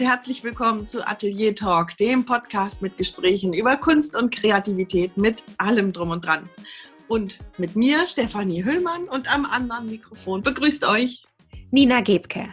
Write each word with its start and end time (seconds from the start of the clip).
und 0.00 0.06
herzlich 0.06 0.42
willkommen 0.42 0.86
zu 0.86 1.06
Atelier 1.06 1.54
Talk, 1.54 1.94
dem 1.98 2.24
Podcast 2.24 2.80
mit 2.80 2.96
Gesprächen 2.96 3.52
über 3.52 3.76
Kunst 3.76 4.16
und 4.16 4.34
Kreativität 4.34 5.14
mit 5.18 5.42
allem 5.58 5.92
drum 5.92 6.10
und 6.10 6.24
dran. 6.24 6.48
Und 7.06 7.40
mit 7.58 7.76
mir, 7.76 8.06
Stefanie 8.06 8.64
Hüllmann, 8.64 9.08
und 9.10 9.30
am 9.30 9.44
anderen 9.44 9.90
Mikrofon 9.90 10.42
begrüßt 10.42 10.84
euch 10.86 11.24
Nina 11.70 12.00
Gebke. 12.00 12.48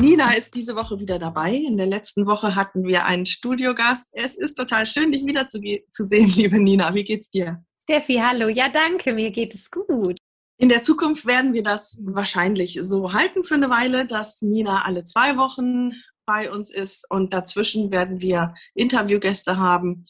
Nina 0.00 0.32
ist 0.32 0.54
diese 0.54 0.76
Woche 0.76 0.98
wieder 0.98 1.18
dabei. 1.18 1.52
In 1.56 1.76
der 1.76 1.86
letzten 1.86 2.24
Woche 2.24 2.54
hatten 2.54 2.86
wir 2.86 3.04
einen 3.04 3.26
Studiogast. 3.26 4.08
Es 4.12 4.34
ist 4.34 4.54
total 4.54 4.86
schön, 4.86 5.12
dich 5.12 5.26
wieder 5.26 5.46
zu, 5.46 5.60
zu 5.90 6.06
sehen, 6.08 6.32
liebe 6.36 6.58
Nina. 6.58 6.94
Wie 6.94 7.04
geht's 7.04 7.28
dir? 7.28 7.62
Steffi, 7.82 8.14
hallo. 8.16 8.48
Ja, 8.48 8.70
danke. 8.70 9.12
Mir 9.12 9.30
geht 9.30 9.54
es 9.54 9.70
gut. 9.70 10.16
In 10.60 10.68
der 10.68 10.82
Zukunft 10.82 11.24
werden 11.24 11.54
wir 11.54 11.62
das 11.62 11.98
wahrscheinlich 12.02 12.80
so 12.82 13.12
halten 13.12 13.44
für 13.44 13.54
eine 13.54 13.70
Weile, 13.70 14.06
dass 14.06 14.42
Nina 14.42 14.84
alle 14.84 15.04
zwei 15.04 15.36
Wochen 15.36 15.92
bei 16.26 16.50
uns 16.50 16.70
ist 16.70 17.08
und 17.10 17.32
dazwischen 17.32 17.92
werden 17.92 18.20
wir 18.20 18.54
Interviewgäste 18.74 19.56
haben 19.56 20.06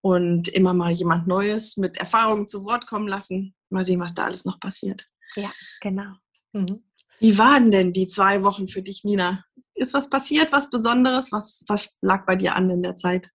und 0.00 0.48
immer 0.48 0.74
mal 0.74 0.90
jemand 0.90 1.28
Neues 1.28 1.76
mit 1.76 1.98
Erfahrungen 1.98 2.48
zu 2.48 2.64
Wort 2.64 2.88
kommen 2.88 3.06
lassen. 3.06 3.54
Mal 3.70 3.84
sehen, 3.84 4.00
was 4.00 4.14
da 4.14 4.24
alles 4.24 4.44
noch 4.44 4.58
passiert. 4.58 5.06
Ja, 5.36 5.52
genau. 5.80 6.12
Mhm. 6.52 6.82
Wie 7.20 7.38
waren 7.38 7.70
denn 7.70 7.92
die 7.92 8.08
zwei 8.08 8.42
Wochen 8.42 8.66
für 8.66 8.82
dich, 8.82 9.04
Nina? 9.04 9.44
Ist 9.74 9.94
was 9.94 10.10
passiert, 10.10 10.50
was 10.50 10.68
Besonderes? 10.68 11.30
Was, 11.30 11.64
was 11.68 11.96
lag 12.02 12.26
bei 12.26 12.34
dir 12.34 12.56
an 12.56 12.68
in 12.68 12.82
der 12.82 12.96
Zeit? 12.96 13.30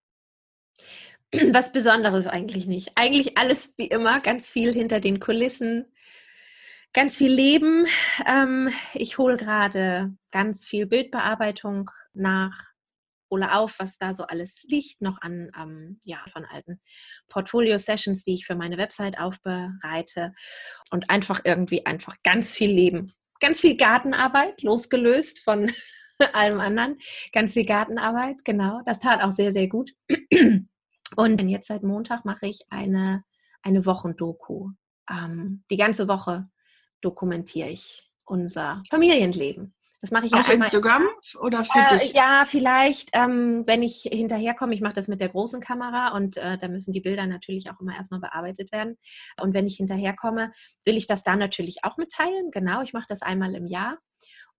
Was 1.51 1.73
Besonderes 1.73 2.25
eigentlich 2.25 2.67
nicht. 2.67 2.91
Eigentlich 2.95 3.37
alles 3.37 3.73
wie 3.75 3.87
immer, 3.87 4.21
ganz 4.21 4.49
viel 4.49 4.73
hinter 4.73 5.01
den 5.01 5.19
Kulissen, 5.19 5.85
ganz 6.97 7.15
viel 7.15 7.31
Leben. 7.31 7.85
Ähm, 8.25 8.71
ich 8.95 9.19
hole 9.19 9.37
gerade 9.37 10.15
ganz 10.31 10.65
viel 10.65 10.87
Bildbearbeitung 10.87 11.91
nach 12.13 12.59
hole 13.29 13.53
auf, 13.53 13.77
was 13.77 13.99
da 13.99 14.15
so 14.15 14.23
alles 14.23 14.63
liegt, 14.67 14.99
noch 14.99 15.21
an 15.21 15.51
ähm, 15.61 15.99
ja, 16.05 16.17
von 16.33 16.43
alten 16.43 16.81
Portfolio-Sessions, 17.29 18.23
die 18.23 18.33
ich 18.33 18.47
für 18.47 18.55
meine 18.55 18.79
Website 18.79 19.19
aufbereite 19.19 20.33
und 20.89 21.11
einfach 21.11 21.41
irgendwie 21.43 21.85
einfach 21.85 22.15
ganz 22.23 22.55
viel 22.55 22.71
Leben. 22.71 23.13
Ganz 23.41 23.59
viel 23.59 23.77
Gartenarbeit, 23.77 24.63
losgelöst 24.63 25.43
von 25.43 25.71
allem 26.33 26.59
anderen. 26.59 26.97
Ganz 27.31 27.53
viel 27.53 27.65
Gartenarbeit, 27.65 28.43
genau. 28.43 28.81
Das 28.87 29.01
tat 29.01 29.21
auch 29.21 29.33
sehr, 29.33 29.51
sehr 29.51 29.67
gut. 29.67 29.91
Und 31.15 31.47
jetzt 31.47 31.67
seit 31.67 31.83
Montag 31.83 32.25
mache 32.25 32.47
ich 32.47 32.61
eine, 32.71 33.23
eine 33.61 33.85
Wochendoku. 33.85 34.71
Ähm, 35.11 35.63
die 35.69 35.77
ganze 35.77 36.07
Woche 36.07 36.49
dokumentiere 37.01 37.69
ich 37.69 38.11
unser 38.25 38.83
Familienleben. 38.89 39.73
Das 39.99 40.11
mache 40.11 40.27
ich 40.27 40.33
auf 40.33 40.47
ja 40.47 40.53
Instagram 40.53 41.07
oder 41.41 41.63
für 41.63 41.79
äh, 41.79 41.97
dich? 41.97 42.13
Ja, 42.13 42.45
vielleicht, 42.47 43.09
ähm, 43.13 43.63
wenn 43.65 43.81
ich 43.81 44.07
hinterherkomme. 44.11 44.75
Ich 44.75 44.81
mache 44.81 44.93
das 44.93 45.07
mit 45.07 45.19
der 45.19 45.29
großen 45.29 45.59
Kamera 45.59 46.15
und 46.15 46.37
äh, 46.37 46.57
da 46.57 46.67
müssen 46.67 46.93
die 46.93 47.01
Bilder 47.01 47.25
natürlich 47.25 47.71
auch 47.71 47.79
immer 47.79 47.95
erstmal 47.95 48.19
bearbeitet 48.19 48.71
werden. 48.71 48.97
Und 49.41 49.55
wenn 49.55 49.65
ich 49.65 49.77
hinterherkomme, 49.77 50.51
will 50.85 50.97
ich 50.97 51.07
das 51.07 51.23
dann 51.23 51.39
natürlich 51.39 51.83
auch 51.83 51.97
mitteilen. 51.97 52.51
Genau, 52.51 52.83
ich 52.83 52.93
mache 52.93 53.07
das 53.09 53.23
einmal 53.23 53.55
im 53.55 53.65
Jahr 53.65 53.97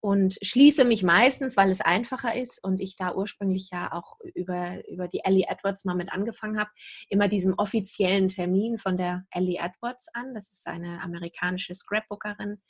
und 0.01 0.39
schließe 0.43 0.85
mich 0.85 1.03
meistens, 1.03 1.57
weil 1.57 1.71
es 1.71 1.81
einfacher 1.81 2.35
ist 2.35 2.63
und 2.63 2.81
ich 2.81 2.97
da 2.97 3.15
ursprünglich 3.15 3.71
ja 3.73 3.93
auch 3.93 4.19
über, 4.35 4.87
über 4.89 5.09
die 5.09 5.21
Ellie 5.25 5.47
Edwards 5.49 5.85
mal 5.85 5.95
mit 5.95 6.13
angefangen 6.13 6.59
habe, 6.59 6.71
immer 7.09 7.29
diesem 7.29 7.55
offiziellen 7.55 8.29
Termin 8.29 8.79
von 8.79 8.97
der 8.97 9.25
Ellie 9.31 9.59
Edwards 9.59 10.07
an. 10.15 10.35
Das 10.35 10.51
ist 10.51 10.67
eine 10.67 11.03
amerikanische 11.03 11.75
Scrapbookerin, 11.75 12.63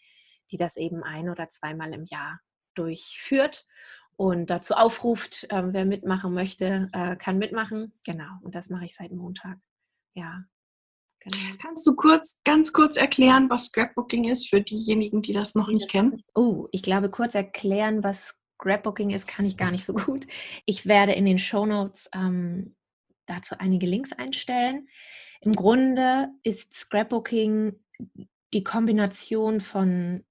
die 0.51 0.57
das 0.57 0.77
eben 0.77 1.03
ein 1.03 1.29
oder 1.29 1.49
zweimal 1.51 1.93
im 1.93 2.05
Jahr 2.05 2.41
durchführt 2.75 3.67
und 4.17 4.51
dazu 4.51 4.75
aufruft, 4.75 5.45
äh, 5.51 5.63
wer 5.73 5.85
mitmachen 5.85 6.33
möchte, 6.33 6.89
äh, 6.93 7.17
kann 7.17 7.39
mitmachen. 7.39 7.93
Genau, 8.05 8.31
und 8.43 8.55
das 8.55 8.71
mache 8.71 8.85
ich 8.85 8.97
seit 8.97 9.13
Montag. 9.13 9.59
Ja. 10.15 10.45
Genau. 11.21 11.55
Kannst 11.61 11.87
du 11.87 11.95
kurz, 11.95 12.39
ganz 12.45 12.73
kurz 12.73 12.97
erklären, 12.97 13.51
was 13.51 13.67
Scrapbooking 13.67 14.29
ist 14.29 14.49
für 14.49 14.61
diejenigen, 14.61 15.23
die 15.23 15.33
das 15.33 15.55
noch 15.55 15.69
nicht 15.69 15.91
kennen? 15.91 16.23
Oh, 16.35 16.69
ich 16.71 16.83
glaube, 16.83 17.11
kurz 17.11 17.35
erklären, 17.35 18.05
was 18.05 18.41
Scrapbooking 18.55 19.11
ist, 19.11 19.27
kann 19.27 19.45
ich 19.45 19.57
gar 19.57 19.71
nicht 19.71 19.85
so 19.85 19.95
gut. 19.95 20.27
Ich 20.67 20.87
werde 20.87 21.13
in 21.13 21.25
den 21.25 21.39
Show 21.39 21.67
Notes 21.67 22.09
ähm, 22.15 22.77
dazu 23.27 23.57
einige 23.59 23.87
Links 23.87 24.13
einstellen. 24.13 24.89
Im 25.41 25.55
Grunde 25.55 26.29
ist 26.43 26.75
Scrapbooking 26.75 27.75
die 28.53 28.65
Kombination 28.65 29.61
von 29.61 30.25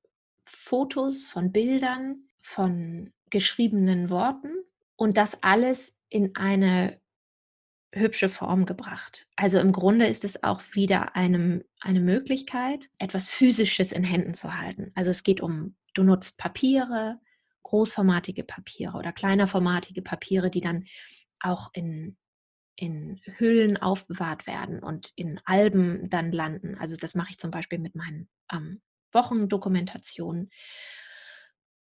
Fotos, 0.46 1.26
von 1.26 1.52
Bildern, 1.52 2.28
von 2.40 3.14
geschriebenen 3.30 4.10
Worten 4.10 4.54
und 4.96 5.18
das 5.18 5.44
alles 5.44 5.98
in 6.10 6.36
eine 6.36 7.00
hübsche 8.00 8.30
Form 8.30 8.66
gebracht. 8.66 9.28
Also 9.36 9.60
im 9.60 9.72
Grunde 9.72 10.08
ist 10.08 10.24
es 10.24 10.44
auch 10.44 10.62
wieder 10.74 11.16
einem, 11.16 11.64
eine 11.82 12.00
Möglichkeit, 12.00 12.90
etwas 12.98 13.30
Physisches 13.30 13.92
in 13.92 14.04
Händen 14.04 14.34
zu 14.34 14.56
halten. 14.56 14.92
Also 14.96 15.12
es 15.12 15.24
geht 15.24 15.42
um, 15.42 15.76
du 15.94 16.04
nutzt 16.04 16.38
Papiere, 16.38 17.20
großformatige 17.64 18.44
Papiere 18.44 18.98
oder 18.98 19.12
kleinerformatige 19.12 20.02
Papiere, 20.02 20.50
die 20.50 20.62
dann 20.62 20.86
auch 21.40 21.70
in, 21.74 22.18
in 22.76 23.20
Hüllen 23.38 23.78
aufbewahrt 23.78 24.48
werden 24.48 24.82
und 24.82 25.12
in 25.16 25.40
Alben 25.46 26.10
dann 26.10 26.32
landen. 26.32 26.78
Also 26.80 26.96
das 26.96 27.16
mache 27.16 27.32
ich 27.32 27.40
zum 27.40 27.52
Beispiel 27.52 27.80
mit 27.80 27.96
meinen 27.96 28.30
ähm, 28.52 28.82
Wochendokumentationen. 29.12 30.50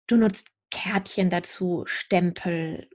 Du 0.07 0.15
nutzt 0.15 0.47
Kärtchen 0.71 1.29
dazu, 1.29 1.83
Stempel, 1.85 2.89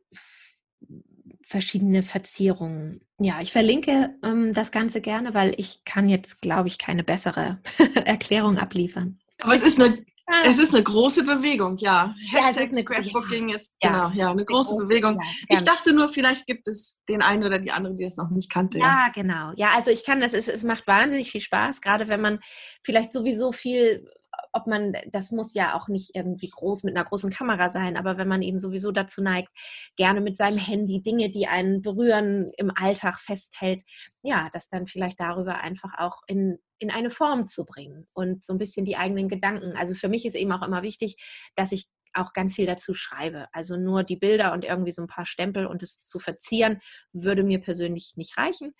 verschiedene 1.42 2.02
Verzierungen. 2.02 3.00
Ja, 3.18 3.40
ich 3.40 3.52
verlinke 3.52 4.14
ähm, 4.22 4.52
das 4.52 4.70
Ganze 4.70 5.00
gerne, 5.00 5.34
weil 5.34 5.54
ich 5.56 5.84
kann 5.84 6.08
jetzt, 6.08 6.40
glaube 6.40 6.68
ich, 6.68 6.78
keine 6.78 7.04
bessere 7.04 7.58
Erklärung 8.04 8.58
abliefern. 8.58 9.18
Aber 9.40 9.54
es 9.54 9.62
ist 9.62 9.80
eine, 9.80 10.04
ah. 10.26 10.42
es 10.44 10.58
ist 10.58 10.74
eine 10.74 10.82
große 10.82 11.24
Bewegung, 11.24 11.76
ja. 11.78 12.14
Hashtag 12.30 12.70
ja, 12.72 12.80
Scrapbooking 12.80 13.48
ja. 13.48 13.56
ist 13.56 13.74
ja. 13.82 13.88
genau, 13.88 14.10
ja, 14.14 14.30
eine 14.30 14.44
große 14.44 14.76
Bewegung. 14.76 15.20
ich 15.48 15.62
dachte 15.62 15.92
nur, 15.92 16.08
vielleicht 16.08 16.46
gibt 16.46 16.68
es 16.68 17.00
den 17.08 17.22
einen 17.22 17.44
oder 17.44 17.58
die 17.58 17.70
andere, 17.70 17.94
die 17.94 18.04
es 18.04 18.16
noch 18.16 18.30
nicht 18.30 18.50
kannte. 18.50 18.78
Ja, 18.78 19.10
genau. 19.14 19.52
Ja, 19.56 19.74
also 19.74 19.90
ich 19.90 20.04
kann 20.04 20.20
das, 20.20 20.32
es, 20.32 20.48
es 20.48 20.64
macht 20.64 20.86
wahnsinnig 20.86 21.30
viel 21.30 21.40
Spaß, 21.40 21.80
gerade 21.80 22.08
wenn 22.08 22.20
man 22.20 22.40
vielleicht 22.82 23.12
sowieso 23.12 23.52
viel 23.52 24.08
ob 24.52 24.66
man, 24.66 24.94
das 25.12 25.30
muss 25.30 25.54
ja 25.54 25.74
auch 25.74 25.88
nicht 25.88 26.14
irgendwie 26.14 26.50
groß 26.50 26.84
mit 26.84 26.96
einer 26.96 27.04
großen 27.04 27.30
Kamera 27.30 27.70
sein, 27.70 27.96
aber 27.96 28.18
wenn 28.18 28.28
man 28.28 28.42
eben 28.42 28.58
sowieso 28.58 28.92
dazu 28.92 29.22
neigt, 29.22 29.48
gerne 29.96 30.20
mit 30.20 30.36
seinem 30.36 30.58
Handy 30.58 31.02
Dinge, 31.02 31.30
die 31.30 31.46
einen 31.46 31.82
berühren, 31.82 32.52
im 32.56 32.70
Alltag 32.74 33.20
festhält, 33.20 33.82
ja, 34.22 34.48
das 34.52 34.68
dann 34.68 34.86
vielleicht 34.86 35.20
darüber 35.20 35.60
einfach 35.60 35.98
auch 35.98 36.22
in, 36.26 36.58
in 36.78 36.90
eine 36.90 37.10
Form 37.10 37.46
zu 37.46 37.64
bringen 37.64 38.06
und 38.12 38.44
so 38.44 38.52
ein 38.52 38.58
bisschen 38.58 38.84
die 38.84 38.96
eigenen 38.96 39.28
Gedanken. 39.28 39.76
Also 39.76 39.94
für 39.94 40.08
mich 40.08 40.26
ist 40.26 40.34
eben 40.34 40.52
auch 40.52 40.66
immer 40.66 40.82
wichtig, 40.82 41.16
dass 41.54 41.72
ich 41.72 41.86
auch 42.14 42.32
ganz 42.32 42.54
viel 42.54 42.66
dazu 42.66 42.94
schreibe. 42.94 43.46
Also 43.52 43.76
nur 43.76 44.02
die 44.02 44.16
Bilder 44.16 44.52
und 44.52 44.64
irgendwie 44.64 44.92
so 44.92 45.02
ein 45.02 45.08
paar 45.08 45.26
Stempel 45.26 45.66
und 45.66 45.82
es 45.82 46.00
zu 46.00 46.18
verzieren, 46.18 46.80
würde 47.12 47.42
mir 47.42 47.60
persönlich 47.60 48.14
nicht 48.16 48.36
reichen. 48.36 48.74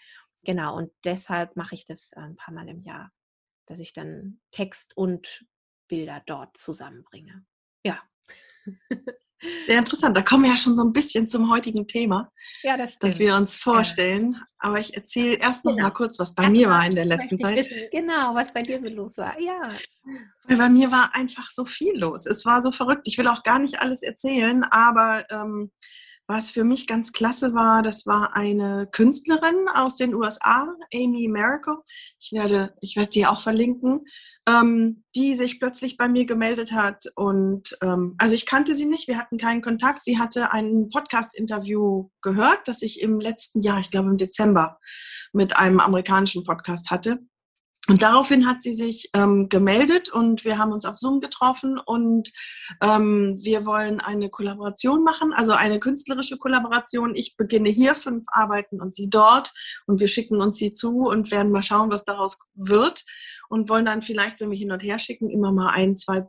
Genau, 0.44 0.76
und 0.76 0.92
deshalb 1.04 1.56
mache 1.56 1.74
ich 1.74 1.84
das 1.84 2.12
äh, 2.12 2.20
ein 2.20 2.36
paar 2.36 2.54
Mal 2.54 2.68
im 2.68 2.80
Jahr, 2.80 3.10
dass 3.66 3.80
ich 3.80 3.92
dann 3.92 4.40
Text 4.50 4.96
und 4.96 5.44
Bilder 5.88 6.22
dort 6.26 6.56
zusammenbringe. 6.56 7.44
Ja. 7.84 8.00
Sehr 9.66 9.78
interessant. 9.78 10.16
Da 10.16 10.22
kommen 10.22 10.44
wir 10.44 10.50
ja 10.50 10.56
schon 10.56 10.74
so 10.74 10.82
ein 10.82 10.92
bisschen 10.92 11.28
zum 11.28 11.50
heutigen 11.50 11.86
Thema, 11.86 12.32
ja, 12.62 12.76
das, 12.76 12.98
das 12.98 13.18
wir 13.20 13.36
uns 13.36 13.56
vorstellen. 13.56 14.32
Ja. 14.32 14.42
Aber 14.58 14.80
ich 14.80 14.96
erzähle 14.96 15.34
erst 15.34 15.64
noch 15.64 15.72
genau. 15.72 15.88
mal 15.88 15.92
kurz, 15.92 16.18
was 16.18 16.34
bei 16.34 16.44
erst 16.44 16.52
mir 16.52 16.68
war 16.68 16.84
in 16.84 16.94
der 16.94 17.04
letzten 17.04 17.38
Zeit. 17.38 17.56
Wissen, 17.56 17.88
genau, 17.92 18.34
was 18.34 18.52
bei 18.52 18.62
dir 18.62 18.80
so 18.80 18.88
los 18.88 19.16
war. 19.18 19.38
Ja. 19.40 19.68
Weil 20.44 20.56
bei 20.56 20.68
mir 20.68 20.90
war 20.90 21.14
einfach 21.14 21.50
so 21.52 21.64
viel 21.64 21.96
los. 21.96 22.26
Es 22.26 22.44
war 22.46 22.62
so 22.62 22.72
verrückt. 22.72 23.06
Ich 23.06 23.16
will 23.16 23.28
auch 23.28 23.44
gar 23.44 23.60
nicht 23.60 23.80
alles 23.80 24.02
erzählen, 24.02 24.64
aber 24.64 25.24
ähm, 25.30 25.70
was 26.28 26.50
für 26.50 26.62
mich 26.62 26.86
ganz 26.86 27.12
klasse 27.12 27.54
war, 27.54 27.82
das 27.82 28.04
war 28.06 28.36
eine 28.36 28.86
Künstlerin 28.92 29.66
aus 29.72 29.96
den 29.96 30.14
USA, 30.14 30.68
Amy 30.94 31.26
Miracle. 31.26 31.78
Ich 32.20 32.32
werde, 32.32 32.74
ich 32.82 32.96
werde 32.96 33.10
sie 33.10 33.26
auch 33.26 33.40
verlinken, 33.40 34.04
ähm, 34.46 35.04
die 35.16 35.34
sich 35.34 35.58
plötzlich 35.58 35.96
bei 35.96 36.06
mir 36.06 36.26
gemeldet 36.26 36.70
hat. 36.72 37.04
Und 37.16 37.78
ähm, 37.80 38.14
also 38.18 38.34
ich 38.34 38.44
kannte 38.44 38.76
sie 38.76 38.84
nicht, 38.84 39.08
wir 39.08 39.16
hatten 39.16 39.38
keinen 39.38 39.62
Kontakt. 39.62 40.04
Sie 40.04 40.18
hatte 40.18 40.52
ein 40.52 40.90
Podcast-Interview 40.92 42.10
gehört, 42.20 42.68
das 42.68 42.82
ich 42.82 43.00
im 43.00 43.20
letzten 43.20 43.62
Jahr, 43.62 43.80
ich 43.80 43.90
glaube 43.90 44.10
im 44.10 44.18
Dezember, 44.18 44.78
mit 45.32 45.56
einem 45.56 45.80
amerikanischen 45.80 46.44
Podcast 46.44 46.90
hatte. 46.90 47.20
Und 47.88 48.02
daraufhin 48.02 48.46
hat 48.46 48.62
sie 48.62 48.74
sich 48.74 49.08
ähm, 49.14 49.48
gemeldet 49.48 50.10
und 50.10 50.44
wir 50.44 50.58
haben 50.58 50.72
uns 50.72 50.84
auf 50.84 50.98
Zoom 50.98 51.20
getroffen 51.20 51.78
und 51.78 52.30
ähm, 52.82 53.38
wir 53.40 53.64
wollen 53.64 54.00
eine 54.00 54.28
Kollaboration 54.28 55.02
machen, 55.02 55.32
also 55.32 55.52
eine 55.52 55.80
künstlerische 55.80 56.36
Kollaboration. 56.36 57.14
Ich 57.14 57.36
beginne 57.36 57.70
hier 57.70 57.94
fünf 57.94 58.24
Arbeiten 58.28 58.82
und 58.82 58.94
sie 58.94 59.08
dort 59.08 59.52
und 59.86 60.00
wir 60.00 60.08
schicken 60.08 60.40
uns 60.42 60.58
sie 60.58 60.74
zu 60.74 61.06
und 61.06 61.30
werden 61.30 61.50
mal 61.50 61.62
schauen, 61.62 61.90
was 61.90 62.04
daraus 62.04 62.38
wird 62.54 63.04
und 63.48 63.70
wollen 63.70 63.86
dann 63.86 64.02
vielleicht, 64.02 64.40
wenn 64.40 64.50
wir 64.50 64.58
hin 64.58 64.70
und 64.70 64.82
her 64.82 64.98
schicken, 64.98 65.30
immer 65.30 65.50
mal 65.50 65.70
ein, 65.70 65.96
zwei 65.96 66.26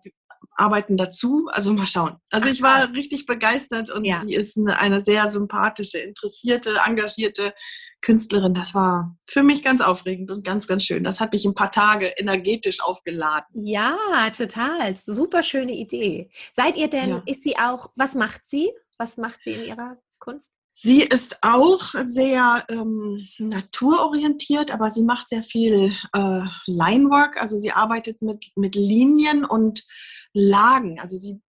Arbeiten 0.56 0.95
dazu. 0.95 1.50
Also 1.51 1.73
mal 1.73 1.88
schauen. 1.88 2.15
Also 2.31 2.47
ich 2.47 2.61
war 2.61 2.89
richtig 2.91 3.25
begeistert 3.25 3.89
und 3.89 4.06
ja. 4.06 4.21
sie 4.21 4.33
ist 4.33 4.57
eine, 4.57 4.79
eine 4.79 5.03
sehr 5.03 5.29
sympathische, 5.29 6.00
interessierte, 6.00 6.77
engagierte 6.85 7.53
Künstlerin, 8.01 8.54
das 8.54 8.74
war 8.74 9.18
für 9.28 9.44
mich 9.44 9.63
ganz 9.63 9.81
aufregend 9.81 10.31
und 10.31 10.46
ganz, 10.46 10.68
ganz 10.68 10.84
schön. 10.84 11.04
Das 11.04 11.19
hat 11.19 11.34
mich 11.34 11.46
ein 11.46 11.54
paar 11.54 11.72
Tage 11.72 12.07
energetisch 12.18 12.81
aufgeladen. 12.81 13.66
Ja, 13.66 13.98
total. 14.36 14.96
Super 14.96 15.44
schöne 15.44 15.74
Idee. 15.74 16.30
Seid 16.54 16.78
ihr 16.78 16.90
denn, 16.90 17.10
ja. 17.10 17.24
ist 17.25 17.44
sie 17.44 17.57
auch, 17.57 17.92
was 17.96 18.16
macht 18.16 18.46
sie? 18.46 18.72
Was 18.98 19.18
macht 19.18 19.44
sie 19.44 19.51
in 19.51 19.66
ihrer 19.66 19.98
Kunst? 20.19 20.51
Sie 20.72 21.01
ist 21.01 21.40
auch 21.42 21.94
sehr 22.06 22.63
ähm, 22.69 23.28
naturorientiert, 23.38 24.72
aber 24.72 24.92
sie 24.92 25.04
macht 25.04 25.28
sehr 25.30 25.44
viel 25.44 25.94
äh, 26.13 26.42
Linework. 26.68 27.42
Also 27.42 27.57
sie 27.57 27.72
arbeitet 27.72 28.22
mit, 28.22 28.45
mit 28.56 28.75
Linien 28.75 29.44
und 29.44 29.86
Lagen. 30.31 31.00
Also 31.00 31.18
sie 31.18 31.42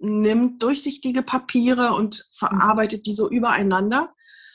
nimmt 0.00 0.62
durchsichtige 0.62 1.22
Papiere 1.22 1.92
und 1.92 2.26
verarbeitet 2.32 3.06
die 3.06 3.12
so 3.12 3.30
übereinander. 3.30 4.12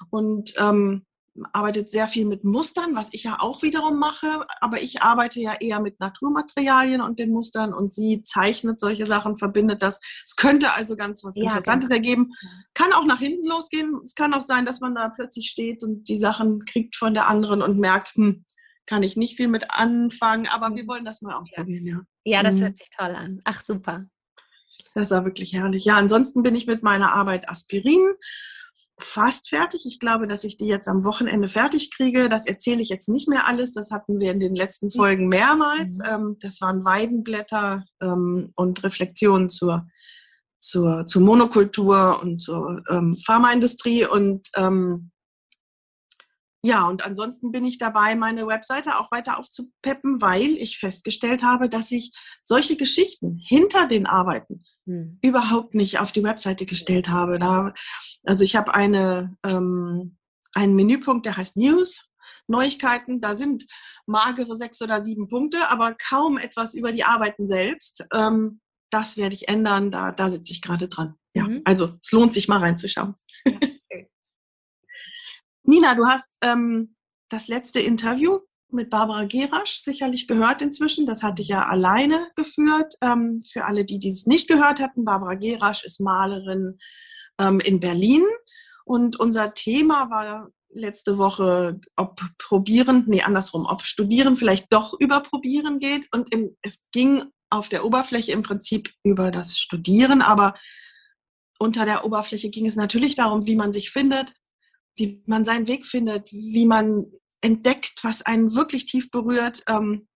Und 0.10 0.54
ähm, 0.58 1.06
arbeitet 1.54 1.90
sehr 1.90 2.08
viel 2.08 2.26
mit 2.26 2.44
Mustern, 2.44 2.96
was 2.96 3.10
ich 3.12 3.24
ja 3.24 3.38
auch 3.40 3.62
wiederum 3.62 4.00
mache, 4.00 4.46
aber 4.62 4.82
ich 4.82 5.02
arbeite 5.02 5.40
ja 5.40 5.56
eher 5.60 5.80
mit 5.80 6.00
Naturmaterialien 6.00 7.02
und 7.02 7.20
den 7.20 7.32
Mustern 7.32 7.74
und 7.74 7.94
sie 7.94 8.22
zeichnet 8.24 8.80
solche 8.80 9.06
Sachen, 9.06 9.38
verbindet 9.38 9.82
das. 9.82 10.00
Es 10.26 10.36
könnte 10.36 10.74
also 10.74 10.96
ganz 10.96 11.24
was 11.24 11.36
ja, 11.36 11.44
Interessantes 11.44 11.90
genau. 11.90 11.98
ergeben. 11.98 12.32
Kann 12.74 12.94
auch 12.94 13.06
nach 13.06 13.20
hinten 13.20 13.48
losgehen. 13.48 14.00
Es 14.04 14.16
kann 14.16 14.34
auch 14.34 14.44
sein, 14.44 14.66
dass 14.66 14.80
man 14.80 14.96
da 14.96 15.10
plötzlich 15.10 15.50
steht 15.50 15.84
und 15.84 16.08
die 16.10 16.18
Sachen 16.18 16.66
kriegt 16.66 16.96
von 16.96 17.14
der 17.14 17.28
anderen 17.28 17.62
und 17.62 17.78
merkt, 17.78 18.16
hm, 18.16 18.46
kann 18.86 19.04
ich 19.04 19.16
nicht 19.16 19.38
viel 19.38 19.48
mit 19.48 19.70
anfangen, 19.70 20.48
aber 20.48 20.76
wir 20.76 20.88
wollen 20.88 21.06
das 21.06 21.22
mal 21.22 21.36
ausprobieren, 21.36 21.86
ja. 21.86 22.02
Ja, 22.24 22.44
das 22.44 22.56
mhm. 22.56 22.62
hört 22.62 22.78
sich 22.78 22.90
toll 22.90 23.16
an. 23.16 23.40
Ach, 23.46 23.62
super. 23.64 24.06
Das 24.94 25.12
war 25.12 25.26
wirklich 25.26 25.54
herrlich. 25.54 25.86
Ja, 25.86 25.98
ansonsten 25.98 26.44
bin 26.44 26.56
ich 26.56 26.68
mit 26.68 26.84
meiner 26.84 27.14
Arbeit 27.14 27.50
Aspirin 27.50 28.02
fast 29.04 29.50
fertig. 29.50 29.86
Ich 29.86 30.00
glaube, 30.00 30.28
dass 30.28 30.44
ich 30.44 30.58
die 30.58 30.68
jetzt 30.68 30.88
am 30.88 31.04
Wochenende 31.06 31.48
fertig 31.48 31.92
kriege. 31.92 32.30
Das 32.30 32.46
erzähle 32.46 32.82
ich 32.82 32.90
jetzt 32.90 33.10
nicht 33.10 33.28
mehr 33.28 33.48
alles. 33.48 33.74
Das 33.74 33.92
hatten 33.92 34.20
wir 34.20 34.32
in 34.32 34.40
den 34.40 34.56
letzten 34.56 34.92
Folgen 34.92 35.28
mehrmals. 35.28 35.98
Mhm. 35.98 36.06
Ähm, 36.08 36.38
das 36.40 36.62
waren 36.62 36.86
Weidenblätter 36.86 37.86
ähm, 38.02 38.52
und 38.56 38.84
Reflexionen 38.84 39.50
zur, 39.50 39.88
zur, 40.60 41.06
zur 41.06 41.22
Monokultur 41.22 42.20
und 42.22 42.40
zur 42.40 42.84
ähm, 42.90 43.18
Pharmaindustrie. 43.26 44.06
Und 44.06 44.50
ja, 46.62 46.86
und 46.88 47.06
ansonsten 47.06 47.52
bin 47.54 47.64
ich 47.64 47.78
dabei, 47.78 48.16
meine 48.16 48.46
Webseite 48.46 49.00
auch 49.00 49.12
weiter 49.12 49.40
aufzupeppen, 49.40 50.22
weil 50.22 50.58
ich 50.58 50.78
festgestellt 50.78 51.42
habe, 51.42 51.70
dass 51.70 51.90
ich 51.92 52.12
solche 52.44 52.76
Geschichten 52.76 53.40
hinter 53.48 53.88
den 53.88 54.06
Arbeiten 54.06 54.66
hm. 54.90 55.20
überhaupt 55.22 55.76
nicht 55.76 56.00
auf 56.00 56.12
die 56.12 56.24
Webseite 56.24 56.66
gestellt 56.66 57.10
habe. 57.10 57.38
Da, 57.38 57.74
also 58.24 58.44
ich 58.44 58.56
habe 58.56 58.74
eine, 58.74 59.38
ähm, 59.46 60.18
einen 60.54 60.76
Menüpunkt, 60.76 61.28
der 61.28 61.38
heißt 61.38 61.58
News. 61.58 62.06
Neuigkeiten, 62.48 63.22
da 63.22 63.36
sind 63.36 63.68
magere 64.08 64.56
sechs 64.56 64.82
oder 64.82 65.04
sieben 65.04 65.28
Punkte, 65.28 65.70
aber 65.70 65.94
kaum 65.94 66.40
etwas 66.40 66.74
über 66.74 66.92
die 66.92 67.04
Arbeiten 67.04 67.48
selbst. 67.48 68.04
Ähm, 68.12 68.60
das 68.90 69.18
werde 69.18 69.36
ich 69.36 69.48
ändern, 69.48 69.92
da, 69.92 70.12
da 70.12 70.32
sitze 70.32 70.54
ich 70.54 70.64
gerade 70.64 70.88
dran. 70.88 71.14
Ja, 71.36 71.44
mhm. 71.44 71.62
also 71.66 71.98
es 72.02 72.12
lohnt 72.12 72.34
sich 72.34 72.48
mal 72.48 72.58
reinzuschauen. 72.58 73.14
Ja, 73.46 73.54
Nina, 75.64 75.94
du 75.94 76.08
hast 76.08 76.36
ähm, 76.42 76.96
das 77.30 77.48
letzte 77.48 77.80
Interview 77.80 78.40
mit 78.72 78.90
Barbara 78.90 79.26
Gerasch 79.26 79.80
sicherlich 79.80 80.28
gehört 80.28 80.62
inzwischen. 80.62 81.06
Das 81.06 81.24
hatte 81.24 81.42
ich 81.42 81.48
ja 81.48 81.66
alleine 81.66 82.28
geführt. 82.36 82.96
Ähm, 83.02 83.44
für 83.50 83.66
alle, 83.66 83.86
die 83.86 84.00
dies 84.00 84.26
nicht 84.26 84.48
gehört 84.48 84.80
hatten, 84.80 85.06
Barbara 85.06 85.36
Gerasch 85.36 85.84
ist 85.84 86.00
Malerin 86.00 86.78
ähm, 87.40 87.60
in 87.60 87.80
Berlin. 87.80 88.24
Und 88.86 89.20
unser 89.20 89.54
Thema 89.54 90.10
war 90.10 90.50
letzte 90.72 91.18
Woche, 91.18 91.80
ob 91.96 92.22
probieren, 92.38 93.06
nee, 93.08 93.22
andersrum, 93.22 93.66
ob 93.66 93.84
studieren 93.84 94.36
vielleicht 94.36 94.72
doch 94.72 94.94
über 95.00 95.22
probieren 95.22 95.80
geht. 95.80 96.08
Und 96.12 96.34
im, 96.34 96.56
es 96.62 96.86
ging 96.92 97.24
auf 97.50 97.70
der 97.70 97.86
Oberfläche 97.86 98.32
im 98.32 98.44
Prinzip 98.44 98.92
über 99.04 99.32
das 99.32 99.58
Studieren, 99.58 100.22
aber 100.22 100.54
unter 101.58 101.86
der 101.86 102.06
Oberfläche 102.06 102.50
ging 102.50 102.66
es 102.66 102.76
natürlich 102.76 103.16
darum, 103.16 103.48
wie 103.48 103.56
man 103.56 103.74
sich 103.74 103.92
findet, 103.92 104.34
wie 104.96 105.24
man 105.26 105.44
seinen 105.44 105.68
Weg 105.68 105.86
findet, 105.86 106.32
wie 106.32 106.66
man 106.66 107.12
entdeckt, 107.42 108.04
was 108.04 108.22
einen 108.22 108.56
wirklich 108.56 108.86
tief 108.86 109.12
berührt. 109.12 109.64
Ähm, 109.68 110.08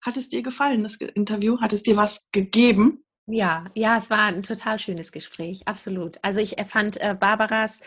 hat 0.00 0.16
es 0.16 0.28
dir 0.28 0.42
gefallen, 0.42 0.82
das 0.82 0.96
Interview? 0.96 1.60
Hat 1.60 1.72
es 1.72 1.82
dir 1.82 1.96
was 1.96 2.28
gegeben? 2.32 3.04
Ja, 3.30 3.66
ja, 3.74 3.98
es 3.98 4.08
war 4.08 4.22
ein 4.22 4.42
total 4.42 4.78
schönes 4.78 5.12
Gespräch, 5.12 5.60
absolut. 5.66 6.18
Also 6.22 6.40
ich 6.40 6.56
fand 6.66 6.98
äh, 6.98 7.14
Barbaras 7.18 7.80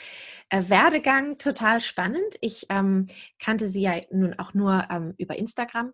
äh, 0.50 0.70
Werdegang 0.70 1.40
total 1.40 1.82
spannend. 1.82 2.36
Ich 2.42 2.68
ähm, 2.70 3.08
kannte 3.40 3.68
sie 3.68 3.82
ja 3.82 4.00
nun 4.12 4.38
auch 4.38 4.54
nur 4.54 4.88
ähm, 4.92 5.16
über 5.18 5.36
Instagram 5.40 5.94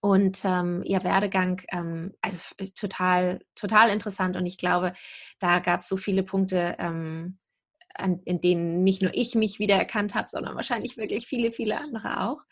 und 0.00 0.40
ähm, 0.44 0.82
ihr 0.86 1.04
Werdegang 1.04 1.60
ähm, 1.70 2.14
also 2.22 2.54
total 2.74 3.40
total 3.54 3.90
interessant 3.90 4.36
und 4.36 4.46
ich 4.46 4.56
glaube, 4.56 4.94
da 5.38 5.58
gab 5.58 5.80
es 5.80 5.88
so 5.88 5.98
viele 5.98 6.22
Punkte, 6.22 6.76
ähm, 6.78 7.38
an, 7.94 8.20
in 8.24 8.40
denen 8.40 8.84
nicht 8.84 9.02
nur 9.02 9.12
ich 9.14 9.34
mich 9.34 9.58
wiedererkannt 9.58 10.14
habe, 10.14 10.28
sondern 10.30 10.56
wahrscheinlich 10.56 10.96
wirklich 10.96 11.26
viele, 11.26 11.52
viele 11.52 11.78
andere 11.78 12.20
auch. 12.22 12.42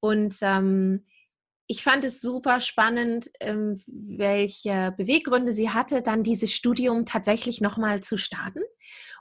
Und 0.00 0.36
ähm, 0.42 1.04
ich 1.68 1.82
fand 1.82 2.04
es 2.04 2.20
super 2.20 2.60
spannend, 2.60 3.28
ähm, 3.40 3.80
welche 3.86 4.94
Beweggründe 4.96 5.52
sie 5.52 5.70
hatte, 5.70 6.00
dann 6.00 6.22
dieses 6.22 6.52
Studium 6.52 7.06
tatsächlich 7.06 7.60
nochmal 7.60 8.02
zu 8.02 8.18
starten. 8.18 8.60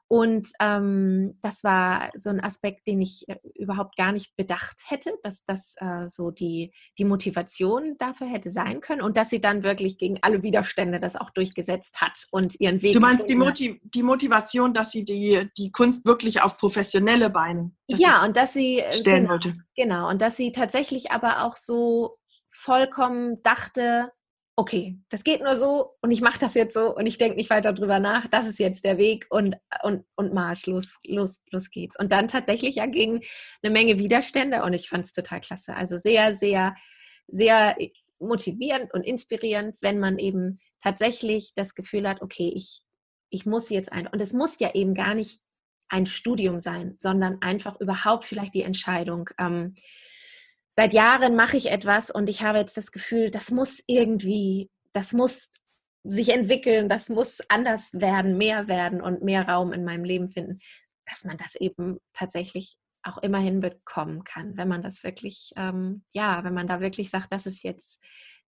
Und 0.08 0.50
ähm, 0.60 1.38
das 1.42 1.64
war 1.64 2.12
so 2.16 2.30
ein 2.30 2.44
Aspekt, 2.44 2.86
den 2.88 3.02
ich 3.02 3.28
äh, 3.28 3.38
überhaupt 3.56 3.98
gar 3.98 4.12
nicht 4.12 4.36
bedacht 4.36 4.84
hätte, 4.88 5.14
dass 5.24 5.46
das 5.46 5.76
äh, 5.78 6.08
so 6.08 6.30
die, 6.30 6.74
die 7.00 7.06
Motivation 7.06 7.96
dafür 7.98 8.28
hätte 8.28 8.52
sein 8.52 8.82
können 8.82 9.02
und 9.02 9.18
dass 9.18 9.30
sie 9.30 9.42
dann 9.42 9.64
wirklich 9.64 9.98
gegen 9.98 10.20
alle 10.22 10.44
Widerstände 10.44 11.00
das 11.00 11.16
auch 11.16 11.32
durchgesetzt 11.32 12.02
hat 12.02 12.28
und 12.32 12.60
ihren 12.60 12.82
Weg. 12.84 12.94
Du 12.94 13.00
meinst 13.00 13.28
die, 13.28 13.36
Motiv 13.36 13.78
die 13.84 14.04
Motivation, 14.04 14.74
dass 14.74 14.92
sie 14.92 15.06
die, 15.06 15.50
die 15.58 15.72
Kunst 15.72 16.06
wirklich 16.06 16.42
auf 16.42 16.58
professionelle 16.58 17.30
Beine 17.32 17.72
ja, 17.88 18.24
und 18.24 18.36
dass 18.36 18.54
sie 18.54 18.80
äh, 18.80 18.94
stellen 18.94 19.24
genau, 19.24 19.34
wollte. 19.34 19.54
Genau, 19.76 20.10
und 20.10 20.22
dass 20.22 20.38
sie 20.38 20.52
tatsächlich 20.52 21.12
aber 21.12 21.44
auch 21.44 21.56
so 21.56 22.18
vollkommen 22.52 23.42
dachte, 23.44 24.12
okay, 24.58 24.98
das 25.10 25.24
geht 25.24 25.44
nur 25.44 25.56
so 25.56 25.96
und 26.02 26.12
ich 26.12 26.22
mache 26.22 26.40
das 26.40 26.54
jetzt 26.54 26.74
so 26.74 26.96
und 26.96 27.06
ich 27.06 27.18
denke 27.18 27.36
nicht 27.36 27.50
weiter 27.50 27.74
drüber 27.74 28.00
nach, 28.00 28.28
das 28.28 28.48
ist 28.48 28.58
jetzt 28.60 28.86
der 28.86 28.98
Weg 28.98 29.26
und, 29.30 29.58
und, 29.84 30.06
und 30.16 30.34
Marsch, 30.34 30.66
los, 30.66 30.98
los, 31.06 31.42
los 31.52 31.70
geht's. 31.70 32.00
Und 32.00 32.12
dann 32.12 32.30
tatsächlich 32.30 32.76
ja 32.76 32.86
gegen 32.86 33.22
eine 33.62 33.74
Menge 33.74 34.00
Widerstände 34.00 34.64
und 34.64 34.74
ich 34.74 34.88
fand 34.88 35.06
es 35.06 35.12
total 35.12 35.42
klasse. 35.42 35.76
Also 35.76 35.98
sehr, 35.98 36.34
sehr, 36.34 36.74
sehr 37.28 37.76
motivierend 38.20 38.94
und 38.94 39.04
inspirierend, 39.04 39.76
wenn 39.82 40.00
man 40.00 40.20
eben 40.20 40.60
tatsächlich 40.82 41.54
das 41.56 41.76
Gefühl 41.76 42.08
hat, 42.08 42.22
okay, 42.22 42.52
ich, 42.56 42.82
ich 43.30 43.46
muss 43.46 43.70
jetzt 43.70 43.92
ein, 43.92 44.08
und 44.08 44.22
es 44.22 44.32
muss 44.32 44.60
ja 44.60 44.74
eben 44.74 44.94
gar 44.94 45.16
nicht 45.16 45.42
ein 45.90 46.06
Studium 46.06 46.62
sein, 46.62 46.96
sondern 46.98 47.42
einfach 47.42 47.80
überhaupt 47.82 48.24
vielleicht 48.24 48.54
die 48.54 48.64
Entscheidung, 48.64 49.30
ähm, 49.38 49.76
seit 50.76 50.94
Jahren 50.94 51.36
mache 51.36 51.58
ich 51.58 51.72
etwas 51.72 52.12
und 52.12 52.28
ich 52.28 52.44
habe 52.44 52.58
jetzt 52.60 52.76
das 52.76 52.92
Gefühl, 52.92 53.32
das 53.32 53.50
muss 53.50 53.82
irgendwie, 53.88 54.70
das 54.92 55.14
muss 55.14 55.52
sich 56.04 56.30
entwickeln, 56.30 56.90
das 56.90 57.10
muss 57.10 57.40
anders 57.50 57.94
werden, 57.94 58.38
mehr 58.38 58.68
werden 58.68 59.02
und 59.02 59.24
mehr 59.24 59.48
Raum 59.48 59.72
in 59.72 59.86
meinem 59.86 60.04
Leben 60.04 60.30
finden, 60.30 60.60
dass 61.06 61.24
man 61.24 61.38
das 61.38 61.56
eben 61.56 62.00
tatsächlich 62.14 62.78
auch 63.04 63.18
immerhin 63.20 63.62
bekommen 63.62 64.24
kann, 64.24 64.58
wenn 64.58 64.68
man 64.68 64.82
das 64.82 65.04
wirklich, 65.04 65.52
ähm, 65.56 66.04
ja, 66.14 66.44
wenn 66.44 66.54
man 66.54 66.68
da 66.68 66.82
wirklich 66.82 67.10
sagt, 67.10 67.32
das 67.32 67.46
ist 67.46 67.64
jetzt 67.64 68.04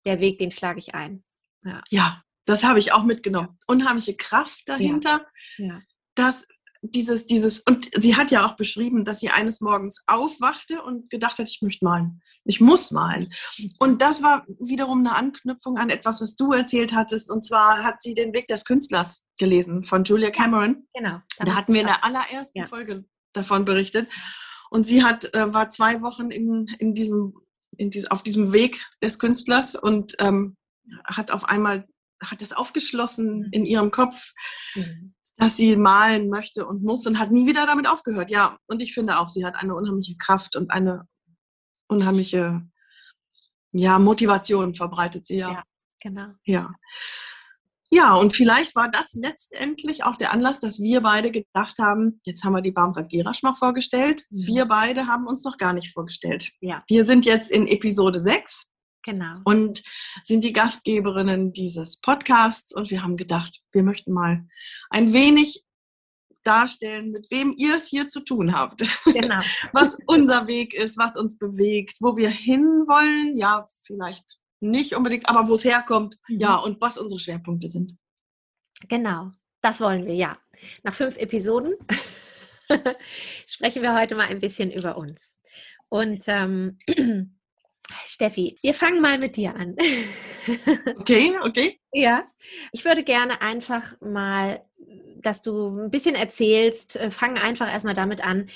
der 0.05 0.19
Weg, 0.19 0.37
den 0.37 0.51
schlage 0.51 0.79
ich 0.79 0.93
ein. 0.95 1.23
Ja, 1.63 1.81
ja 1.89 2.21
das 2.45 2.63
habe 2.63 2.79
ich 2.79 2.91
auch 2.91 3.03
mitgenommen. 3.03 3.57
Unheimliche 3.67 4.15
Kraft 4.15 4.63
dahinter. 4.67 5.25
Ja. 5.57 5.65
ja. 5.65 5.81
Das 6.15 6.47
dieses, 6.81 7.25
dieses, 7.25 7.59
und 7.61 7.89
sie 7.93 8.15
hat 8.15 8.31
ja 8.31 8.45
auch 8.45 8.55
beschrieben, 8.55 9.05
dass 9.05 9.19
sie 9.19 9.29
eines 9.29 9.61
Morgens 9.61 10.03
aufwachte 10.07 10.81
und 10.83 11.09
gedacht 11.09 11.39
hat, 11.39 11.47
ich 11.47 11.61
möchte 11.61 11.85
malen. 11.85 12.21
Ich 12.43 12.61
muss 12.61 12.91
malen. 12.91 13.33
Und 13.79 14.01
das 14.01 14.23
war 14.23 14.45
wiederum 14.59 14.99
eine 14.99 15.15
Anknüpfung 15.15 15.77
an 15.77 15.89
etwas, 15.89 16.21
was 16.21 16.35
du 16.35 16.51
erzählt 16.53 16.93
hattest. 16.93 17.29
Und 17.31 17.43
zwar 17.43 17.83
hat 17.83 18.01
sie 18.01 18.13
den 18.13 18.33
Weg 18.33 18.47
des 18.47 18.65
Künstlers 18.65 19.23
gelesen 19.37 19.83
von 19.83 20.03
Julia 20.03 20.31
Cameron. 20.31 20.87
Ja, 20.95 21.01
genau. 21.01 21.21
Da 21.39 21.55
hatten 21.55 21.73
wir 21.73 21.81
in 21.81 21.87
der 21.87 22.03
allerersten 22.03 22.59
ja. 22.59 22.67
Folge 22.67 23.05
davon 23.33 23.65
berichtet. 23.65 24.09
Und 24.69 24.85
sie 24.85 25.03
hat, 25.03 25.33
äh, 25.33 25.53
war 25.53 25.69
zwei 25.69 26.01
Wochen 26.01 26.31
in, 26.31 26.67
in 26.79 26.93
diesem 26.93 27.33
in 27.77 27.89
dies, 27.89 28.09
auf 28.09 28.23
diesem 28.23 28.53
Weg 28.53 28.85
des 29.03 29.19
Künstlers 29.19 29.75
und 29.75 30.15
ähm, 30.19 30.57
hat 31.05 31.31
auf 31.31 31.45
einmal 31.45 31.87
hat 32.23 32.41
es 32.41 32.53
aufgeschlossen 32.53 33.39
mhm. 33.39 33.49
in 33.51 33.65
ihrem 33.65 33.91
Kopf, 33.91 34.33
mhm. 34.75 35.13
Dass 35.37 35.55
sie 35.55 35.75
malen 35.75 36.29
möchte 36.29 36.65
und 36.65 36.83
muss 36.83 37.05
und 37.05 37.19
hat 37.19 37.31
nie 37.31 37.47
wieder 37.47 37.65
damit 37.65 37.87
aufgehört. 37.87 38.29
Ja, 38.29 38.57
und 38.67 38.81
ich 38.81 38.93
finde 38.93 39.19
auch, 39.19 39.29
sie 39.29 39.45
hat 39.45 39.55
eine 39.55 39.75
unheimliche 39.75 40.17
Kraft 40.17 40.55
und 40.55 40.71
eine 40.71 41.07
unheimliche 41.87 42.61
ja, 43.71 43.99
Motivation 43.99 44.75
verbreitet 44.75 45.25
sie 45.25 45.37
ja. 45.37 45.51
Ja, 45.51 45.63
genau. 45.99 46.27
Ja. 46.43 46.73
Ja, 47.89 48.15
und 48.15 48.35
vielleicht 48.35 48.75
war 48.75 48.89
das 48.91 49.13
letztendlich 49.13 50.03
auch 50.03 50.17
der 50.17 50.33
Anlass, 50.33 50.59
dass 50.59 50.81
wir 50.81 50.99
beide 51.01 51.31
gedacht 51.31 51.77
haben, 51.79 52.19
jetzt 52.25 52.43
haben 52.43 52.53
wir 52.53 52.61
die 52.61 52.71
Barbara 52.71 53.03
Gerasch 53.03 53.43
mal 53.43 53.55
vorgestellt. 53.55 54.23
Mhm. 54.29 54.47
Wir 54.47 54.65
beide 54.65 55.07
haben 55.07 55.25
uns 55.25 55.43
noch 55.45 55.57
gar 55.57 55.71
nicht 55.71 55.93
vorgestellt. 55.93 56.51
Ja. 56.59 56.83
Wir 56.87 57.05
sind 57.05 57.25
jetzt 57.25 57.49
in 57.49 57.65
Episode 57.65 58.21
6. 58.21 58.67
Genau. 59.07 59.31
Und 59.45 59.83
sind 60.25 60.43
die 60.43 60.51
Gastgeberinnen 60.51 61.53
dieses 61.53 62.01
Podcasts 62.01 62.75
und 62.75 62.91
wir 62.91 63.03
haben 63.03 63.15
gedacht, 63.15 63.61
wir 63.71 63.81
möchten 63.81 64.11
mal 64.11 64.45
ein 64.89 65.13
wenig 65.13 65.63
darstellen, 66.43 67.11
mit 67.11 67.31
wem 67.31 67.53
ihr 67.57 67.75
es 67.75 67.87
hier 67.87 68.09
zu 68.09 68.19
tun 68.19 68.53
habt. 68.53 68.83
Genau. 69.05 69.39
was 69.71 69.97
unser 70.07 70.47
Weg 70.47 70.73
ist, 70.73 70.97
was 70.97 71.15
uns 71.15 71.37
bewegt, 71.37 71.95
wo 72.01 72.17
wir 72.17 72.29
hinwollen. 72.29 73.37
Ja, 73.37 73.65
vielleicht 73.79 74.39
nicht 74.59 74.93
unbedingt, 74.93 75.29
aber 75.29 75.47
wo 75.47 75.53
es 75.53 75.63
herkommt. 75.63 76.17
Mhm. 76.27 76.39
Ja, 76.41 76.55
und 76.57 76.81
was 76.81 76.97
unsere 76.97 77.21
Schwerpunkte 77.21 77.69
sind. 77.69 77.95
Genau, 78.89 79.31
das 79.61 79.79
wollen 79.79 80.05
wir, 80.05 80.15
ja. 80.15 80.37
Nach 80.83 80.93
fünf 80.93 81.15
Episoden 81.15 81.75
sprechen 83.47 83.81
wir 83.83 83.97
heute 83.97 84.15
mal 84.15 84.27
ein 84.27 84.39
bisschen 84.39 84.69
über 84.69 84.97
uns. 84.97 85.33
Und 85.87 86.25
ähm, 86.27 86.77
Steffi, 88.05 88.57
wir 88.61 88.73
fangen 88.73 89.01
mal 89.01 89.17
mit 89.17 89.35
dir 89.35 89.55
an. 89.55 89.75
okay, 90.99 91.37
okay. 91.41 91.79
Ja, 91.91 92.25
ich 92.71 92.85
würde 92.85 93.03
gerne 93.03 93.41
einfach 93.41 93.99
mal, 94.01 94.65
dass 95.17 95.41
du 95.41 95.85
ein 95.85 95.91
bisschen 95.91 96.15
erzählst, 96.15 96.95
äh, 96.95 97.11
fang 97.11 97.37
einfach 97.37 97.71
erstmal 97.71 97.93
damit 97.93 98.21
an, 98.21 98.49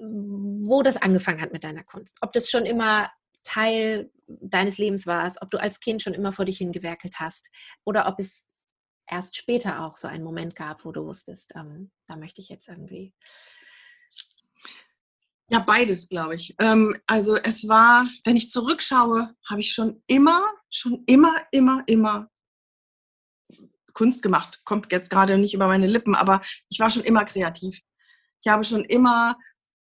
wo 0.00 0.82
das 0.82 0.96
angefangen 0.96 1.40
hat 1.40 1.52
mit 1.52 1.64
deiner 1.64 1.84
Kunst. 1.84 2.16
Ob 2.20 2.32
das 2.32 2.48
schon 2.50 2.66
immer 2.66 3.10
Teil 3.44 4.10
deines 4.26 4.78
Lebens 4.78 5.06
warst, 5.06 5.42
ob 5.42 5.50
du 5.50 5.58
als 5.58 5.80
Kind 5.80 6.02
schon 6.02 6.14
immer 6.14 6.32
vor 6.32 6.44
dich 6.44 6.58
hingewerkelt 6.58 7.20
hast 7.20 7.50
oder 7.84 8.06
ob 8.06 8.18
es 8.18 8.46
erst 9.06 9.36
später 9.36 9.84
auch 9.84 9.96
so 9.96 10.08
einen 10.08 10.24
Moment 10.24 10.56
gab, 10.56 10.84
wo 10.84 10.92
du 10.92 11.04
wusstest, 11.04 11.52
ähm, 11.54 11.90
da 12.06 12.16
möchte 12.16 12.40
ich 12.40 12.48
jetzt 12.48 12.68
irgendwie 12.68 13.12
ja, 15.54 15.60
beides, 15.60 16.08
glaube 16.08 16.34
ich. 16.34 16.54
Ähm, 16.58 16.96
also 17.06 17.36
es 17.36 17.68
war, 17.68 18.08
wenn 18.24 18.36
ich 18.36 18.50
zurückschaue, 18.50 19.34
habe 19.48 19.60
ich 19.60 19.72
schon 19.72 20.02
immer, 20.08 20.42
schon 20.68 21.04
immer, 21.06 21.32
immer, 21.52 21.84
immer 21.86 22.28
Kunst 23.92 24.22
gemacht. 24.22 24.60
Kommt 24.64 24.90
jetzt 24.90 25.10
gerade 25.10 25.38
nicht 25.38 25.54
über 25.54 25.68
meine 25.68 25.86
Lippen, 25.86 26.16
aber 26.16 26.42
ich 26.68 26.80
war 26.80 26.90
schon 26.90 27.04
immer 27.04 27.24
kreativ. 27.24 27.80
Ich 28.42 28.50
habe 28.50 28.64
schon 28.64 28.84
immer 28.84 29.38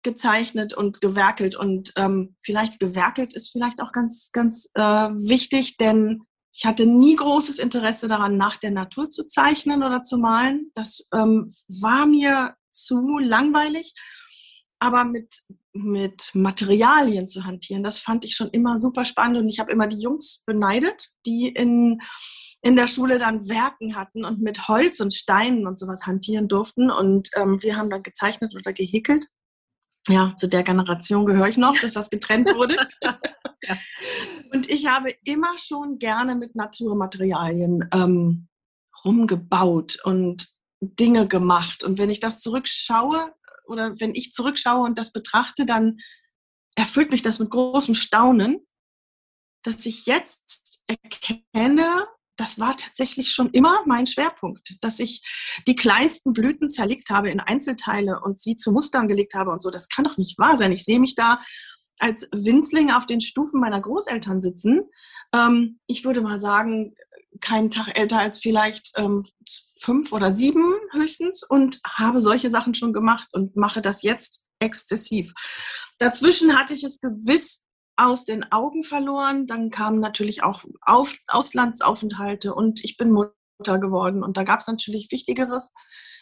gezeichnet 0.03 0.73
und 0.73 1.03
gewerkelt 1.03 1.57
und 1.57 1.93
ähm, 1.97 2.35
vielleicht 2.43 2.81
gewerkelt 2.81 3.35
ist 3.35 3.51
vielleicht 3.51 3.83
auch 3.83 3.93
ganz, 3.93 4.33
ganz 4.33 4.71
äh, 4.73 4.81
wichtig, 4.81 5.77
denn 5.77 6.23
ich 6.55 6.65
hatte 6.65 6.87
nie 6.87 7.17
großes 7.17 7.59
Interesse 7.59 8.09
daran, 8.09 8.39
nach 8.39 8.57
der 8.57 8.71
Natur 8.71 9.11
zu 9.11 9.27
zeichnen 9.27 9.83
oder 9.83 10.01
zu 10.01 10.17
malen. 10.17 10.71
Das 10.75 11.07
ähm, 11.13 11.53
war 11.69 12.07
mir 12.07 12.57
zu 12.71 13.19
langweilig 13.19 13.93
aber 14.81 15.05
mit, 15.05 15.43
mit 15.73 16.31
Materialien 16.35 17.29
zu 17.29 17.45
hantieren, 17.45 17.83
das 17.83 17.99
fand 17.99 18.25
ich 18.25 18.35
schon 18.35 18.49
immer 18.51 18.79
super 18.79 19.05
spannend 19.05 19.39
und 19.39 19.49
ich 19.49 19.61
habe 19.61 19.71
immer 19.71 19.87
die 19.87 20.01
Jungs 20.01 20.43
beneidet, 20.47 21.11
die 21.27 21.49
in, 21.49 22.01
in 22.63 22.77
der 22.77 22.89
Schule 22.89 23.19
dann 23.19 23.49
Werken 23.49 23.95
hatten 23.95 24.25
und 24.25 24.41
mit 24.41 24.69
Holz 24.69 25.01
und 25.01 25.15
Steinen 25.15 25.67
und 25.67 25.79
sowas 25.79 26.07
hantieren 26.07 26.49
durften 26.49 26.91
und 26.91 27.31
ähm, 27.37 27.63
wir 27.63 27.77
haben 27.77 27.91
dann 27.91 28.03
gezeichnet 28.03 28.55
oder 28.57 28.73
gehäkelt. 28.73 29.27
Ja, 30.09 30.35
zu 30.37 30.49
der 30.49 30.63
Generation 30.63 31.27
gehöre 31.27 31.49
ich 31.49 31.59
noch, 31.59 31.79
dass 31.79 31.93
das 31.93 32.11
getrennt 32.11 32.49
wurde. 32.55 32.77
ja. 33.03 33.77
Und 34.53 34.69
ich 34.71 34.87
habe 34.87 35.13
immer 35.25 35.59
schon 35.59 35.99
gerne 35.99 36.35
mit 36.35 36.57
Naturmaterialien 36.57 37.89
ähm, 37.93 38.49
rumgebaut 39.05 39.99
und 40.05 40.49
Dinge 40.81 41.29
gemacht. 41.29 41.85
Und 41.85 41.99
wenn 41.99 42.11
ich 42.11 42.21
das 42.21 42.41
zurückschaue, 42.41 43.33
oder 43.71 43.95
wenn 43.99 44.15
ich 44.15 44.33
zurückschaue 44.33 44.85
und 44.85 44.99
das 44.99 45.13
betrachte, 45.13 45.65
dann 45.65 45.99
erfüllt 46.77 47.11
mich 47.11 47.23
das 47.23 47.39
mit 47.39 47.51
großem 47.51 47.95
Staunen, 47.95 48.67
dass 49.63 49.87
ich 49.87 50.07
jetzt 50.07 50.83
erkenne, 50.87 52.07
das 52.37 52.59
war 52.59 52.77
tatsächlich 52.77 53.33
schon 53.33 53.51
immer 53.51 53.83
mein 53.85 54.07
Schwerpunkt, 54.07 54.77
dass 54.81 54.99
ich 54.99 55.23
die 55.67 55.77
kleinsten 55.77 56.33
Blüten 56.33 56.71
zerlegt 56.71 57.11
habe 57.11 57.29
in 57.29 57.39
Einzelteile 57.39 58.21
und 58.23 58.41
sie 58.41 58.57
zu 58.57 58.73
Mustern 58.73 59.09
gelegt 59.09 59.35
habe 59.35 59.51
und 59.51 59.61
so. 59.61 59.71
Das 59.71 59.89
kann 59.89 60.05
doch 60.05 60.17
nicht 60.17 60.39
wahr 60.39 60.57
sein. 60.57 60.73
Ich 60.73 60.85
sehe 60.85 61.01
mich 61.01 61.15
da 61.15 61.43
als 61.99 62.29
Winzling 62.33 62.91
auf 62.91 63.05
den 63.05 63.21
Stufen 63.21 63.61
meiner 63.61 63.81
Großeltern 63.81 64.41
sitzen. 64.41 64.81
Ähm, 65.35 65.81
ich 65.87 66.05
würde 66.05 66.23
mal 66.23 66.41
sagen, 66.41 66.95
keinen 67.41 67.71
Tag 67.71 67.99
älter 67.99 68.19
als 68.19 68.41
vielleicht 68.41 68.93
ähm, 68.97 69.25
fünf 69.81 70.13
oder 70.13 70.31
sieben 70.31 70.75
höchstens 70.93 71.43
und 71.43 71.81
habe 71.87 72.21
solche 72.21 72.51
Sachen 72.51 72.75
schon 72.75 72.93
gemacht 72.93 73.29
und 73.33 73.57
mache 73.57 73.83
das 73.83 74.03
jetzt 74.03 74.45
exzessiv. 74.61 75.33
Dazwischen 75.99 76.57
hatte 76.59 76.75
ich 76.75 76.85
es 76.85 77.01
gewiss 77.01 77.65
aus 77.97 78.25
den 78.25 78.51
Augen 78.53 78.85
verloren. 78.85 79.47
Dann 79.47 79.71
kamen 79.71 80.01
natürlich 80.01 80.43
auch 80.43 80.65
Auf 80.83 81.15
Auslandsaufenthalte 81.29 82.55
und 82.55 82.85
ich 82.85 82.97
bin 82.97 83.11
Mutter 83.11 83.79
geworden. 83.79 84.23
Und 84.23 84.37
da 84.37 84.43
gab 84.43 84.61
es 84.61 84.67
natürlich 84.67 85.11
Wichtigeres, 85.11 85.73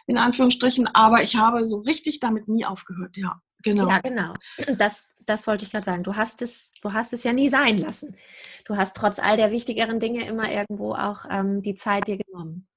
in 0.07 0.19
Anführungsstrichen. 0.19 0.89
Aber 0.89 1.23
ich 1.23 1.37
habe 1.37 1.67
so 1.67 1.79
richtig 1.79 2.21
damit 2.21 2.49
nie 2.49 2.65
aufgehört, 2.65 3.17
ja. 3.17 3.41
Genau. 3.65 3.89
Ja, 3.89 4.01
genau. 4.01 4.35
Das, 4.77 5.09
das 5.27 5.47
wollte 5.49 5.65
ich 5.65 5.73
gerade 5.73 5.85
sagen. 5.85 6.05
Du 6.05 6.15
hast, 6.15 6.43
es, 6.43 6.71
du 6.81 6.93
hast 6.93 7.13
es 7.13 7.25
ja 7.25 7.33
nie 7.33 7.49
sein 7.49 7.79
lassen. 7.79 8.17
Du 8.65 8.77
hast 8.77 8.97
trotz 8.97 9.19
all 9.19 9.37
der 9.37 9.51
wichtigeren 9.51 9.99
Dinge 9.99 10.27
immer 10.27 10.51
irgendwo 10.51 10.95
auch 10.95 11.25
ähm, 11.29 11.61
die 11.63 11.75
Zeit 11.75 12.07
dir 12.07 12.19
genommen. 12.19 12.68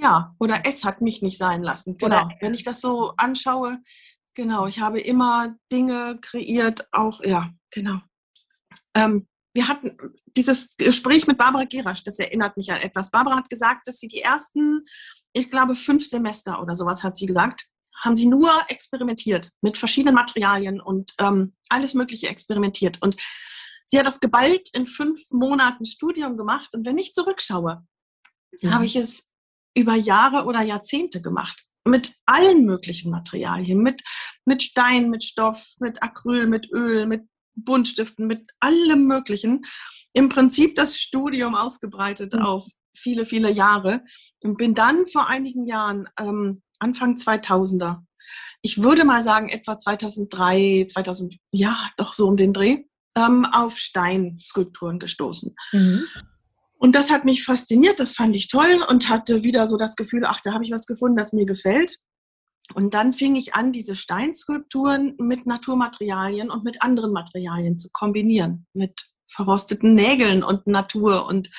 Ja, 0.00 0.34
oder 0.38 0.62
es 0.64 0.84
hat 0.84 1.00
mich 1.00 1.20
nicht 1.22 1.38
sein 1.38 1.62
lassen. 1.62 1.96
Genau. 1.98 2.24
Oder, 2.26 2.36
Wenn 2.40 2.54
ich 2.54 2.64
das 2.64 2.80
so 2.80 3.12
anschaue, 3.16 3.78
genau, 4.34 4.66
ich 4.66 4.80
habe 4.80 5.00
immer 5.00 5.54
Dinge 5.70 6.18
kreiert, 6.20 6.88
auch, 6.92 7.22
ja, 7.22 7.50
genau. 7.70 7.98
Ähm, 8.94 9.28
wir 9.52 9.68
hatten 9.68 9.96
dieses 10.36 10.76
Gespräch 10.76 11.26
mit 11.26 11.36
Barbara 11.36 11.64
Gerasch, 11.64 12.04
das 12.04 12.18
erinnert 12.18 12.56
mich 12.56 12.70
an 12.70 12.80
etwas. 12.80 13.10
Barbara 13.10 13.36
hat 13.36 13.50
gesagt, 13.50 13.88
dass 13.88 13.98
sie 13.98 14.08
die 14.08 14.20
ersten, 14.20 14.84
ich 15.32 15.50
glaube, 15.50 15.74
fünf 15.74 16.06
Semester 16.06 16.62
oder 16.62 16.74
sowas 16.74 17.02
hat 17.02 17.16
sie 17.16 17.26
gesagt, 17.26 17.66
haben 18.02 18.14
sie 18.14 18.26
nur 18.26 18.50
experimentiert 18.68 19.50
mit 19.60 19.76
verschiedenen 19.76 20.14
Materialien 20.14 20.80
und 20.80 21.12
ähm, 21.18 21.52
alles 21.68 21.94
Mögliche 21.94 22.28
experimentiert. 22.28 23.02
Und 23.02 23.16
sie 23.84 23.98
hat 23.98 24.06
das 24.06 24.20
geballt 24.20 24.70
in 24.72 24.86
fünf 24.86 25.30
Monaten 25.30 25.84
Studium 25.84 26.36
gemacht. 26.36 26.74
Und 26.74 26.86
wenn 26.86 26.96
ich 26.96 27.12
zurückschaue, 27.12 27.84
mhm. 28.62 28.74
habe 28.74 28.86
ich 28.86 28.96
es 28.96 29.29
über 29.80 29.94
Jahre 29.94 30.44
oder 30.44 30.62
Jahrzehnte 30.62 31.20
gemacht. 31.20 31.64
Mit 31.84 32.12
allen 32.26 32.66
möglichen 32.66 33.10
Materialien, 33.10 33.78
mit, 33.78 34.02
mit 34.44 34.62
Stein, 34.62 35.10
mit 35.10 35.24
Stoff, 35.24 35.74
mit 35.80 36.02
Acryl, 36.02 36.46
mit 36.46 36.70
Öl, 36.72 37.06
mit 37.06 37.22
Buntstiften, 37.54 38.26
mit 38.26 38.46
allem 38.60 39.06
Möglichen. 39.06 39.62
Im 40.12 40.28
Prinzip 40.28 40.74
das 40.74 40.96
Studium 40.96 41.54
ausgebreitet 41.54 42.34
mhm. 42.34 42.42
auf 42.42 42.66
viele, 42.94 43.24
viele 43.24 43.50
Jahre 43.50 44.02
und 44.42 44.58
bin 44.58 44.74
dann 44.74 45.06
vor 45.06 45.28
einigen 45.28 45.66
Jahren 45.66 46.08
ähm, 46.18 46.62
Anfang 46.78 47.16
2000er. 47.16 48.02
Ich 48.62 48.82
würde 48.82 49.04
mal 49.04 49.22
sagen, 49.22 49.48
etwa 49.48 49.78
2003, 49.78 50.86
2000, 50.90 51.36
ja, 51.50 51.90
doch 51.96 52.12
so 52.12 52.26
um 52.26 52.36
den 52.36 52.52
Dreh, 52.52 52.84
ähm, 53.16 53.46
auf 53.46 53.78
Steinskulpturen 53.78 54.98
gestoßen. 54.98 55.54
Mhm. 55.72 56.04
Und 56.80 56.94
das 56.94 57.10
hat 57.10 57.26
mich 57.26 57.44
fasziniert, 57.44 58.00
das 58.00 58.14
fand 58.14 58.34
ich 58.34 58.48
toll 58.48 58.82
und 58.88 59.10
hatte 59.10 59.42
wieder 59.42 59.66
so 59.66 59.76
das 59.76 59.96
Gefühl, 59.96 60.24
ach, 60.24 60.40
da 60.42 60.54
habe 60.54 60.64
ich 60.64 60.72
was 60.72 60.86
gefunden, 60.86 61.16
das 61.16 61.34
mir 61.34 61.44
gefällt. 61.44 61.98
Und 62.72 62.94
dann 62.94 63.12
fing 63.12 63.36
ich 63.36 63.54
an, 63.54 63.70
diese 63.70 63.96
Steinskulpturen 63.96 65.14
mit 65.18 65.44
Naturmaterialien 65.44 66.50
und 66.50 66.64
mit 66.64 66.82
anderen 66.82 67.12
Materialien 67.12 67.78
zu 67.78 67.90
kombinieren, 67.92 68.66
mit 68.72 69.10
verrosteten 69.30 69.94
Nägeln 69.94 70.42
und 70.42 70.66
Natur. 70.66 71.26
Und, 71.26 71.50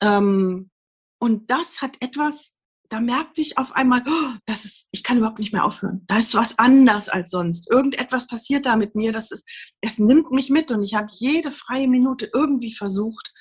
ähm, 0.00 0.70
und 1.18 1.50
das 1.50 1.82
hat 1.82 1.96
etwas 2.00 2.56
da 2.92 3.00
merkte 3.00 3.40
ich 3.40 3.56
auf 3.56 3.74
einmal, 3.74 4.02
oh, 4.06 4.34
das 4.44 4.66
ist, 4.66 4.86
ich 4.90 5.02
kann 5.02 5.16
überhaupt 5.16 5.38
nicht 5.38 5.54
mehr 5.54 5.64
aufhören. 5.64 6.02
Da 6.08 6.18
ist 6.18 6.34
was 6.34 6.58
anders 6.58 7.08
als 7.08 7.30
sonst. 7.30 7.70
Irgendetwas 7.70 8.26
passiert 8.26 8.66
da 8.66 8.76
mit 8.76 8.94
mir. 8.94 9.12
Das 9.12 9.30
ist, 9.30 9.48
es 9.80 9.98
nimmt 9.98 10.30
mich 10.30 10.50
mit 10.50 10.70
und 10.70 10.82
ich 10.82 10.92
habe 10.92 11.06
jede 11.10 11.52
freie 11.52 11.88
Minute 11.88 12.28
irgendwie 12.34 12.74
versucht, 12.74 13.32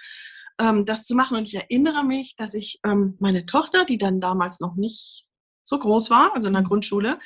ähm, 0.61 0.85
das 0.85 1.05
zu 1.05 1.15
machen. 1.15 1.37
Und 1.37 1.47
ich 1.47 1.55
erinnere 1.55 2.03
mich, 2.03 2.35
dass 2.35 2.53
ich 2.53 2.79
ähm, 2.85 3.17
meine 3.19 3.45
Tochter, 3.45 3.83
die 3.83 3.97
dann 3.97 4.21
damals 4.21 4.59
noch 4.59 4.75
nicht 4.75 5.27
so 5.63 5.79
groß 5.79 6.09
war, 6.09 6.35
also 6.35 6.47
in 6.47 6.53
der 6.53 6.61
mhm. 6.61 6.67
Grundschule, 6.67 7.19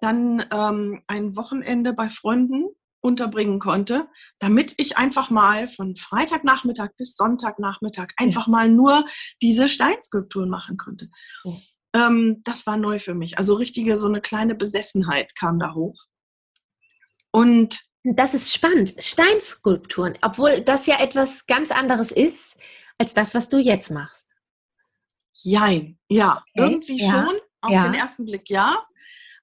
dann 0.00 0.44
ähm, 0.52 1.02
ein 1.06 1.36
Wochenende 1.36 1.92
bei 1.92 2.10
Freunden 2.10 2.64
unterbringen 3.00 3.58
konnte, 3.58 4.08
damit 4.38 4.74
ich 4.78 4.96
einfach 4.96 5.30
mal 5.30 5.68
von 5.68 5.96
Freitagnachmittag 5.96 6.90
bis 6.96 7.14
Sonntagnachmittag 7.14 8.08
einfach 8.16 8.46
mal 8.46 8.68
nur 8.68 9.04
diese 9.40 9.68
Steinskulpturen 9.68 10.48
machen 10.48 10.76
konnte. 10.76 11.08
Ja. 11.44 11.52
Ähm, 11.94 12.42
das 12.44 12.66
war 12.66 12.76
neu 12.76 12.98
für 12.98 13.14
mich. 13.14 13.38
Also 13.38 13.54
richtige, 13.54 13.98
so 13.98 14.06
eine 14.06 14.20
kleine 14.20 14.54
Besessenheit 14.54 15.34
kam 15.36 15.58
da 15.58 15.74
hoch. 15.74 16.04
Und 17.32 17.80
das 18.04 18.34
ist 18.34 18.52
spannend. 18.52 18.94
Steinskulpturen, 18.98 20.18
obwohl 20.22 20.62
das 20.62 20.86
ja 20.86 21.00
etwas 21.00 21.46
ganz 21.46 21.70
anderes 21.70 22.10
ist 22.10 22.56
als 22.98 23.14
das, 23.14 23.34
was 23.34 23.48
du 23.48 23.58
jetzt 23.58 23.90
machst. 23.90 24.28
Jein, 25.34 25.98
ja, 26.08 26.44
okay. 26.54 26.70
irgendwie 26.70 27.00
ja. 27.00 27.10
schon. 27.10 27.36
Auf 27.60 27.70
ja. 27.70 27.84
den 27.84 27.94
ersten 27.94 28.24
Blick 28.24 28.50
ja. 28.50 28.84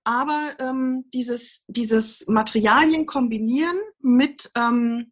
Aber 0.04 0.54
ähm, 0.60 1.06
dieses, 1.13 1.63
dieses 1.68 2.25
Materialien 2.28 3.06
kombinieren 3.06 3.78
mit 4.00 4.51
ähm, 4.56 5.12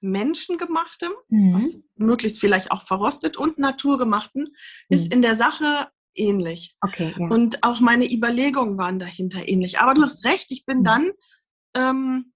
menschengemachtem, 0.00 1.12
mhm. 1.28 1.54
was 1.54 1.84
möglichst 1.96 2.40
vielleicht 2.40 2.70
auch 2.70 2.82
verrostet 2.82 3.36
und 3.36 3.58
naturgemachtem, 3.58 4.42
mhm. 4.42 4.50
ist 4.88 5.12
in 5.12 5.22
der 5.22 5.36
Sache 5.36 5.88
ähnlich. 6.14 6.76
Okay, 6.80 7.14
ja. 7.18 7.28
Und 7.28 7.62
auch 7.64 7.80
meine 7.80 8.10
Überlegungen 8.10 8.78
waren 8.78 8.98
dahinter 8.98 9.48
ähnlich. 9.48 9.80
Aber 9.80 9.94
du 9.94 10.02
hast 10.02 10.24
recht, 10.24 10.50
ich 10.50 10.64
bin 10.64 10.80
mhm. 10.80 10.84
dann 10.84 11.10
ähm, 11.76 12.33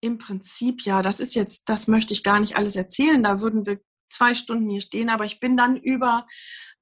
im 0.00 0.18
Prinzip, 0.18 0.82
ja, 0.82 1.02
das 1.02 1.20
ist 1.20 1.34
jetzt, 1.34 1.68
das 1.68 1.88
möchte 1.88 2.12
ich 2.12 2.22
gar 2.22 2.40
nicht 2.40 2.56
alles 2.56 2.76
erzählen, 2.76 3.22
da 3.22 3.40
würden 3.40 3.66
wir 3.66 3.80
zwei 4.10 4.34
Stunden 4.34 4.70
hier 4.70 4.80
stehen, 4.80 5.10
aber 5.10 5.24
ich 5.24 5.40
bin 5.40 5.56
dann 5.56 5.76
über 5.76 6.26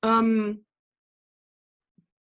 ähm, 0.04 0.64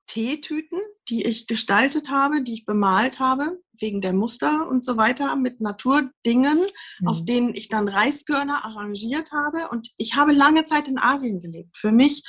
Teetüten, 0.07 0.79
die 1.09 1.25
ich 1.25 1.47
gestaltet 1.47 2.09
habe, 2.09 2.41
die 2.41 2.53
ich 2.53 2.65
bemalt 2.65 3.19
habe, 3.19 3.59
wegen 3.79 4.01
der 4.01 4.13
Muster 4.13 4.67
und 4.67 4.85
so 4.85 4.97
weiter, 4.97 5.35
mit 5.35 5.59
Naturdingen, 5.61 6.59
mhm. 6.99 7.07
auf 7.07 7.25
denen 7.25 7.53
ich 7.53 7.69
dann 7.69 7.87
Reiskörner 7.87 8.63
arrangiert 8.63 9.31
habe. 9.31 9.69
Und 9.69 9.89
ich 9.97 10.15
habe 10.15 10.31
lange 10.31 10.65
Zeit 10.65 10.87
in 10.87 10.97
Asien 10.97 11.39
gelebt. 11.39 11.77
Für 11.77 11.91
mich 11.91 12.23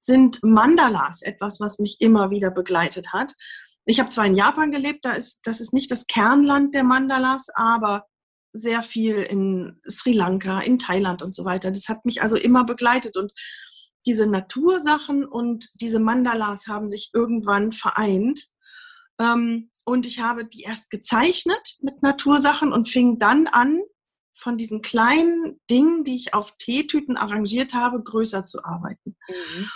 sind 0.00 0.42
Mandalas 0.42 1.22
etwas, 1.22 1.60
was 1.60 1.78
mich 1.78 2.00
immer 2.00 2.30
wieder 2.30 2.50
begleitet 2.50 3.12
hat. 3.12 3.34
Ich 3.88 3.98
habe 3.98 4.10
zwar 4.10 4.26
in 4.26 4.36
Japan 4.36 4.70
gelebt, 4.70 5.04
da 5.06 5.12
ist, 5.12 5.40
das 5.44 5.62
ist 5.62 5.72
nicht 5.72 5.90
das 5.90 6.06
Kernland 6.06 6.74
der 6.74 6.84
Mandalas, 6.84 7.46
aber 7.54 8.04
sehr 8.52 8.82
viel 8.82 9.16
in 9.16 9.80
Sri 9.88 10.12
Lanka, 10.12 10.60
in 10.60 10.78
Thailand 10.78 11.22
und 11.22 11.34
so 11.34 11.46
weiter. 11.46 11.70
Das 11.70 11.88
hat 11.88 12.04
mich 12.04 12.20
also 12.20 12.36
immer 12.36 12.64
begleitet 12.64 13.16
und 13.16 13.32
diese 14.06 14.26
Natursachen 14.26 15.24
und 15.24 15.70
diese 15.80 16.00
Mandalas 16.00 16.66
haben 16.66 16.90
sich 16.90 17.10
irgendwann 17.14 17.72
vereint. 17.72 18.46
Ähm, 19.18 19.70
und 19.86 20.04
ich 20.04 20.20
habe 20.20 20.44
die 20.44 20.64
erst 20.64 20.90
gezeichnet 20.90 21.76
mit 21.80 22.02
Natursachen 22.02 22.74
und 22.74 22.90
fing 22.90 23.18
dann 23.18 23.46
an, 23.46 23.80
von 24.34 24.58
diesen 24.58 24.82
kleinen 24.82 25.60
Dingen, 25.70 26.04
die 26.04 26.14
ich 26.14 26.34
auf 26.34 26.52
Teetüten 26.58 27.16
arrangiert 27.16 27.72
habe, 27.72 28.02
größer 28.02 28.44
zu 28.44 28.62
arbeiten. 28.64 29.16
Mhm. 29.28 29.70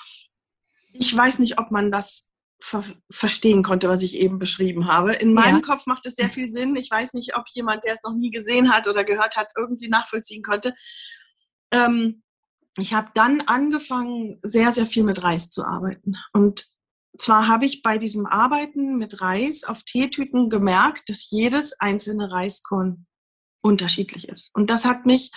Ich 0.93 1.17
weiß 1.17 1.39
nicht, 1.39 1.59
ob 1.59 1.71
man 1.71 1.91
das 1.91 2.29
ver 2.63 2.85
verstehen 3.11 3.63
konnte, 3.65 3.89
was 3.89 4.03
ich 4.03 4.17
eben 4.17 4.39
beschrieben 4.39 4.87
habe. 4.87 5.15
In 5.15 5.35
meinem 5.35 5.57
ja. 5.57 5.63
Kopf 5.63 5.87
macht 5.87 6.07
es 6.07 6.15
sehr 6.15 6.29
viel 6.29 6.49
Sinn. 6.49 6.77
Ich 6.77 6.91
weiß 6.91 7.15
nicht, 7.15 7.37
ob 7.37 7.45
jemand, 7.49 7.83
der 7.85 7.95
es 7.95 8.03
noch 8.05 8.15
nie 8.15 8.31
gesehen 8.31 8.73
hat 8.73 8.87
oder 8.87 9.03
gehört 9.03 9.37
hat, 9.37 9.53
irgendwie 9.57 9.89
nachvollziehen 9.89 10.43
konnte. 10.43 10.73
Ähm, 11.73 12.23
ich 12.79 12.95
habe 12.95 13.11
dann 13.15 13.41
angefangen, 13.43 14.39
sehr, 14.43 14.71
sehr 14.73 14.87
viel 14.87 15.03
mit 15.03 15.23
Reis 15.23 15.51
zu 15.51 15.65
arbeiten. 15.65 16.15
Und 16.33 16.67
zwar 17.19 17.49
habe 17.49 17.67
ich 17.67 17.83
bei 17.83 17.99
diesem 17.99 18.27
Arbeiten 18.27 18.97
mit 18.97 19.21
Reis 19.21 19.65
auf 19.65 19.83
Teetüten 19.83 20.49
gemerkt, 20.49 21.09
dass 21.09 21.31
jedes 21.31 21.79
einzelne 21.81 22.31
Reiskorn 22.31 23.07
unterschiedlich 23.61 24.29
ist. 24.29 24.55
Und 24.55 24.71
das 24.71 24.85
hat 24.85 25.05
mich 25.05 25.33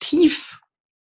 tief 0.00 0.60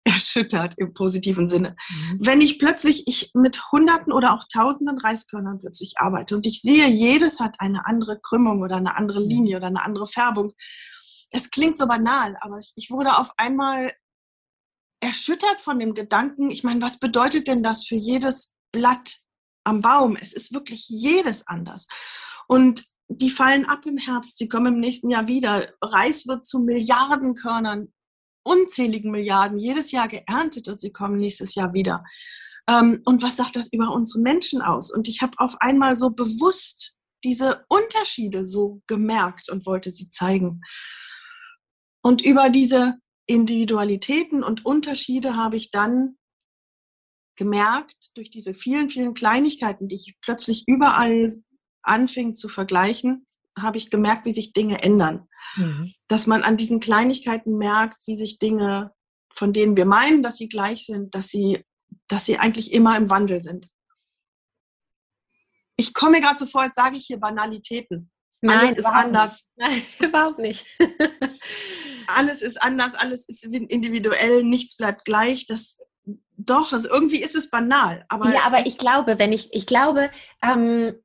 erschüttert 0.03 0.77
im 0.77 0.93
positiven 0.93 1.47
Sinne. 1.47 1.75
Mhm. 1.89 2.19
Wenn 2.19 2.41
ich 2.41 2.59
plötzlich 2.59 3.07
ich 3.07 3.31
mit 3.33 3.71
Hunderten 3.71 4.11
oder 4.11 4.33
auch 4.33 4.43
Tausenden 4.51 4.97
Reiskörnern 4.99 5.59
plötzlich 5.59 5.97
arbeite 5.97 6.35
und 6.35 6.45
ich 6.45 6.61
sehe, 6.61 6.87
jedes 6.87 7.39
hat 7.39 7.55
eine 7.59 7.85
andere 7.85 8.19
Krümmung 8.19 8.61
oder 8.61 8.75
eine 8.75 8.95
andere 8.95 9.21
mhm. 9.21 9.29
Linie 9.29 9.57
oder 9.57 9.67
eine 9.67 9.83
andere 9.83 10.05
Färbung. 10.05 10.53
Es 11.29 11.49
klingt 11.49 11.77
so 11.77 11.87
banal, 11.87 12.37
aber 12.41 12.59
ich 12.75 12.91
wurde 12.91 13.17
auf 13.17 13.31
einmal 13.37 13.93
erschüttert 14.99 15.61
von 15.61 15.79
dem 15.79 15.93
Gedanken, 15.93 16.51
ich 16.51 16.63
meine, 16.63 16.81
was 16.81 16.99
bedeutet 16.99 17.47
denn 17.47 17.63
das 17.63 17.85
für 17.85 17.95
jedes 17.95 18.53
Blatt 18.71 19.17
am 19.63 19.81
Baum? 19.81 20.15
Es 20.15 20.33
ist 20.33 20.53
wirklich 20.53 20.87
jedes 20.87 21.45
anders. 21.47 21.87
Und 22.47 22.85
die 23.09 23.29
fallen 23.29 23.65
ab 23.65 23.85
im 23.85 23.97
Herbst, 23.97 24.39
die 24.39 24.47
kommen 24.47 24.75
im 24.75 24.79
nächsten 24.79 25.09
Jahr 25.09 25.27
wieder. 25.27 25.73
Reis 25.81 26.27
wird 26.27 26.45
zu 26.45 26.59
Milliardenkörnern 26.59 27.91
unzähligen 28.43 29.11
Milliarden 29.11 29.57
jedes 29.57 29.91
Jahr 29.91 30.07
geerntet 30.07 30.67
und 30.67 30.79
sie 30.79 30.91
kommen 30.91 31.17
nächstes 31.17 31.55
Jahr 31.55 31.73
wieder. 31.73 32.03
Ähm, 32.69 33.01
und 33.05 33.23
was 33.23 33.35
sagt 33.35 33.55
das 33.55 33.71
über 33.71 33.91
unsere 33.91 34.21
Menschen 34.21 34.61
aus? 34.61 34.91
Und 34.91 35.07
ich 35.07 35.21
habe 35.21 35.33
auf 35.37 35.55
einmal 35.59 35.95
so 35.95 36.09
bewusst 36.09 36.95
diese 37.23 37.65
Unterschiede 37.69 38.45
so 38.45 38.81
gemerkt 38.87 39.49
und 39.49 39.65
wollte 39.65 39.91
sie 39.91 40.11
zeigen. 40.11 40.61
Und 42.01 42.21
über 42.21 42.49
diese 42.49 42.95
Individualitäten 43.27 44.43
und 44.43 44.65
Unterschiede 44.65 45.35
habe 45.35 45.55
ich 45.55 45.71
dann 45.71 46.17
gemerkt, 47.35 48.11
durch 48.15 48.29
diese 48.29 48.53
vielen, 48.53 48.89
vielen 48.89 49.13
Kleinigkeiten, 49.13 49.87
die 49.87 49.95
ich 49.95 50.17
plötzlich 50.21 50.65
überall 50.67 51.41
anfing 51.81 52.35
zu 52.35 52.49
vergleichen, 52.49 53.25
habe 53.59 53.77
ich 53.77 53.89
gemerkt, 53.89 54.25
wie 54.25 54.31
sich 54.31 54.53
Dinge 54.53 54.81
ändern. 54.83 55.27
Mhm. 55.55 55.93
Dass 56.07 56.27
man 56.27 56.43
an 56.43 56.57
diesen 56.57 56.79
Kleinigkeiten 56.79 57.57
merkt, 57.57 58.05
wie 58.07 58.15
sich 58.15 58.39
Dinge, 58.39 58.91
von 59.33 59.53
denen 59.53 59.77
wir 59.77 59.85
meinen, 59.85 60.23
dass 60.23 60.37
sie 60.37 60.47
gleich 60.47 60.85
sind, 60.85 61.13
dass 61.15 61.29
sie, 61.29 61.63
dass 62.07 62.25
sie 62.25 62.37
eigentlich 62.37 62.73
immer 62.73 62.97
im 62.97 63.09
Wandel 63.09 63.41
sind. 63.41 63.67
Ich 65.75 65.93
komme 65.93 66.13
mir 66.13 66.21
gerade 66.21 66.39
so 66.39 66.45
vor, 66.45 66.65
jetzt 66.65 66.75
sage 66.75 66.97
ich 66.97 67.05
hier 67.05 67.19
Banalitäten. 67.19 68.11
Nein, 68.41 68.59
alles 68.59 68.77
ist 68.77 68.85
anders. 68.85 69.51
Nein, 69.55 69.81
überhaupt 69.99 70.39
nicht. 70.39 70.65
alles 72.07 72.41
ist 72.41 72.61
anders, 72.61 72.93
alles 72.93 73.27
ist 73.27 73.43
individuell, 73.43 74.43
nichts 74.43 74.75
bleibt 74.75 75.05
gleich. 75.05 75.47
Das, 75.47 75.79
doch, 76.37 76.73
also 76.73 76.89
irgendwie 76.89 77.21
ist 77.21 77.35
es 77.35 77.49
banal. 77.49 78.05
Aber 78.09 78.31
ja, 78.33 78.43
aber 78.43 78.65
ich 78.65 78.77
glaube, 78.77 79.17
wenn 79.17 79.31
ich, 79.31 79.53
ich 79.53 79.65
glaube, 79.65 80.11
ähm, 80.41 80.95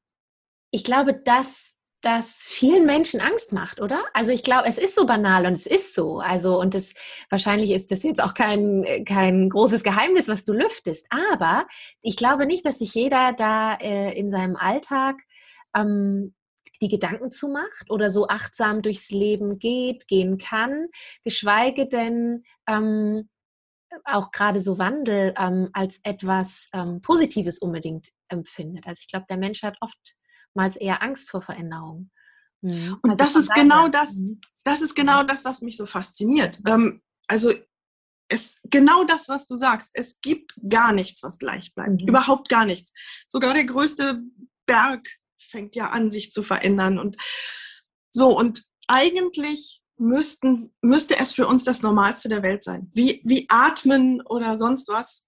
ich 0.70 0.84
glaube, 0.84 1.14
dass 1.14 1.67
das 2.00 2.37
vielen 2.38 2.87
Menschen 2.87 3.20
Angst 3.20 3.52
macht, 3.52 3.80
oder? 3.80 4.04
Also 4.14 4.30
ich 4.30 4.44
glaube, 4.44 4.68
es 4.68 4.78
ist 4.78 4.94
so 4.94 5.04
banal 5.04 5.46
und 5.46 5.52
es 5.52 5.66
ist 5.66 5.94
so. 5.94 6.20
Also 6.20 6.61
und 6.61 6.74
es 6.74 6.94
wahrscheinlich 7.28 7.72
ist 7.72 7.90
das 7.90 8.02
jetzt 8.02 8.22
auch 8.22 8.34
kein 8.34 9.04
kein 9.04 9.48
großes 9.50 9.82
Geheimnis, 9.82 10.28
was 10.28 10.44
du 10.44 10.52
lüftest. 10.52 11.06
Aber 11.11 11.66
ich 12.00 12.16
glaube 12.16 12.46
nicht, 12.46 12.64
dass 12.64 12.78
sich 12.78 12.94
jeder 12.94 13.32
da 13.32 13.74
äh, 13.74 14.16
in 14.18 14.30
seinem 14.30 14.56
Alltag 14.56 15.16
ähm, 15.74 16.34
die 16.80 16.88
Gedanken 16.88 17.30
zu 17.30 17.48
macht 17.48 17.90
oder 17.90 18.11
so 18.11 18.28
achtsam 18.28 18.82
durchs 18.82 19.11
Leben 19.11 19.58
geht, 19.58 20.06
gehen 20.06 20.38
kann, 20.38 20.87
geschweige 21.24 21.88
denn 21.88 22.44
ähm, 22.68 23.28
auch 24.04 24.30
gerade 24.30 24.61
so 24.61 24.78
Wandel 24.78 25.34
ähm, 25.38 25.70
als 25.72 26.00
etwas 26.04 26.68
ähm, 26.72 27.00
Positives 27.00 27.58
unbedingt 27.58 28.11
empfindet. 28.28 28.87
Also 28.87 29.00
ich 29.00 29.08
glaube, 29.08 29.26
der 29.28 29.38
Mensch 29.38 29.62
hat 29.62 29.76
oft 29.80 30.14
oftmals 30.48 30.76
eher 30.76 31.02
Angst 31.02 31.30
vor 31.30 31.42
Veränderungen. 31.42 32.11
Mhm. 32.61 32.98
Und 33.02 33.11
also 33.11 33.24
das 33.24 33.37
ist 33.37 33.54
genau 33.54 33.88
das, 33.88 34.14
mhm. 34.16 34.40
das 34.64 34.80
ist 34.80 34.94
genau 34.94 35.22
das, 35.22 35.44
was 35.44 35.61
mich 35.61 35.76
so 35.76 35.87
fasziniert. 35.87 36.61
Ähm, 36.66 37.02
also 37.28 37.52
es, 38.28 38.61
genau 38.64 39.04
das, 39.04 39.28
was 39.28 39.46
du 39.46 39.56
sagst. 39.56 39.90
Es 39.94 40.20
gibt 40.20 40.54
gar 40.68 40.92
nichts, 40.92 41.22
was 41.22 41.38
gleich 41.38 41.74
bleibt. 41.74 42.02
Mhm. 42.02 42.08
Überhaupt 42.08 42.48
gar 42.48 42.66
nichts. 42.66 42.92
Sogar 43.28 43.54
der 43.54 43.64
größte 43.64 44.22
Berg 44.66 45.08
fängt 45.38 45.76
ja 45.76 45.87
an, 45.87 46.11
sich 46.11 46.32
zu 46.32 46.42
verändern. 46.42 46.98
Und 46.98 47.16
so, 48.11 48.37
und 48.37 48.64
eigentlich 48.87 49.82
müssten, 49.96 50.74
müsste 50.82 51.18
es 51.18 51.32
für 51.32 51.46
uns 51.46 51.64
das 51.64 51.82
Normalste 51.82 52.28
der 52.28 52.42
Welt 52.42 52.64
sein. 52.64 52.90
Wie, 52.94 53.22
wie 53.24 53.46
atmen 53.48 54.20
oder 54.22 54.58
sonst 54.58 54.88
was 54.88 55.27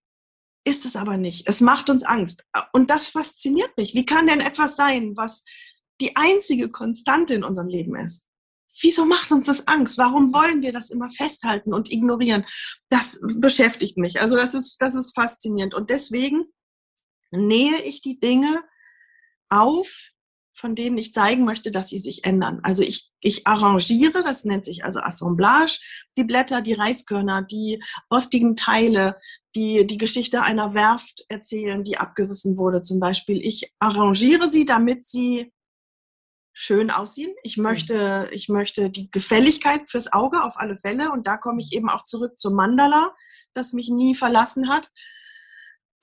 ist 0.65 0.85
es 0.85 0.97
aber 0.97 1.17
nicht. 1.17 1.49
Es 1.49 1.61
macht 1.61 1.91
uns 1.91 2.03
Angst. 2.03 2.45
Und 2.73 2.91
das 2.91 3.09
fasziniert 3.09 3.77
mich. 3.77 3.95
Wie 3.95 4.07
kann 4.07 4.27
denn 4.27 4.41
etwas 4.41 4.77
sein, 4.77 5.17
was 5.17 5.45
die 6.01 6.17
einzige 6.17 6.71
Konstante 6.71 7.35
in 7.35 7.45
unserem 7.45 7.69
Leben 7.69 7.97
ist? 7.97 8.27
Wieso 8.81 9.05
macht 9.05 9.33
uns 9.33 9.47
das 9.47 9.67
Angst? 9.67 9.99
Warum 9.99 10.33
wollen 10.33 10.63
wir 10.63 10.73
das 10.73 10.91
immer 10.91 11.11
festhalten 11.11 11.75
und 11.75 11.91
ignorieren? 11.91 12.47
Das 12.89 13.21
beschäftigt 13.37 13.97
mich. 13.97 14.21
Also 14.21 14.37
das 14.37 14.55
ist, 14.55 14.77
das 14.81 14.95
ist 14.95 15.15
faszinierend. 15.15 15.75
Und 15.75 15.91
deswegen 15.91 16.45
nähe 17.31 17.81
ich 17.83 18.01
die 18.01 18.21
Dinge 18.21 18.63
auf, 19.49 20.11
von 20.61 20.75
denen 20.75 20.99
ich 20.99 21.13
zeigen 21.13 21.45
möchte, 21.45 21.71
dass 21.71 21.89
sie 21.89 21.99
sich 21.99 22.25
ändern. 22.25 22.61
Also 22.63 22.83
ich, 22.83 23.11
ich 23.21 23.47
arrangiere, 23.47 24.23
das 24.23 24.45
nennt 24.45 24.65
sich 24.65 24.85
also 24.85 25.01
Assemblage, 25.01 25.81
die 26.17 26.25
Blätter, 26.25 26.61
die 26.61 26.75
Reiskörner, 26.75 27.43
die 27.43 27.83
rostigen 28.13 28.57
Teile, 28.57 29.17
die 29.55 29.87
die 29.87 29.99
Geschichte 29.99 30.43
einer 30.43 30.75
Werft 30.75 31.25
erzählen, 31.29 31.83
die 31.83 31.99
abgerissen 31.99 32.57
wurde 32.57 32.83
zum 32.83 33.01
Beispiel. 33.01 33.41
Ich 33.45 33.75
arrangiere 33.79 34.51
sie, 34.51 34.65
damit 34.65 35.09
sie 35.09 35.53
schön 36.53 36.91
aussehen. 36.91 37.35
Ich 37.43 37.57
möchte, 37.57 38.29
ich 38.33 38.49
möchte 38.49 38.91
die 38.91 39.11
Gefälligkeit 39.11 39.91
fürs 39.91 40.13
Auge 40.13 40.45
auf 40.45 40.57
alle 40.57 40.77
Fälle. 40.77 41.11
Und 41.11 41.27
da 41.27 41.37
komme 41.37 41.61
ich 41.61 41.73
eben 41.73 41.89
auch 41.89 42.03
zurück 42.03 42.39
zum 42.39 42.55
Mandala, 42.55 43.15
das 43.55 43.73
mich 43.73 43.89
nie 43.89 44.15
verlassen 44.15 44.69
hat. 44.69 44.91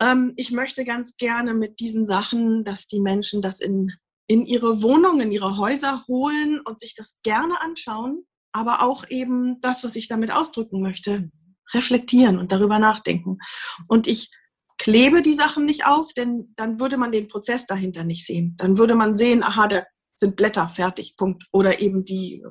Ähm, 0.01 0.33
ich 0.35 0.51
möchte 0.51 0.83
ganz 0.83 1.15
gerne 1.17 1.53
mit 1.53 1.79
diesen 1.79 2.07
Sachen, 2.07 2.63
dass 2.63 2.87
die 2.87 2.99
Menschen 2.99 3.41
das 3.41 3.59
in, 3.59 3.93
in 4.27 4.45
ihre 4.45 4.81
Wohnungen, 4.81 5.21
in 5.21 5.31
ihre 5.31 5.57
Häuser 5.57 6.05
holen 6.07 6.59
und 6.65 6.79
sich 6.79 6.95
das 6.95 7.19
gerne 7.23 7.61
anschauen, 7.61 8.25
aber 8.51 8.81
auch 8.81 9.05
eben 9.09 9.59
das, 9.61 9.83
was 9.83 9.95
ich 9.95 10.07
damit 10.07 10.31
ausdrücken 10.31 10.81
möchte, 10.81 11.31
reflektieren 11.73 12.37
und 12.37 12.51
darüber 12.51 12.79
nachdenken. 12.79 13.39
Und 13.87 14.07
ich 14.07 14.29
klebe 14.77 15.21
die 15.21 15.33
Sachen 15.33 15.65
nicht 15.65 15.85
auf, 15.85 16.13
denn 16.13 16.53
dann 16.55 16.79
würde 16.79 16.97
man 16.97 17.11
den 17.11 17.27
Prozess 17.27 17.65
dahinter 17.65 18.03
nicht 18.03 18.25
sehen. 18.25 18.55
Dann 18.57 18.77
würde 18.77 18.95
man 18.95 19.17
sehen, 19.17 19.43
aha, 19.43 19.67
da 19.67 19.83
sind 20.15 20.35
Blätter 20.35 20.69
fertig, 20.69 21.15
Punkt. 21.17 21.45
Oder 21.51 21.81
eben 21.81 22.05
die, 22.05 22.43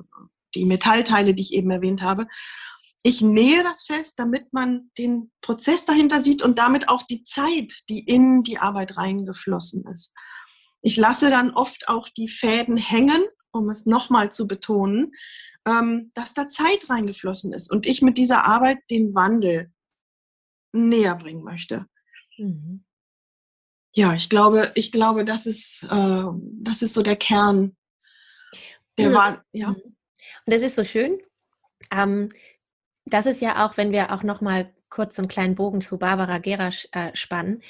die 0.55 0.65
Metallteile, 0.65 1.33
die 1.33 1.43
ich 1.43 1.53
eben 1.53 1.71
erwähnt 1.71 2.01
habe. 2.01 2.27
Ich 3.03 3.21
nähe 3.21 3.63
das 3.63 3.85
fest, 3.85 4.15
damit 4.17 4.51
man 4.51 4.91
den 4.97 5.31
Prozess 5.41 5.85
dahinter 5.85 6.23
sieht 6.23 6.41
und 6.41 6.59
damit 6.59 6.89
auch 6.89 7.03
die 7.03 7.23
Zeit, 7.23 7.73
die 7.89 7.99
in 7.99 8.43
die 8.43 8.57
Arbeit 8.57 8.97
reingeflossen 8.97 9.85
ist. 9.93 10.13
Ich 10.81 10.97
lasse 10.97 11.29
dann 11.29 11.51
oft 11.51 11.87
auch 11.87 12.09
die 12.09 12.27
Fäden 12.27 12.77
hängen, 12.77 13.23
um 13.51 13.69
es 13.69 13.85
nochmal 13.85 14.31
zu 14.31 14.47
betonen, 14.47 15.13
ähm, 15.67 16.11
dass 16.13 16.33
da 16.33 16.47
Zeit 16.47 16.89
reingeflossen 16.89 17.53
ist 17.53 17.71
und 17.71 17.85
ich 17.85 18.01
mit 18.01 18.17
dieser 18.17 18.45
Arbeit 18.45 18.77
den 18.89 19.13
Wandel 19.15 19.71
näher 20.71 21.15
bringen 21.15 21.43
möchte. 21.43 21.85
Mhm. 22.37 22.83
Ja, 23.93 24.13
ich 24.13 24.29
glaube, 24.29 24.71
ich 24.75 24.91
glaube, 24.91 25.25
das 25.25 25.45
ist, 25.45 25.83
äh, 25.89 26.23
das 26.61 26.81
ist 26.81 26.93
so 26.93 27.01
der 27.01 27.15
Kern. 27.15 27.75
Der 28.97 29.13
war, 29.13 29.43
ja. 29.51 29.69
Mhm. 29.69 29.75
Und 30.45 30.53
das 30.53 30.61
ist 30.61 30.75
so 30.75 30.83
schön. 30.83 31.19
Ähm, 31.91 32.29
das 33.05 33.25
ist 33.25 33.41
ja 33.41 33.65
auch, 33.65 33.77
wenn 33.77 33.91
wir 33.91 34.11
auch 34.11 34.23
noch 34.23 34.41
mal 34.41 34.73
kurz 34.89 35.17
einen 35.17 35.27
kleinen 35.27 35.55
Bogen 35.55 35.81
zu 35.81 35.97
Barbara 35.97 36.37
Gera 36.37 36.69
äh, 36.91 37.15
spannen. 37.15 37.61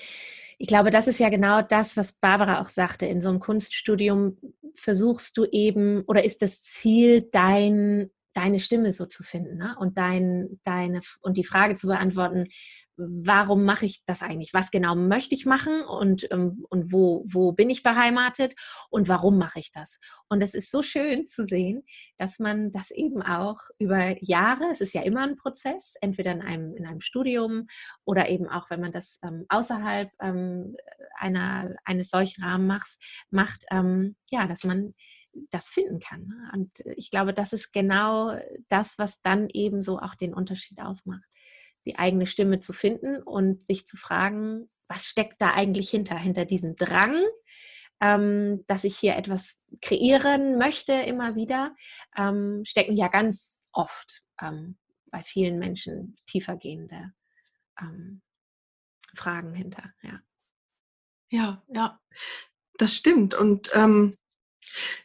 Ich 0.58 0.68
glaube, 0.68 0.90
das 0.90 1.08
ist 1.08 1.20
ja 1.20 1.30
genau 1.30 1.62
das, 1.62 1.98
was 1.98 2.14
Barbara 2.14 2.62
auch 2.62 2.70
sagte. 2.70 3.06
In 3.06 3.22
so 3.22 3.30
einem 3.30 3.40
Kunststudium 3.40 4.38
versuchst 4.76 5.38
du 5.38 5.46
eben 5.46 6.04
oder 6.08 6.24
ist 6.24 6.42
das 6.42 6.62
Ziel, 6.62 7.28
dein, 7.32 8.10
deine 8.38 8.60
Stimme 8.60 8.94
so 8.94 9.08
zu 9.08 9.24
finden 9.24 9.58
ne? 9.58 9.76
und 9.80 9.98
dein, 9.98 10.60
deine 10.64 11.02
und 11.22 11.38
die 11.38 11.44
Frage 11.44 11.76
zu 11.76 11.88
beantworten, 11.88 12.46
warum 12.98 13.64
mache 13.64 13.86
ich 13.88 14.04
das 14.06 14.22
eigentlich? 14.22 14.54
Was 14.54 14.70
genau 14.70 14.96
möchte 14.96 15.34
ich 15.34 15.46
machen 15.46 15.82
und, 15.82 16.28
ähm, 16.32 16.64
und 16.70 16.92
wo, 16.92 17.26
wo 17.28 17.52
bin 17.52 17.72
ich 17.72 17.82
beheimatet 17.82 18.54
und 18.90 19.08
warum 19.08 19.40
mache 19.40 19.60
ich 19.60 19.72
das? 19.72 20.00
Und 20.30 20.42
es 20.42 20.54
ist 20.54 20.70
so 20.70 20.84
schön 20.84 21.26
zu 21.26 21.46
sehen, 21.46 21.84
dass 22.18 22.38
man 22.38 22.72
das 22.72 22.92
eben 22.92 23.24
auch 23.24 23.60
über 23.80 24.16
Jahre, 24.22 24.66
es 24.72 24.82
ist 24.82 24.94
ja 24.94 25.02
immer 25.02 25.22
ein 25.22 25.36
Prozess, 25.36 25.96
entweder 26.02 26.32
in 26.32 26.42
einem, 26.42 26.76
in 26.76 26.86
einem 26.86 27.02
Studium 27.02 27.66
oder 28.06 28.30
eben 28.30 28.48
auch, 28.48 28.70
wenn 28.70 28.82
man 28.82 28.92
das 28.92 29.20
ähm, 29.24 29.46
außerhalb 29.50 30.12
ähm, 30.22 30.76
einer, 31.16 31.76
eines 31.86 32.10
solchen 32.10 32.44
Rahmenmachs 32.44 33.00
macht, 33.32 33.66
ähm, 33.72 34.16
ja, 34.30 34.46
dass 34.46 34.64
man 34.64 34.94
das 35.50 35.70
finden 35.70 36.00
kann. 36.00 36.28
Ne? 36.28 36.52
Und 36.54 36.80
ich 36.96 37.12
glaube, 37.12 37.34
das 37.34 37.54
ist 37.54 37.72
genau 37.72 38.38
das, 38.68 38.98
was 38.98 39.22
dann 39.22 39.50
eben 39.50 39.82
so 39.82 40.00
auch 40.00 40.16
den 40.16 40.34
Unterschied 40.34 40.82
ausmacht 40.82 41.24
die 41.88 41.98
eigene 41.98 42.28
Stimme 42.28 42.60
zu 42.60 42.74
finden 42.74 43.24
und 43.24 43.64
sich 43.64 43.88
zu 43.88 43.96
fragen, 43.96 44.70
was 44.90 45.06
steckt 45.06 45.42
da 45.42 45.54
eigentlich 45.54 45.90
hinter, 45.90 46.18
hinter 46.18 46.44
diesem 46.44 46.76
Drang, 46.76 47.24
ähm, 48.02 48.64
dass 48.68 48.84
ich 48.84 48.98
hier 48.98 49.16
etwas 49.16 49.64
kreieren 49.82 50.58
möchte 50.58 50.92
immer 50.92 51.36
wieder, 51.36 51.74
ähm, 52.18 52.64
stecken 52.66 52.98
ja 52.98 53.08
ganz 53.08 53.62
oft 53.72 54.22
ähm, 54.42 54.78
bei 55.12 55.24
vielen 55.24 55.58
Menschen 55.60 56.18
tiefergehende 56.26 57.14
ähm, 57.80 58.22
Fragen 59.16 59.54
hinter. 59.54 59.94
Ja. 60.04 60.20
ja, 61.30 61.64
ja, 61.70 62.02
das 62.78 62.96
stimmt. 62.96 63.34
Und 63.34 63.72
ähm, 63.74 64.14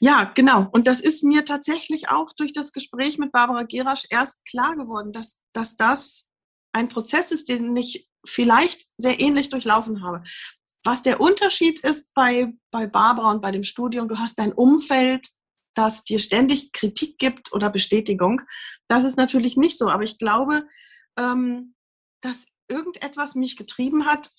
ja, 0.01 0.25
genau. 0.35 0.68
Und 0.72 0.87
das 0.87 1.01
ist 1.01 1.22
mir 1.22 1.44
tatsächlich 1.44 2.11
auch 2.11 2.33
durch 2.33 2.53
das 2.53 2.72
Gespräch 2.72 3.18
mit 3.18 3.33
Barbara 3.33 3.62
Gerasch 3.62 4.05
erst 4.11 4.44
klar 4.44 4.77
geworden, 4.77 5.12
dass, 5.12 5.38
dass 5.53 5.77
das 5.77 6.29
ein 6.72 6.88
Prozess 6.88 7.31
ist, 7.31 7.48
den 7.48 7.77
ich 7.77 8.09
vielleicht 8.27 8.87
sehr 8.96 9.20
ähnlich 9.20 9.51
durchlaufen 9.51 10.03
habe. 10.03 10.22
Was 10.85 11.03
der 11.03 11.20
Unterschied 11.20 11.81
ist 11.81 12.12
bei, 12.14 12.53
bei 12.70 12.87
Barbara 12.87 13.31
und 13.31 13.42
bei 13.42 13.51
dem 13.51 13.64
Studium, 13.64 14.09
du 14.09 14.18
hast 14.18 14.38
dein 14.38 14.53
Umfeld, 14.53 15.29
das 15.75 16.05
dir 16.05 16.18
ständig 16.18 16.72
Kritik 16.72 17.18
gibt 17.18 17.53
oder 17.53 17.70
Bestätigung. 17.70 18.42
Das 18.88 19.05
ist 19.05 19.16
natürlich 19.16 19.57
nicht 19.57 19.79
so, 19.79 19.88
aber 19.88 20.03
ich 20.03 20.18
glaube, 20.18 20.66
ähm, 21.18 21.75
dass 22.20 22.48
irgendetwas 22.68 23.35
mich 23.35 23.57
getrieben 23.57 24.07
hat, 24.07 24.31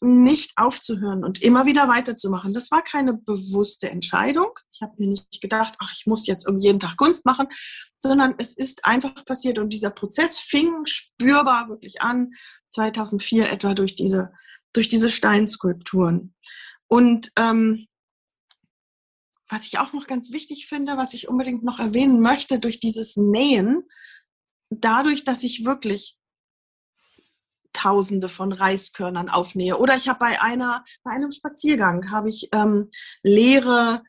nicht 0.00 0.52
aufzuhören 0.56 1.24
und 1.24 1.42
immer 1.42 1.66
wieder 1.66 1.88
weiterzumachen. 1.88 2.52
Das 2.52 2.70
war 2.70 2.82
keine 2.82 3.14
bewusste 3.14 3.90
Entscheidung. 3.90 4.50
Ich 4.72 4.80
habe 4.80 4.94
mir 4.98 5.08
nicht 5.08 5.40
gedacht, 5.40 5.74
ach, 5.78 5.92
ich 5.92 6.06
muss 6.06 6.26
jetzt 6.26 6.46
um 6.46 6.58
jeden 6.58 6.80
Tag 6.80 6.96
Kunst 6.96 7.26
machen, 7.26 7.48
sondern 8.00 8.34
es 8.38 8.52
ist 8.52 8.84
einfach 8.84 9.24
passiert 9.24 9.58
und 9.58 9.72
dieser 9.72 9.90
Prozess 9.90 10.38
fing 10.38 10.86
spürbar 10.86 11.68
wirklich 11.68 12.00
an, 12.00 12.30
2004 12.70 13.50
etwa 13.50 13.74
durch 13.74 13.96
diese, 13.96 14.32
durch 14.72 14.88
diese 14.88 15.10
Steinskulpturen. 15.10 16.34
Und 16.86 17.32
ähm, 17.36 17.86
was 19.50 19.66
ich 19.66 19.78
auch 19.78 19.92
noch 19.92 20.06
ganz 20.06 20.30
wichtig 20.30 20.66
finde, 20.66 20.96
was 20.96 21.14
ich 21.14 21.28
unbedingt 21.28 21.64
noch 21.64 21.78
erwähnen 21.78 22.20
möchte, 22.20 22.58
durch 22.58 22.80
dieses 22.80 23.16
Nähen, 23.16 23.82
dadurch, 24.70 25.24
dass 25.24 25.42
ich 25.42 25.64
wirklich 25.64 26.18
Tausende 27.78 28.28
von 28.28 28.52
Reiskörnern 28.52 29.28
aufnähe. 29.28 29.78
Oder 29.78 29.96
ich 29.96 30.08
habe 30.08 30.18
bei 30.18 30.42
einer, 30.42 30.82
bei 31.04 31.12
einem 31.12 31.30
Spaziergang 31.30 32.10
habe 32.10 32.28
ich 32.28 32.48
ähm, 32.52 32.90
leere 33.22 34.02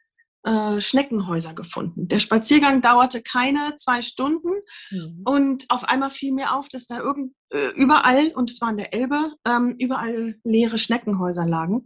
äh, 0.44 0.82
Schneckenhäuser 0.82 1.54
gefunden. 1.54 2.08
Der 2.08 2.20
Spaziergang 2.20 2.82
dauerte 2.82 3.22
keine 3.22 3.76
zwei 3.76 4.02
Stunden 4.02 4.50
mhm. 4.90 5.22
und 5.24 5.66
auf 5.70 5.84
einmal 5.84 6.10
fiel 6.10 6.34
mir 6.34 6.56
auf, 6.56 6.68
dass 6.70 6.88
da 6.88 6.98
irgend, 6.98 7.34
äh, 7.50 7.70
überall, 7.76 8.32
und 8.36 8.50
es 8.50 8.60
war 8.60 8.72
in 8.72 8.78
der 8.78 8.94
Elbe, 8.94 9.34
ähm, 9.46 9.76
überall 9.78 10.36
leere 10.44 10.80
Schneckenhäuser 10.80 11.46
lagen. 11.46 11.86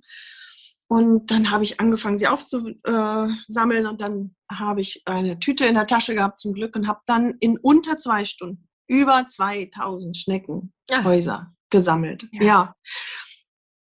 Und 0.88 1.32
dann 1.32 1.52
habe 1.52 1.63
ich 1.63 1.80
angefangen, 1.80 2.17
sie 2.17 2.28
aufzusammeln 2.28 3.88
und 3.88 4.00
dann 4.02 4.36
habe 4.52 4.82
ich 4.82 5.02
eine 5.06 5.39
Tüte 5.39 5.65
in 5.65 5.74
der 5.74 5.88
Tasche 5.88 6.13
gehabt 6.13 6.39
zum 6.39 6.54
Glück 6.54 6.76
und 6.76 6.88
habe 6.88 7.02
dann 7.08 7.34
in 7.39 7.58
unter 7.58 7.98
zwei 7.98 8.24
Stunden 8.24 8.69
über 8.88 9.26
2000 9.26 10.15
Schneckenhäuser. 10.15 11.53
Gesammelt. 11.74 12.30
Ja. 12.32 12.44
ja. 12.44 12.76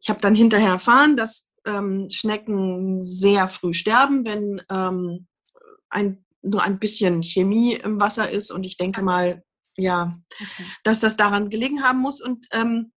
Ich 0.02 0.10
habe 0.10 0.20
dann 0.20 0.34
hinterher 0.34 0.72
erfahren, 0.72 1.16
dass 1.16 1.48
ähm, 1.66 2.08
Schnecken 2.10 3.04
sehr 3.06 3.48
früh 3.48 3.72
sterben, 3.72 4.26
wenn 4.26 4.60
ähm, 4.70 5.26
ein, 5.88 6.24
nur 6.42 6.62
ein 6.62 6.78
bisschen 6.78 7.22
Chemie 7.22 7.74
im 7.74 7.98
Wasser 7.98 8.28
ist. 8.28 8.50
Und 8.50 8.64
ich 8.64 8.76
denke 8.76 9.02
mal, 9.02 9.42
ja, 9.78 10.12
okay. 10.34 10.64
dass 10.84 11.00
das 11.00 11.16
daran 11.16 11.48
gelegen 11.48 11.82
haben 11.82 12.00
muss. 12.00 12.20
Und 12.20 12.46
ähm, 12.52 12.92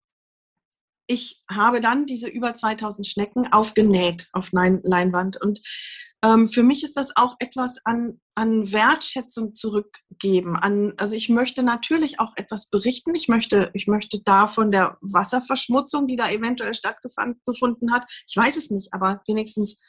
ich 1.10 1.42
habe 1.50 1.82
dann 1.82 2.06
diese 2.06 2.28
über 2.28 2.54
2000 2.54 3.08
Schnecken 3.08 3.52
aufgenäht 3.52 4.28
auf 4.32 4.52
Leinwand. 4.52 5.42
Und 5.42 5.60
ähm, 6.24 6.50
für 6.50 6.62
mich 6.62 6.84
ist 6.84 6.98
das 6.98 7.18
auch 7.18 7.36
etwas 7.40 7.84
an, 7.84 8.20
an 8.36 8.72
Wertschätzung 8.72 9.54
zurückgeben. 9.54 10.56
An, 10.56 10.94
also 10.98 11.16
ich 11.16 11.30
möchte 11.30 11.64
natürlich 11.64 12.20
auch 12.20 12.34
etwas 12.36 12.70
berichten. 12.70 13.16
Ich 13.16 13.28
möchte, 13.28 13.72
ich 13.74 13.88
möchte 13.88 14.22
da 14.24 14.46
von 14.46 14.72
der 14.72 14.98
Wasserverschmutzung, 15.02 16.08
die 16.08 16.16
da 16.16 16.30
eventuell 16.30 16.76
stattgefunden 16.76 17.92
hat, 17.92 18.06
ich 18.28 18.38
weiß 18.38 18.58
es 18.58 18.70
nicht, 18.70 18.94
aber 18.94 19.22
wenigstens 19.28 19.82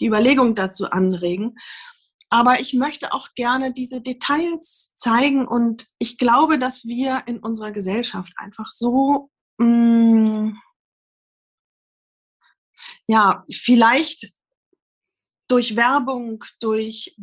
die 0.00 0.06
Überlegung 0.06 0.54
dazu 0.54 0.90
anregen. 0.90 1.56
Aber 2.30 2.60
ich 2.60 2.72
möchte 2.72 3.12
auch 3.12 3.28
gerne 3.34 3.74
diese 3.74 4.00
Details 4.00 4.94
zeigen 4.96 5.46
und 5.46 5.86
ich 5.98 6.16
glaube, 6.16 6.58
dass 6.58 6.86
wir 6.86 7.24
in 7.26 7.40
unserer 7.40 7.72
Gesellschaft 7.72 8.32
einfach 8.36 8.70
so, 8.70 9.28
mh, 9.58 9.66
mm, 9.66 10.61
ja, 13.06 13.44
vielleicht 13.50 14.32
durch 15.48 15.76
Werbung, 15.76 16.44
durch, 16.60 17.16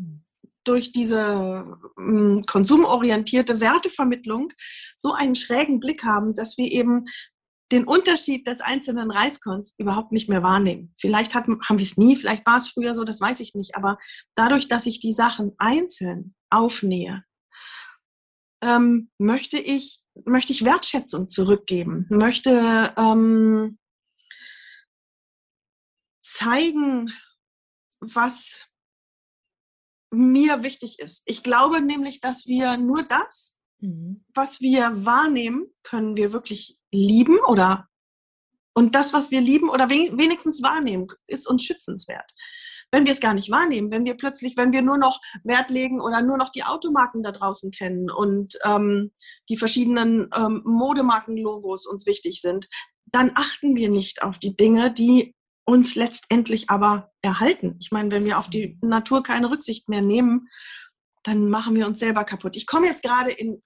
durch 0.64 0.92
diese 0.92 1.78
mh, 1.98 2.44
konsumorientierte 2.48 3.60
Wertevermittlung 3.60 4.52
so 4.98 5.14
einen 5.14 5.36
schrägen 5.36 5.80
Blick 5.80 6.04
haben, 6.04 6.36
dass 6.36 6.58
wir 6.58 6.72
eben 6.72 7.06
den 7.72 7.86
Unterschied 7.86 8.48
des 8.48 8.62
einzelnen 8.62 9.12
Reiskorns 9.12 9.76
überhaupt 9.78 10.12
nicht 10.12 10.28
mehr 10.28 10.42
wahrnehmen. 10.42 10.94
Vielleicht 10.98 11.36
hat, 11.36 11.46
haben 11.48 11.78
wir 11.78 11.86
es 11.86 11.98
nie, 11.98 12.16
vielleicht 12.16 12.46
war 12.46 12.58
es 12.58 12.68
früher 12.70 12.96
so, 12.96 13.04
das 13.04 13.22
weiß 13.22 13.40
ich 13.42 13.54
nicht. 13.54 13.76
Aber 13.76 13.98
dadurch, 14.36 14.68
dass 14.68 14.86
ich 14.88 15.00
die 15.00 15.14
Sachen 15.14 15.54
einzeln 15.58 16.34
aufnähe, 16.50 17.24
ähm, 18.62 19.10
möchte 19.18 19.58
ich 19.58 20.04
möchte 20.26 20.52
ich 20.52 20.66
Wertschätzung 20.66 21.30
zurückgeben, 21.30 22.06
möchte 22.10 22.94
ähm, 22.98 23.78
zeigen, 26.30 27.12
was, 28.00 28.70
mir 30.12 30.64
wichtig 30.64 31.00
ist. 31.00 31.24
Ich 31.26 31.44
glaube 31.44 31.82
nämlich, 31.82 32.22
dass 32.22 32.46
wir 32.48 32.78
nur 32.78 33.04
das, 33.04 33.58
mhm. 33.80 34.24
was 34.34 34.62
wir 34.62 35.06
wahrnehmen, 35.06 35.68
können 35.84 36.16
wir 36.16 36.34
wirklich 36.34 36.78
lieben 36.92 37.40
oder 37.48 37.88
und 38.74 38.96
das, 38.96 39.14
was 39.14 39.30
wir 39.30 39.42
lieben 39.42 39.70
oder 39.70 39.90
wenigstens 39.90 40.62
wahrnehmen, 40.62 41.08
ist 41.28 41.50
uns 41.50 41.64
schützenswert. 41.66 42.32
Wenn 42.92 43.06
wir 43.06 43.12
es 43.12 43.20
gar 43.20 43.34
nicht 43.34 43.52
wahrnehmen, 43.52 43.92
wenn 43.92 44.06
wir 44.06 44.16
plötzlich, 44.16 44.56
wenn 44.58 44.72
wir 44.72 44.82
nur 44.82 44.98
noch 44.98 45.20
Wert 45.44 45.70
legen 45.70 46.00
oder 46.00 46.22
nur 46.22 46.38
noch 46.38 46.50
die 46.50 46.64
Automarken 46.64 47.22
da 47.22 47.32
draußen 47.32 47.72
kennen 47.72 48.10
und 48.10 48.58
ähm, 48.64 49.12
die 49.50 49.58
verschiedenen 49.58 50.30
ähm, 50.36 50.62
Modemarken-Logos 50.66 51.86
uns 51.88 52.06
wichtig 52.06 52.42
sind, 52.42 52.68
dann 53.06 53.32
achten 53.36 53.76
wir 53.76 53.90
nicht 53.90 54.24
auf 54.24 54.40
die 54.40 54.56
Dinge, 54.56 54.92
die 54.92 55.36
uns 55.70 55.96
letztendlich 55.96 56.70
aber 56.70 57.12
erhalten. 57.22 57.78
Ich 57.80 57.92
meine, 57.92 58.12
wenn 58.12 58.26
wir 58.26 58.38
auf 58.38 58.50
die 58.50 58.78
Natur 58.82 59.24
keine 59.24 59.52
Rücksicht 59.52 59.88
mehr 59.88 60.02
nehmen, 60.02 60.50
dann 61.24 61.50
machen 61.50 61.76
wir 61.76 61.88
uns 61.88 62.00
selber 62.00 62.24
kaputt. 62.24 62.58
Ich 62.58 62.66
komme 62.66 62.88
jetzt 62.88 63.04
gerade 63.04 63.32
in 63.32 63.62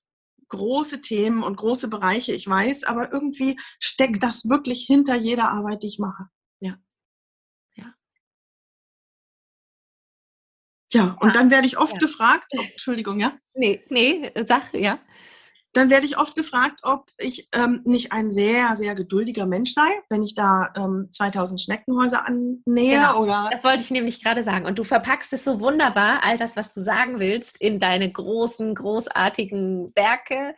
große 0.49 1.01
Themen 1.01 1.41
und 1.41 1.55
große 1.55 1.87
Bereiche, 1.87 2.33
ich 2.33 2.47
weiß, 2.47 2.83
aber 2.83 3.11
irgendwie 3.11 3.57
steckt 3.79 4.21
das 4.21 4.49
wirklich 4.49 4.85
hinter 4.85 5.15
jeder 5.15 5.49
Arbeit, 5.49 5.81
die 5.81 5.87
ich 5.87 5.99
mache. 5.99 6.25
Ja. 6.59 6.73
Ja. 7.75 7.93
Ja, 10.91 11.17
und 11.21 11.35
dann 11.35 11.49
werde 11.49 11.65
ich 11.65 11.77
oft 11.77 11.93
ja. 11.93 11.99
gefragt, 11.99 12.45
oh, 12.55 12.61
Entschuldigung, 12.61 13.19
ja? 13.19 13.37
Nee, 13.55 13.83
nee, 13.89 14.31
sag, 14.45 14.73
ja 14.73 14.99
dann 15.73 15.89
werde 15.89 16.05
ich 16.05 16.17
oft 16.17 16.35
gefragt, 16.35 16.81
ob 16.83 17.09
ich 17.17 17.49
ähm, 17.55 17.81
nicht 17.83 18.11
ein 18.11 18.31
sehr, 18.31 18.75
sehr 18.75 18.93
geduldiger 18.93 19.45
Mensch 19.47 19.73
sei, 19.73 19.89
wenn 20.09 20.21
ich 20.21 20.35
da 20.35 20.71
ähm, 20.77 21.09
2000 21.11 21.59
Schneckenhäuser 21.61 22.25
annähe. 22.25 22.97
Genau, 22.97 23.23
oder 23.23 23.49
das 23.51 23.63
wollte 23.63 23.83
ich 23.83 23.91
nämlich 23.91 24.23
gerade 24.23 24.43
sagen. 24.43 24.65
Und 24.65 24.77
du 24.77 24.83
verpackst 24.83 25.33
es 25.33 25.43
so 25.43 25.59
wunderbar, 25.59 26.23
all 26.23 26.37
das, 26.37 26.55
was 26.55 26.73
du 26.73 26.81
sagen 26.81 27.19
willst, 27.19 27.59
in 27.59 27.79
deine 27.79 28.11
großen, 28.11 28.75
großartigen 28.75 29.91
Werke. 29.95 30.55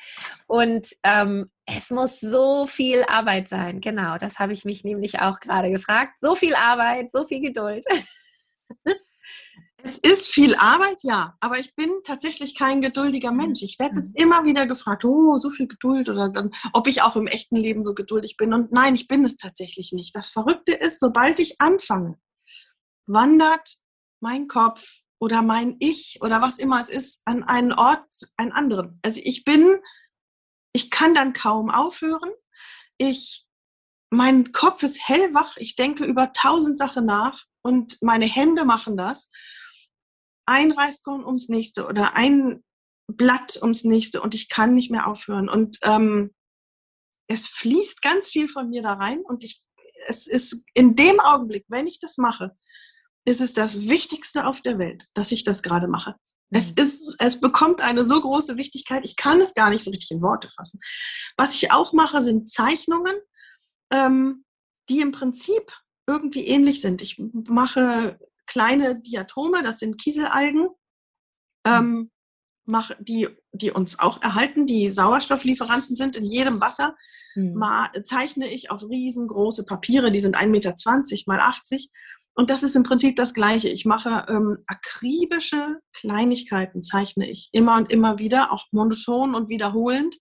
Und 0.48 0.90
ähm, 1.04 1.50
es 1.66 1.90
muss 1.92 2.20
so 2.20 2.68
viel 2.68 3.04
Arbeit 3.08 3.48
sein. 3.48 3.80
Genau, 3.80 4.18
das 4.18 4.40
habe 4.40 4.54
ich 4.54 4.66
mich 4.66 4.84
nämlich 4.84 5.20
auch 5.22 5.40
gerade 5.40 5.72
gefragt. 5.72 6.20
So 6.20 6.36
viel 6.36 6.56
Arbeit, 6.56 7.12
so 7.12 7.26
viel 7.26 7.42
Geduld. 7.42 7.86
Es 9.86 10.00
ist 10.00 10.30
viel 10.30 10.56
Arbeit, 10.56 11.04
ja, 11.04 11.38
aber 11.42 11.60
ich 11.60 11.76
bin 11.76 11.92
tatsächlich 12.04 12.58
kein 12.58 12.82
geduldiger 12.82 13.30
mhm. 13.30 13.38
Mensch. 13.38 13.62
Ich 13.62 13.78
werde 13.78 14.00
es 14.00 14.10
mhm. 14.10 14.16
immer 14.16 14.44
wieder 14.44 14.66
gefragt, 14.66 15.06
oh, 15.06 15.38
so 15.38 15.52
viel 15.52 15.68
Geduld 15.68 16.10
oder 16.10 16.30
dann, 16.30 16.50
ob 16.74 16.88
ich 16.88 17.04
auch 17.04 17.16
im 17.16 17.28
echten 17.28 17.56
Leben 17.56 17.84
so 17.84 17.94
geduldig 17.94 18.36
bin. 18.36 18.52
Und 18.56 18.72
nein, 18.72 18.96
ich 18.96 19.08
bin 19.08 19.24
es 19.24 19.38
tatsächlich 19.38 19.92
nicht. 19.94 20.16
Das 20.16 20.30
Verrückte 20.30 20.72
ist, 20.72 21.00
sobald 21.00 21.38
ich 21.38 21.62
anfange, 21.62 22.18
wandert 23.06 23.76
mein 24.22 24.48
Kopf 24.48 25.02
oder 25.20 25.44
mein 25.44 25.76
Ich 25.78 26.18
oder 26.22 26.42
was 26.42 26.58
immer 26.58 26.80
es 26.82 26.90
ist 26.90 27.22
an 27.26 27.44
einen 27.44 27.72
Ort, 27.72 28.08
einen 28.38 28.54
anderen. 28.54 29.00
Also 29.04 29.22
ich 29.24 29.44
bin, 29.44 29.80
ich 30.74 30.90
kann 30.90 31.14
dann 31.14 31.32
kaum 31.32 31.70
aufhören. 31.70 32.32
Ich, 32.98 33.46
mein 34.10 34.52
Kopf 34.52 34.82
ist 34.82 35.08
hellwach. 35.08 35.58
Ich 35.58 35.76
denke 35.76 36.06
über 36.06 36.32
tausend 36.34 36.80
Sachen 36.80 37.06
nach 37.06 37.44
und 37.62 38.02
meine 38.02 38.26
Hände 38.26 38.66
machen 38.66 38.98
das 38.98 39.30
ein 40.46 40.72
Reiskorn 40.72 41.26
ums 41.26 41.50
nächste 41.50 41.88
oder 41.88 42.16
ein 42.16 42.64
Blatt 43.08 43.60
ums 43.62 43.84
nächste 43.84 44.22
und 44.22 44.34
ich 44.34 44.50
kann 44.50 44.74
nicht 44.74 44.92
mehr 44.92 45.08
aufhören. 45.08 45.50
Und 45.50 45.78
ähm, 45.84 46.34
es 47.28 47.48
fließt 47.48 48.02
ganz 48.02 48.30
viel 48.30 48.50
von 48.50 48.70
mir 48.70 48.82
da 48.82 48.94
rein 48.94 49.22
und 49.22 49.44
ich, 49.44 49.64
es 50.08 50.28
ist 50.28 50.66
in 50.74 50.96
dem 50.96 51.20
Augenblick, 51.20 51.66
wenn 51.68 51.88
ich 51.88 52.00
das 52.00 52.18
mache, 52.18 52.56
ist 53.26 53.42
es 53.42 53.54
das 53.54 53.82
Wichtigste 53.88 54.46
auf 54.46 54.62
der 54.62 54.78
Welt, 54.78 55.08
dass 55.14 55.32
ich 55.32 55.44
das 55.44 55.64
gerade 55.64 55.88
mache. 55.88 56.16
Mhm. 56.52 56.58
Es, 56.58 56.72
ist, 56.72 57.16
es 57.20 57.40
bekommt 57.40 57.82
eine 57.82 58.06
so 58.06 58.20
große 58.20 58.58
Wichtigkeit, 58.58 59.06
ich 59.06 59.16
kann 59.16 59.42
es 59.42 59.54
gar 59.54 59.70
nicht 59.70 59.84
so 59.84 59.92
richtig 59.92 60.12
in 60.12 60.22
Worte 60.22 60.50
fassen. 60.56 60.80
Was 61.38 61.56
ich 61.56 61.72
auch 61.72 61.94
mache, 61.94 62.22
sind 62.22 62.50
Zeichnungen, 62.50 63.16
ähm, 63.92 64.46
die 64.90 65.02
im 65.02 65.12
Prinzip 65.12 65.72
irgendwie 66.08 66.46
ähnlich 66.46 66.82
sind. 66.82 67.02
Ich 67.02 67.20
mache 67.20 68.20
kleine 68.48 69.00
Diatome, 69.02 69.64
das 69.64 69.80
sind 69.80 69.98
Kieselalgen, 70.00 70.70
ähm, 71.66 72.12
mach, 72.66 72.92
die, 73.00 73.28
die 73.52 73.72
uns 73.72 74.00
auch 74.00 74.22
erhalten, 74.22 74.66
die 74.66 74.90
Sauerstofflieferanten 74.90 75.96
sind 75.96 76.16
in 76.16 76.26
jedem 76.26 76.60
Wasser, 76.62 76.96
mhm. 77.36 77.54
mal, 77.54 77.92
zeichne 78.04 78.52
ich 78.52 78.72
auf 78.72 78.84
riesengroße 78.84 79.66
Papiere, 79.66 80.12
die 80.12 80.20
sind 80.20 80.38
1,20 80.38 80.50
Meter 80.50 80.74
mal 81.28 81.40
80. 81.40 81.90
Und 82.38 82.50
das 82.50 82.64
ist 82.64 82.76
im 82.76 82.84
Prinzip 82.84 83.16
das 83.16 83.34
Gleiche. 83.34 83.70
Ich 83.70 83.86
mache 83.86 84.26
ähm, 84.28 84.58
akribische 84.68 85.80
Kleinigkeiten, 85.94 86.84
zeichne 86.84 87.30
ich 87.30 87.50
immer 87.54 87.78
und 87.78 87.90
immer 87.90 88.20
wieder, 88.20 88.52
auch 88.52 88.66
monoton 88.72 89.34
und 89.34 89.48
wiederholend. 89.48 90.18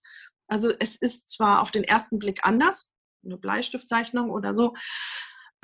Also 0.47 0.71
es 0.79 0.95
ist 0.95 1.29
zwar 1.29 1.61
auf 1.61 1.71
den 1.71 1.83
ersten 1.83 2.17
Blick 2.17 2.45
anders, 2.45 2.89
eine 3.25 3.37
Bleistiftzeichnung 3.37 4.29
oder 4.29 4.53
so, 4.53 4.73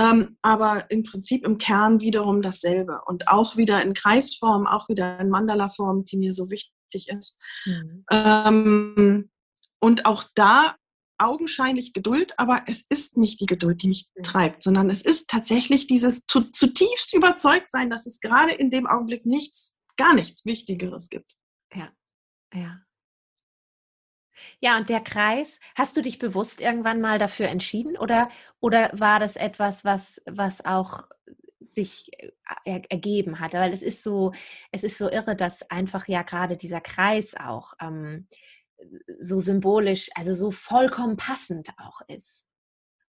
ähm, 0.02 0.38
aber 0.42 0.90
im 0.90 1.04
Prinzip 1.04 1.46
im 1.46 1.58
Kern 1.58 2.02
wiederum 2.02 2.42
dasselbe. 2.42 3.02
Und 3.06 3.28
auch 3.28 3.58
wieder 3.58 3.82
in 3.84 3.94
Kreisform, 3.94 4.66
auch 4.66 4.90
wieder 4.90 5.20
in 5.20 5.30
Mandala-Form, 5.30 6.06
die 6.06 6.18
mir 6.18 6.34
so 6.34 6.50
wichtig 6.50 7.10
ist. 7.10 7.38
Mhm. 7.66 8.06
Ähm, 8.12 9.30
und 9.80 10.06
auch 10.06 10.24
da 10.36 10.76
augenscheinlich 11.20 11.94
Geduld, 11.94 12.34
aber 12.38 12.64
es 12.66 12.84
ist 12.90 13.16
nicht 13.16 13.40
die 13.42 13.46
Geduld, 13.46 13.84
die 13.84 13.90
mich 13.90 14.10
mhm. 14.16 14.24
treibt, 14.24 14.64
sondern 14.64 14.90
es 14.90 15.04
ist 15.04 15.30
tatsächlich 15.30 15.86
dieses 15.86 16.26
zutiefst 16.26 17.14
überzeugt 17.14 17.70
sein, 17.70 17.90
dass 17.90 18.08
es 18.08 18.20
gerade 18.20 18.54
in 18.54 18.72
dem 18.72 18.88
Augenblick 18.88 19.26
nichts, 19.26 19.78
gar 19.98 20.16
nichts 20.16 20.46
Wichtigeres 20.46 21.10
gibt. 21.10 21.36
Ja, 21.74 21.92
ja. 22.54 22.80
Ja, 24.60 24.78
und 24.78 24.89
der 24.89 25.02
Kreis, 25.02 25.60
hast 25.76 25.98
du 25.98 26.02
dich 26.02 26.20
bewusst 26.20 26.62
irgendwann 26.62 27.02
mal 27.02 27.20
dafür 27.20 27.48
entschieden 27.48 27.98
oder, 27.98 28.30
oder 28.60 28.91
war 28.94 29.20
das 29.20 29.36
etwas, 29.36 29.86
was, 29.86 30.22
was 30.26 30.65
auch 30.65 31.04
sich 31.60 32.12
äh, 32.17 32.82
ergeben 32.89 33.39
hat? 33.39 33.54
Weil 33.54 33.74
es 33.74 33.82
ist 33.82 34.04
so, 34.04 34.34
es 34.72 34.84
ist 34.84 34.98
so 34.98 35.10
irre, 35.10 35.36
dass 35.36 35.70
einfach 35.70 36.08
ja 36.08 36.24
gerade 36.24 36.58
dieser 36.58 36.82
Kreis 36.82 37.36
auch 37.36 37.74
ähm, 37.82 38.28
so 39.20 39.39
symbolisch, 39.39 40.10
also 40.15 40.34
so 40.34 40.52
vollkommen 40.52 41.17
passend 41.17 41.70
auch 41.78 42.02
ist. 42.08 42.46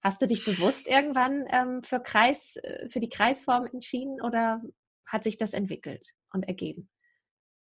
Hast 0.03 0.21
du 0.21 0.27
dich 0.27 0.43
bewusst 0.45 0.87
irgendwann 0.87 1.45
ähm, 1.49 1.83
für 1.83 1.99
Kreis, 2.01 2.57
äh, 2.57 2.89
für 2.89 2.99
die 2.99 3.09
Kreisform 3.09 3.67
entschieden 3.67 4.21
oder 4.21 4.61
hat 5.05 5.23
sich 5.23 5.37
das 5.37 5.53
entwickelt 5.53 6.07
und 6.33 6.47
ergeben? 6.47 6.89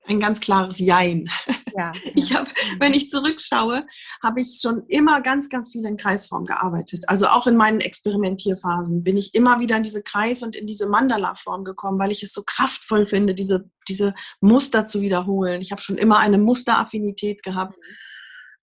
ein 0.10 0.20
ganz 0.20 0.40
klares 0.40 0.80
Jein. 0.80 1.30
Ja, 1.78 1.92
ich 2.16 2.36
habe, 2.36 2.50
wenn 2.80 2.94
ich 2.94 3.10
zurückschaue, 3.10 3.86
habe 4.22 4.42
ich 4.42 4.60
schon 4.62 4.84
immer 4.88 5.22
ganz, 5.22 5.50
ganz 5.50 5.72
viel 5.72 5.86
in 5.86 5.98
Kreisform 5.98 6.46
gearbeitet. 6.46 7.04
Also 7.08 7.28
auch 7.28 7.48
in 7.48 7.56
meinen 7.56 7.80
Experimentierphasen 7.80 9.04
bin 9.04 9.18
ich 9.18 9.34
immer 9.34 9.60
wieder 9.60 9.78
in 9.78 9.84
diese 9.84 10.02
Kreis- 10.02 10.44
und 10.44 10.56
in 10.56 10.68
diese 10.68 10.88
Mandala-Form 10.88 11.64
gekommen, 11.64 12.00
weil 12.00 12.12
ich 12.12 12.24
es 12.24 12.34
so 12.34 12.44
kraftvoll 12.46 13.08
finde, 13.08 13.36
diese, 13.36 13.70
diese 13.88 14.14
Muster 14.42 14.86
zu 14.86 15.02
wiederholen. 15.02 15.62
Ich 15.62 15.72
habe 15.72 15.82
schon 15.82 15.98
immer 15.98 16.20
eine 16.20 16.38
Musteraffinität 16.38 17.44
gehabt. 17.44 17.76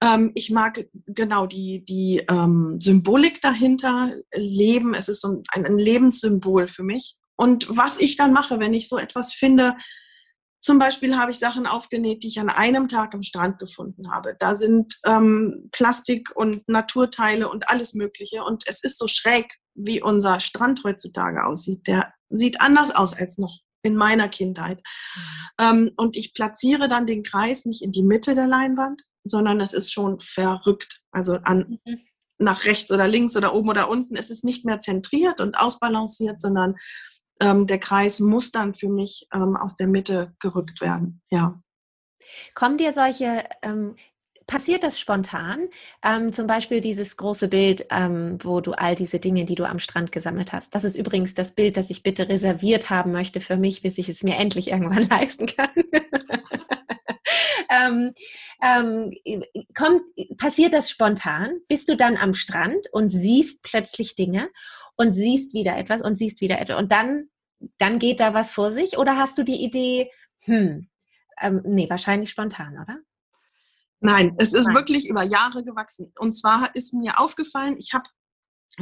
Ähm, 0.03 0.33
ich 0.35 0.51
mag 0.51 0.87
genau 1.07 1.47
die, 1.47 1.85
die 1.85 2.23
ähm, 2.29 2.79
Symbolik 2.81 3.41
dahinter, 3.41 4.13
Leben. 4.35 4.95
Es 4.95 5.09
ist 5.09 5.21
so 5.21 5.43
ein, 5.53 5.67
ein 5.67 5.79
Lebenssymbol 5.79 6.69
für 6.69 6.83
mich. 6.83 7.17
Und 7.37 7.67
was 7.69 7.99
ich 7.99 8.17
dann 8.17 8.33
mache, 8.33 8.61
wenn 8.61 8.75
ich 8.75 8.89
so 8.89 8.99
etwas 8.99 9.33
finde, 9.33 9.77
zum 10.67 10.81
Beispiel 10.81 11.17
habe 11.17 11.31
ich 11.31 11.39
Sachen 11.39 11.65
aufgenäht, 11.65 12.25
die 12.25 12.27
ich 12.27 12.41
an 12.41 12.49
einem 12.49 12.89
Tag 12.89 13.15
am 13.15 13.23
Strand 13.23 13.61
gefunden 13.61 14.11
habe. 14.11 14.35
Da 14.41 14.57
sind 14.57 14.99
ähm, 15.07 15.69
Plastik 15.71 16.35
und 16.35 16.69
Naturteile 16.69 17.49
und 17.49 17.71
alles 17.71 17.95
Mögliche. 17.95 18.43
Und 18.43 18.65
es 18.67 18.83
ist 18.83 18.99
so 18.99 19.07
schräg, 19.07 19.47
wie 19.77 20.03
unser 20.03 20.41
Strand 20.41 20.83
heutzutage 20.83 21.47
aussieht. 21.47 21.87
Der 21.87 22.13
sieht 22.31 22.61
anders 22.61 22.91
aus 22.91 23.15
als 23.15 23.39
noch 23.39 23.61
in 23.85 23.95
meiner 23.95 24.29
Kindheit. 24.29 24.83
Ähm, 25.61 25.93
und 25.97 26.17
ich 26.17 26.35
platziere 26.35 26.89
dann 26.89 27.07
den 27.07 27.23
Kreis 27.23 27.65
nicht 27.65 27.83
in 27.83 27.93
die 27.93 28.03
Mitte 28.03 28.35
der 28.35 28.49
Leinwand, 28.49 29.03
sondern 29.23 29.61
es 29.61 29.73
ist 29.73 29.93
schon 29.93 30.19
verrückt. 30.19 31.01
Also 31.13 31.35
an, 31.45 31.79
mhm. 31.85 32.01
nach 32.39 32.65
rechts 32.65 32.91
oder 32.91 33.07
links 33.07 33.37
oder 33.37 33.55
oben 33.55 33.69
oder 33.69 33.89
unten. 33.89 34.17
Es 34.17 34.31
ist 34.31 34.43
nicht 34.43 34.65
mehr 34.65 34.81
zentriert 34.81 35.41
und 35.41 35.57
ausbalanciert, 35.61 36.41
sondern 36.41 36.75
ähm, 37.41 37.67
der 37.67 37.79
Kreis 37.79 38.21
muss 38.21 38.53
dann 38.53 38.75
für 38.75 38.89
mich 38.89 39.29
ähm, 39.33 39.57
aus 39.57 39.77
der 39.77 39.87
Mitte 39.87 40.35
gerückt 40.41 40.81
werden. 40.81 41.23
Ja. 41.31 41.61
Kommen 42.55 42.79
dir 42.79 42.93
solche, 42.93 43.45
ähm, 43.63 43.97
passiert 44.47 44.85
das 44.85 44.99
spontan? 44.99 45.69
Ähm, 46.05 46.33
zum 46.33 46.47
Beispiel 46.47 46.81
dieses 46.81 47.17
große 47.17 47.49
Bild, 47.49 47.87
ähm, 47.91 48.39
wo 48.43 48.61
du 48.61 48.73
all 48.73 48.95
diese 48.95 49.19
Dinge, 49.19 49.45
die 49.45 49.55
du 49.55 49.65
am 49.65 49.79
Strand 49.79 50.13
gesammelt 50.13 50.53
hast. 50.53 50.75
Das 50.75 50.85
ist 50.85 50.97
übrigens 50.97 51.35
das 51.35 51.53
Bild, 51.53 51.77
das 51.77 51.91
ich 51.91 52.03
bitte 52.03 52.29
reserviert 52.29 52.91
haben 52.91 53.13
möchte 53.13 53.41
für 53.41 53.57
mich, 53.57 53.83
bis 53.83 53.99
ich 53.99 54.09
es 54.09 54.23
mir 54.23 54.37
endlich 54.37 54.71
irgendwann 54.71 55.05
leisten 55.09 55.47
kann. 55.47 55.71
ähm, 57.71 58.13
ähm, 58.63 59.13
kommt, 59.75 60.03
passiert 60.37 60.73
das 60.73 60.91
spontan? 60.91 61.59
Bist 61.69 61.89
du 61.89 61.97
dann 61.97 62.17
am 62.17 62.35
Strand 62.35 62.87
und 62.93 63.11
siehst 63.11 63.63
plötzlich 63.63 64.15
Dinge 64.15 64.51
und 64.97 65.13
siehst 65.13 65.55
wieder 65.55 65.77
etwas 65.77 66.03
und 66.03 66.17
siehst 66.17 66.41
wieder 66.41 66.61
etwas 66.61 66.79
und 66.79 66.93
dann, 66.93 67.29
dann 67.79 67.99
geht 67.99 68.21
da 68.21 68.35
was 68.35 68.53
vor 68.53 68.71
sich? 68.71 68.99
Oder 68.99 69.17
hast 69.17 69.39
du 69.39 69.43
die 69.43 69.65
Idee, 69.65 70.11
Hm. 70.47 70.89
Ähm, 71.41 71.63
nee, 71.65 71.91
wahrscheinlich 71.91 72.31
spontan, 72.31 72.79
oder? 72.79 72.99
Nein, 74.07 74.35
es 74.39 74.53
ist 74.53 74.67
Nein. 74.67 74.77
wirklich 74.77 75.09
über 75.09 75.23
Jahre 75.23 75.65
gewachsen. 75.65 76.13
Und 76.19 76.35
zwar 76.35 76.75
ist 76.75 76.95
mir 76.95 77.19
aufgefallen, 77.19 77.77
ich 77.79 77.93
habe 77.93 78.09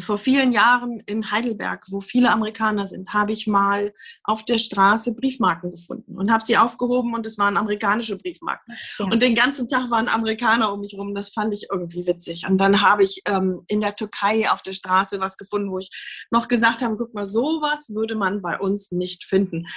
vor 0.01 0.19
vielen 0.19 0.51
Jahren 0.51 1.01
in 1.07 1.31
Heidelberg, 1.31 1.87
wo 1.89 2.01
viele 2.01 2.31
Amerikaner 2.31 2.87
sind, 2.87 3.13
habe 3.13 3.33
ich 3.33 3.47
mal 3.47 3.93
auf 4.25 4.45
der 4.45 4.59
Straße 4.59 5.15
Briefmarken 5.15 5.71
gefunden 5.71 6.17
und 6.17 6.33
habe 6.33 6.43
sie 6.43 6.57
aufgehoben 6.57 7.15
und 7.15 7.25
es 7.27 7.39
waren 7.39 7.57
amerikanische 7.57 8.17
Briefmarken. 8.17 8.75
Ja. 8.99 9.05
Und 9.05 9.23
den 9.23 9.35
ganzen 9.35 9.69
Tag 9.69 9.91
waren 9.91 10.09
Amerikaner 10.09 10.73
um 10.73 10.81
mich 10.81 10.95
rum. 10.95 11.15
Das 11.15 11.31
fand 11.31 11.55
ich 11.55 11.69
irgendwie 11.71 12.07
witzig. 12.07 12.45
Und 12.49 12.59
dann 12.59 12.83
habe 12.83 13.05
ich 13.05 13.23
ähm, 13.27 13.63
in 13.69 13.81
der 13.81 13.95
Türkei 13.95 14.51
auf 14.51 14.63
der 14.63 14.73
Straße 14.73 15.21
was 15.21 15.37
gefunden, 15.37 15.71
wo 15.71 15.79
ich 15.79 15.91
noch 16.31 16.49
gesagt 16.49 16.83
habe, 16.83 16.97
guck 16.97 17.15
mal, 17.15 17.27
sowas 17.27 17.91
würde 17.95 18.17
man 18.17 18.43
bei 18.43 18.59
uns 18.59 18.91
nicht 18.91 19.25
finden. 19.25 19.69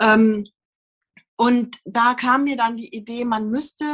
Ähm, 0.00 0.46
und 1.36 1.78
da 1.84 2.14
kam 2.14 2.44
mir 2.44 2.56
dann 2.56 2.76
die 2.76 2.94
Idee, 2.94 3.24
man 3.24 3.48
müsste 3.48 3.86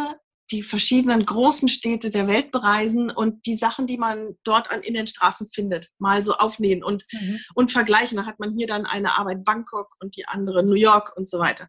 die 0.50 0.62
verschiedenen 0.62 1.24
großen 1.24 1.68
Städte 1.68 2.10
der 2.10 2.26
Welt 2.26 2.50
bereisen 2.50 3.10
und 3.10 3.46
die 3.46 3.56
Sachen, 3.56 3.86
die 3.86 3.98
man 3.98 4.34
dort 4.44 4.70
an, 4.70 4.82
in 4.82 4.94
den 4.94 5.06
Straßen 5.06 5.48
findet, 5.52 5.90
mal 5.98 6.22
so 6.22 6.34
aufnehmen 6.34 6.82
und, 6.82 7.06
mhm. 7.12 7.38
und 7.54 7.72
vergleichen. 7.72 8.16
Da 8.16 8.26
hat 8.26 8.40
man 8.40 8.56
hier 8.56 8.66
dann 8.66 8.86
eine 8.86 9.16
Arbeit 9.16 9.44
Bangkok 9.44 9.94
und 10.00 10.16
die 10.16 10.26
andere 10.26 10.62
New 10.64 10.74
York 10.74 11.12
und 11.16 11.28
so 11.28 11.38
weiter. 11.38 11.68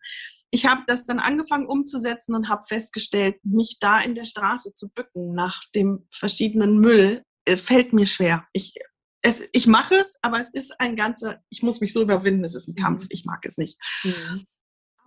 Ich 0.52 0.66
habe 0.66 0.82
das 0.88 1.06
dann 1.06 1.20
angefangen 1.20 1.66
umzusetzen 1.66 2.36
und 2.36 2.50
habe 2.50 2.64
festgestellt, 2.68 3.36
mich 3.44 3.78
da 3.80 4.00
in 4.00 4.16
der 4.16 4.26
Straße 4.26 4.74
zu 4.74 4.90
bücken 4.90 5.34
nach 5.34 5.62
dem 5.76 6.08
verschiedenen 6.12 6.78
Müll, 6.78 7.24
äh, 7.46 7.58
fällt 7.58 7.94
mir 7.94 8.06
schwer. 8.06 8.46
Ich, 8.52 8.74
es, 9.22 9.48
ich 9.54 9.68
mache 9.68 9.96
es, 9.96 10.18
aber 10.22 10.40
es 10.40 10.50
ist 10.50 10.74
ein 10.80 10.96
ganzer, 10.96 11.40
ich 11.50 11.62
muss 11.62 11.80
mich 11.80 11.94
so 11.94 12.02
überwinden, 12.02 12.44
es 12.44 12.56
ist 12.56 12.68
ein 12.68 12.76
Kampf, 12.76 13.04
mhm. 13.04 13.10
ich 13.12 13.26
mag 13.26 13.46
es 13.46 13.58
nicht. 13.58 13.80
Mhm. 14.04 14.46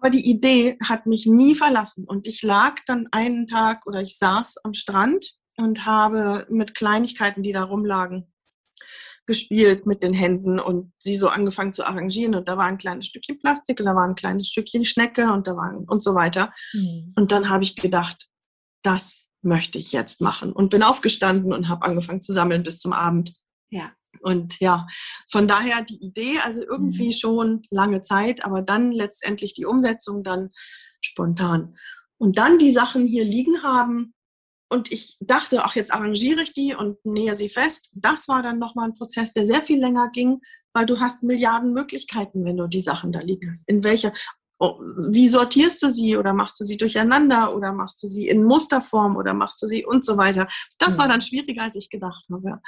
Aber 0.04 0.10
die 0.10 0.30
Idee 0.30 0.76
hat 0.84 1.06
mich 1.06 1.24
nie 1.24 1.54
verlassen. 1.54 2.04
Und 2.06 2.26
ich 2.26 2.42
lag 2.42 2.74
dann 2.86 3.08
einen 3.10 3.46
Tag 3.46 3.86
oder 3.86 4.02
ich 4.02 4.18
saß 4.18 4.58
am 4.62 4.74
Strand 4.74 5.32
und 5.56 5.86
habe 5.86 6.46
mit 6.50 6.74
Kleinigkeiten, 6.74 7.42
die 7.42 7.52
da 7.52 7.62
rumlagen, 7.62 8.30
gespielt 9.24 9.86
mit 9.86 10.02
den 10.02 10.12
Händen 10.12 10.60
und 10.60 10.92
sie 10.98 11.16
so 11.16 11.30
angefangen 11.30 11.72
zu 11.72 11.86
arrangieren. 11.86 12.34
Und 12.34 12.48
da 12.48 12.58
war 12.58 12.66
ein 12.66 12.76
kleines 12.76 13.06
Stückchen 13.06 13.38
Plastik, 13.38 13.80
und 13.80 13.86
da 13.86 13.94
war 13.94 14.06
ein 14.06 14.14
kleines 14.14 14.48
Stückchen 14.48 14.84
Schnecke 14.84 15.32
und 15.32 15.46
da 15.46 15.56
waren 15.56 15.86
und 15.88 16.02
so 16.02 16.14
weiter. 16.14 16.52
Mhm. 16.74 17.14
Und 17.16 17.32
dann 17.32 17.48
habe 17.48 17.64
ich 17.64 17.74
gedacht, 17.74 18.28
das 18.82 19.24
möchte 19.40 19.78
ich 19.78 19.92
jetzt 19.92 20.20
machen 20.20 20.52
und 20.52 20.68
bin 20.68 20.82
aufgestanden 20.82 21.54
und 21.54 21.70
habe 21.70 21.86
angefangen 21.86 22.20
zu 22.20 22.34
sammeln 22.34 22.62
bis 22.62 22.78
zum 22.78 22.92
Abend. 22.92 23.32
Ja. 23.70 23.90
Und 24.20 24.60
ja, 24.60 24.86
von 25.30 25.48
daher 25.48 25.82
die 25.82 26.02
Idee, 26.02 26.38
also 26.42 26.62
irgendwie 26.62 27.06
mhm. 27.06 27.12
schon 27.12 27.62
lange 27.70 28.02
Zeit, 28.02 28.44
aber 28.44 28.62
dann 28.62 28.92
letztendlich 28.92 29.54
die 29.54 29.66
Umsetzung 29.66 30.22
dann 30.22 30.50
spontan. 31.02 31.76
Und 32.18 32.38
dann 32.38 32.58
die 32.58 32.72
Sachen 32.72 33.06
hier 33.06 33.24
liegen 33.24 33.62
haben 33.62 34.14
und 34.70 34.90
ich 34.90 35.16
dachte, 35.20 35.64
ach, 35.64 35.76
jetzt 35.76 35.92
arrangiere 35.92 36.42
ich 36.42 36.52
die 36.52 36.74
und 36.74 37.04
nähe 37.04 37.36
sie 37.36 37.48
fest. 37.48 37.90
Das 37.94 38.28
war 38.28 38.42
dann 38.42 38.58
nochmal 38.58 38.88
ein 38.88 38.94
Prozess, 38.94 39.32
der 39.32 39.46
sehr 39.46 39.62
viel 39.62 39.78
länger 39.78 40.10
ging, 40.12 40.40
weil 40.72 40.86
du 40.86 40.98
hast 40.98 41.22
Milliarden 41.22 41.72
Möglichkeiten, 41.72 42.44
wenn 42.44 42.56
du 42.56 42.66
die 42.66 42.80
Sachen 42.80 43.12
da 43.12 43.20
liegen 43.20 43.50
hast. 43.50 43.68
In 43.68 43.84
welcher, 43.84 44.12
oh, 44.58 44.80
wie 45.10 45.28
sortierst 45.28 45.82
du 45.82 45.90
sie 45.90 46.16
oder 46.16 46.32
machst 46.32 46.58
du 46.58 46.64
sie 46.64 46.76
durcheinander 46.76 47.54
oder 47.54 47.72
machst 47.72 48.02
du 48.02 48.08
sie 48.08 48.28
in 48.28 48.42
Musterform 48.42 49.16
oder 49.16 49.34
machst 49.34 49.62
du 49.62 49.68
sie 49.68 49.84
und 49.84 50.04
so 50.04 50.16
weiter. 50.16 50.48
Das 50.78 50.94
ja. 50.94 51.00
war 51.00 51.08
dann 51.08 51.22
schwieriger, 51.22 51.62
als 51.62 51.76
ich 51.76 51.90
gedacht 51.90 52.24
habe. 52.32 52.60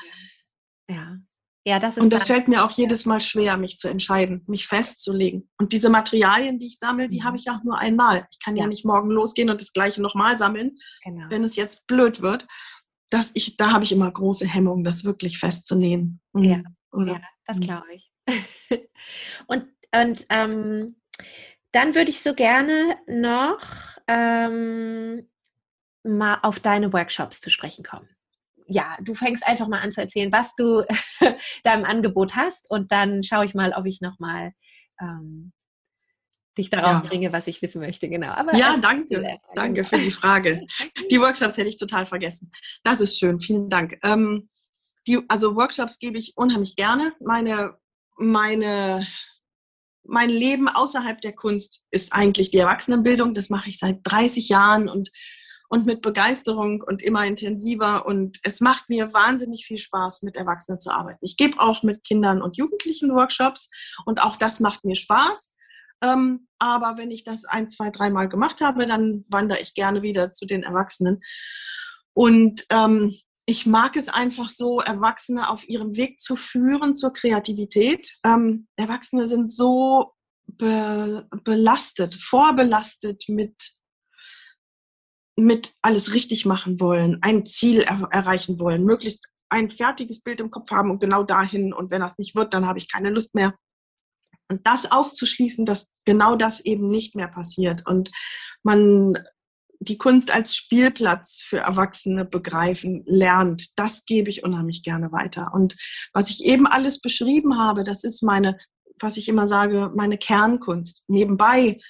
Ja. 0.89 1.19
Ja, 1.67 1.81
das 1.81 1.97
ist 1.97 2.03
und 2.05 2.13
das 2.13 2.27
fällt 2.27 2.47
mir 2.47 2.65
auch 2.65 2.71
jedes 2.71 3.07
Mal 3.07 3.21
schwer, 3.21 3.57
mich 3.57 3.77
zu 3.77 3.89
entscheiden, 3.89 4.45
mich 4.47 4.69
festzulegen. 4.69 5.51
Und 5.59 5.73
diese 5.73 5.91
Materialien, 5.91 6.61
die 6.61 6.67
ich 6.67 6.79
sammle, 6.79 7.09
die 7.09 7.23
mhm. 7.23 7.25
habe 7.25 7.39
ich 7.39 7.51
auch 7.51 7.65
nur 7.65 7.77
einmal. 7.77 8.29
Ich 8.31 8.39
kann 8.39 8.55
ja. 8.55 8.63
ja 8.63 8.69
nicht 8.69 8.85
morgen 8.85 9.11
losgehen 9.11 9.51
und 9.51 9.61
das 9.61 9.73
gleiche 9.73 10.01
nochmal 10.01 10.39
sammeln, 10.39 10.77
genau. 11.03 11.27
wenn 11.29 11.43
es 11.43 11.57
jetzt 11.57 11.89
blöd 11.89 12.23
wird. 12.23 12.47
Dass 13.11 13.33
ich, 13.35 13.57
da 13.57 13.73
habe 13.73 13.83
ich 13.83 13.91
immer 13.91 14.09
große 14.09 14.47
Hemmungen, 14.47 14.85
das 14.85 15.05
wirklich 15.05 15.39
festzunähen. 15.41 16.21
Mhm. 16.35 16.45
Ja, 16.45 16.63
ja, 17.05 17.21
das 17.47 17.57
mhm. 17.57 17.61
glaube 17.63 17.87
ich. 17.95 18.13
und 19.49 19.67
und 19.93 20.27
ähm, 20.31 20.97
dann 21.73 21.97
würde 21.97 22.11
ich 22.13 22.23
so 22.23 22.35
gerne 22.35 22.97
noch 23.09 23.61
ähm, 24.07 25.29
mal 26.05 26.39
auf 26.43 26.61
deine 26.61 26.93
Workshops 26.93 27.41
zu 27.41 27.51
sprechen 27.51 27.85
kommen 27.85 28.09
ja, 28.67 28.97
du 29.01 29.15
fängst 29.15 29.47
einfach 29.47 29.69
mal 29.69 29.81
an 29.81 29.93
zu 29.93 30.01
erzählen, 30.01 30.33
was 30.33 30.55
du 30.55 30.85
da 31.65 31.75
im 31.75 31.85
Angebot 31.85 32.37
hast 32.37 32.71
und 32.71 32.93
dann 32.93 33.23
schaue 33.23 33.45
ich 33.45 33.55
mal, 33.55 33.73
ob 33.73 33.87
ich 33.87 34.01
nochmal 34.01 34.53
ähm, 35.01 35.53
dich 36.57 36.71
darauf 36.71 36.91
ja. 36.91 36.99
bringe, 37.01 37.33
was 37.33 37.47
ich 37.47 37.61
wissen 37.63 37.81
möchte. 37.81 38.09
Genau. 38.09 38.29
Aber 38.29 38.57
ja, 38.57 38.79
danke. 38.79 39.39
Danke 39.55 39.85
für 39.85 39.99
die 39.99 40.11
Frage. 40.11 40.67
die 41.11 41.21
Workshops 41.21 41.57
hätte 41.57 41.69
ich 41.69 41.77
total 41.77 42.07
vergessen. 42.07 42.51
Das 42.83 43.01
ist 43.01 43.19
schön. 43.19 43.41
Vielen 43.41 43.69
Dank. 43.69 43.99
Ähm, 44.03 44.49
die, 45.07 45.21
also 45.29 45.55
Workshops 45.55 45.99
gebe 45.99 46.19
ich 46.19 46.33
unheimlich 46.37 46.77
gerne. 46.77 47.13
Meine, 47.21 47.77
meine, 48.17 49.07
mein 50.03 50.31
Leben 50.31 50.69
außerhalb 50.69 51.21
der 51.21 51.35
Kunst 51.35 51.87
ist 51.91 52.13
eigentlich 52.13 52.51
die 52.51 52.59
Erwachsenenbildung. 52.59 53.35
Das 53.35 53.51
mache 53.51 53.69
ich 53.69 53.79
seit 53.79 54.01
30 54.05 54.49
Jahren 54.49 54.89
und 54.89 55.11
und 55.69 55.87
mit 55.87 56.03
Begeisterung 56.03 56.83
und 56.83 57.03
immer 57.03 57.25
intensiver. 57.25 58.07
Und 58.07 58.39
es 58.43 58.61
macht 58.61 58.89
mir 58.89 59.13
wahnsinnig 59.13 59.67
viel 59.67 59.79
Spaß, 59.79 60.23
mit 60.23 60.37
Erwachsenen 60.37 60.81
zu 60.81 60.91
arbeiten. 60.91 61.25
Ich 61.25 61.37
gebe 61.37 61.61
auch 61.61 61.83
mit 61.83 62.03
Kindern 62.05 62.43
und 62.43 62.57
Jugendlichen 62.57 63.15
Workshops 63.15 63.71
und 64.05 64.23
auch 64.23 64.37
das 64.37 64.61
macht 64.61 64.85
mir 64.85 64.97
Spaß. 64.97 65.53
Ähm, 66.03 66.47
aber 66.59 66.99
wenn 66.99 67.11
ich 67.11 67.25
das 67.25 67.45
ein, 67.45 67.69
zwei, 67.69 67.91
dreimal 67.91 68.29
gemacht 68.29 68.61
habe, 68.61 68.87
dann 68.87 69.25
wandere 69.29 69.61
ich 69.61 69.75
gerne 69.75 70.03
wieder 70.03 70.33
zu 70.33 70.47
den 70.47 70.63
Erwachsenen. 70.63 71.23
Und 72.13 72.65
ähm, 72.71 73.15
ich 73.47 73.65
mag 73.65 73.97
es 73.97 74.09
einfach 74.09 74.51
so, 74.51 74.81
Erwachsene 74.81 75.49
auf 75.49 75.69
ihrem 75.69 75.97
Weg 75.97 76.19
zu 76.19 76.37
führen 76.37 76.95
zur 76.95 77.13
Kreativität. 77.13 78.11
Ähm, 78.25 78.67
Erwachsene 78.77 79.27
sind 79.27 79.51
so 79.51 80.13
be 80.47 81.29
belastet, 81.45 82.15
vorbelastet 82.17 83.25
mit 83.29 83.55
mit 85.37 85.75
alles 85.83 86.15
richtig 86.15 86.47
machen 86.47 86.81
wollen, 86.81 87.19
ein 87.21 87.45
Ziel 87.45 87.81
er 87.81 88.09
erreichen 88.11 88.59
wollen, 88.59 88.85
möglichst 88.85 89.29
ein 89.49 89.71
fertiges 89.71 90.23
Bild 90.23 90.41
im 90.41 90.51
Kopf 90.51 90.71
haben 90.71 90.91
und 90.91 91.01
genau 91.01 91.23
dahin. 91.23 91.73
Und 91.73 91.91
wenn 91.91 92.01
das 92.01 92.19
nicht 92.19 92.35
wird, 92.35 92.55
dann 92.55 92.67
habe 92.67 92.79
ich 92.79 92.91
keine 92.91 93.11
Lust 93.11 93.35
mehr. 93.35 93.55
Und 94.49 94.67
das 94.67 94.91
aufzuschließen, 94.91 95.67
dass 95.67 95.89
genau 96.05 96.37
das 96.37 96.61
eben 96.61 96.89
nicht 96.89 97.15
mehr 97.15 97.29
passiert 97.29 97.87
und 97.87 98.11
man 98.63 99.19
die 99.81 99.99
Kunst 99.99 100.31
als 100.33 100.57
Spielplatz 100.57 101.43
für 101.45 101.59
Erwachsene 101.59 102.25
begreifen 102.25 103.03
lernt, 103.07 103.79
das 103.79 104.05
gebe 104.05 104.31
ich 104.31 104.43
unheimlich 104.43 104.83
gerne 104.83 105.13
weiter. 105.13 105.53
Und 105.53 105.77
was 106.13 106.31
ich 106.31 106.45
eben 106.45 106.67
alles 106.67 107.01
beschrieben 107.01 107.59
habe, 107.59 107.85
das 107.85 108.03
ist 108.03 108.23
meine, 108.23 108.57
was 108.99 109.17
ich 109.17 109.29
immer 109.29 109.49
sage, 109.49 109.93
meine 109.95 110.17
Kernkunst. 110.17 111.05
Nebenbei 111.09 111.81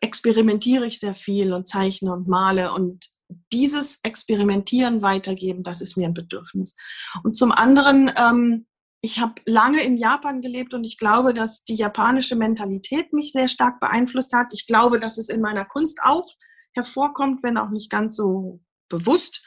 experimentiere 0.00 0.86
ich 0.86 1.00
sehr 1.00 1.14
viel 1.14 1.52
und 1.52 1.66
zeichne 1.66 2.12
und 2.12 2.28
male 2.28 2.72
und 2.72 3.06
dieses 3.52 4.00
Experimentieren 4.02 5.02
weitergeben, 5.02 5.62
das 5.62 5.80
ist 5.80 5.96
mir 5.96 6.06
ein 6.06 6.14
Bedürfnis. 6.14 6.76
Und 7.22 7.36
zum 7.36 7.52
anderen, 7.52 8.10
ähm, 8.16 8.66
ich 9.00 9.18
habe 9.18 9.34
lange 9.46 9.82
in 9.82 9.96
Japan 9.96 10.40
gelebt 10.40 10.74
und 10.74 10.84
ich 10.84 10.98
glaube, 10.98 11.34
dass 11.34 11.62
die 11.62 11.74
japanische 11.74 12.36
Mentalität 12.36 13.12
mich 13.12 13.32
sehr 13.32 13.48
stark 13.48 13.80
beeinflusst 13.80 14.32
hat. 14.32 14.52
Ich 14.52 14.66
glaube, 14.66 14.98
dass 14.98 15.18
es 15.18 15.28
in 15.28 15.40
meiner 15.40 15.64
Kunst 15.64 15.98
auch 16.02 16.34
hervorkommt, 16.74 17.42
wenn 17.42 17.58
auch 17.58 17.70
nicht 17.70 17.90
ganz 17.90 18.16
so 18.16 18.60
bewusst. 18.88 19.44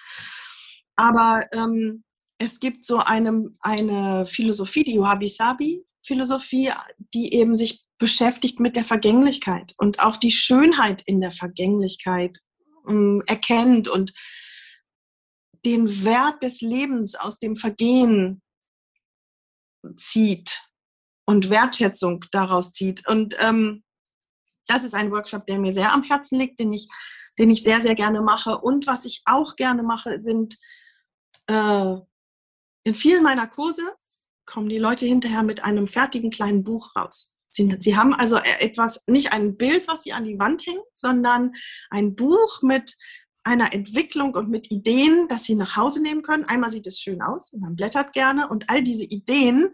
Aber 0.96 1.48
ähm, 1.54 2.04
es 2.38 2.60
gibt 2.60 2.86
so 2.86 2.98
eine, 2.98 3.50
eine 3.60 4.26
Philosophie, 4.26 4.84
die 4.84 5.00
Wabi-Sabi-Philosophie, 5.00 6.72
die 7.14 7.34
eben 7.34 7.56
sich 7.56 7.84
beschäftigt 8.02 8.60
mit 8.60 8.76
der 8.76 8.84
Vergänglichkeit 8.84 9.76
und 9.78 10.00
auch 10.00 10.18
die 10.18 10.32
Schönheit 10.32 11.04
in 11.06 11.22
der 11.22 11.32
Vergänglichkeit 11.32 12.40
ähm, 12.90 13.22
erkennt 13.28 13.88
und 13.88 14.12
den 15.64 16.04
Wert 16.04 16.42
des 16.42 16.62
Lebens 16.62 17.14
aus 17.14 17.38
dem 17.38 17.56
Vergehen 17.56 18.42
zieht 19.98 20.60
und 21.26 21.52
Wertschätzung 21.52 22.26
daraus 22.32 22.74
zieht. 22.74 23.08
Und 23.08 23.36
ähm, 23.40 23.84
das 24.66 24.84
ist 24.84 24.96
ein 24.96 25.12
Workshop, 25.12 25.46
der 25.46 25.60
mir 25.60 25.72
sehr 25.72 25.94
am 25.94 26.02
Herzen 26.02 26.40
liegt, 26.40 26.60
den 26.60 26.74
ich, 26.74 26.90
den 27.38 27.52
ich 27.52 27.62
sehr, 27.62 27.82
sehr 27.82 27.94
gerne 27.94 28.22
mache. 28.22 28.58
Und 28.58 28.88
was 28.88 29.06
ich 29.06 29.22
auch 29.26 29.56
gerne 29.56 29.84
mache, 29.84 30.20
sind 30.20 30.58
äh, 31.46 31.96
in 32.84 32.96
vielen 32.96 33.22
meiner 33.22 33.46
Kurse 33.46 33.84
kommen 34.48 34.70
die 34.70 34.80
Leute 34.80 35.06
hinterher 35.06 35.44
mit 35.44 35.64
einem 35.64 35.88
fertigen 35.88 36.32
kleinen 36.32 36.64
Buch 36.64 36.96
raus. 36.96 37.32
Sie, 37.52 37.76
Sie 37.80 37.96
haben 37.96 38.14
also 38.14 38.38
e-, 38.38 38.42
etwas, 38.60 39.04
nicht 39.08 39.34
ein 39.34 39.58
Bild, 39.58 39.88
was 39.88 40.04
Sie 40.04 40.14
an 40.14 40.24
die 40.24 40.40
Wand 40.40 40.66
hängen, 40.66 40.82
sondern 40.94 41.52
ein 41.90 42.16
Buch 42.16 42.62
mit 42.62 42.96
einer 43.44 43.74
Entwicklung 43.74 44.36
und 44.36 44.50
mit 44.50 44.72
Ideen, 44.72 45.28
dass 45.28 45.44
Sie 45.44 45.56
nach 45.56 45.76
Hause 45.76 46.02
nehmen 46.02 46.22
können. 46.22 46.46
Einmal 46.46 46.72
sieht 46.72 46.88
es 46.88 47.00
schön 47.00 47.22
aus 47.22 47.52
und 47.54 47.62
man 47.62 47.76
blättert 47.76 48.14
gerne 48.14 48.48
und 48.50 48.70
all 48.70 48.84
diese 48.84 49.04
Ideen 49.04 49.72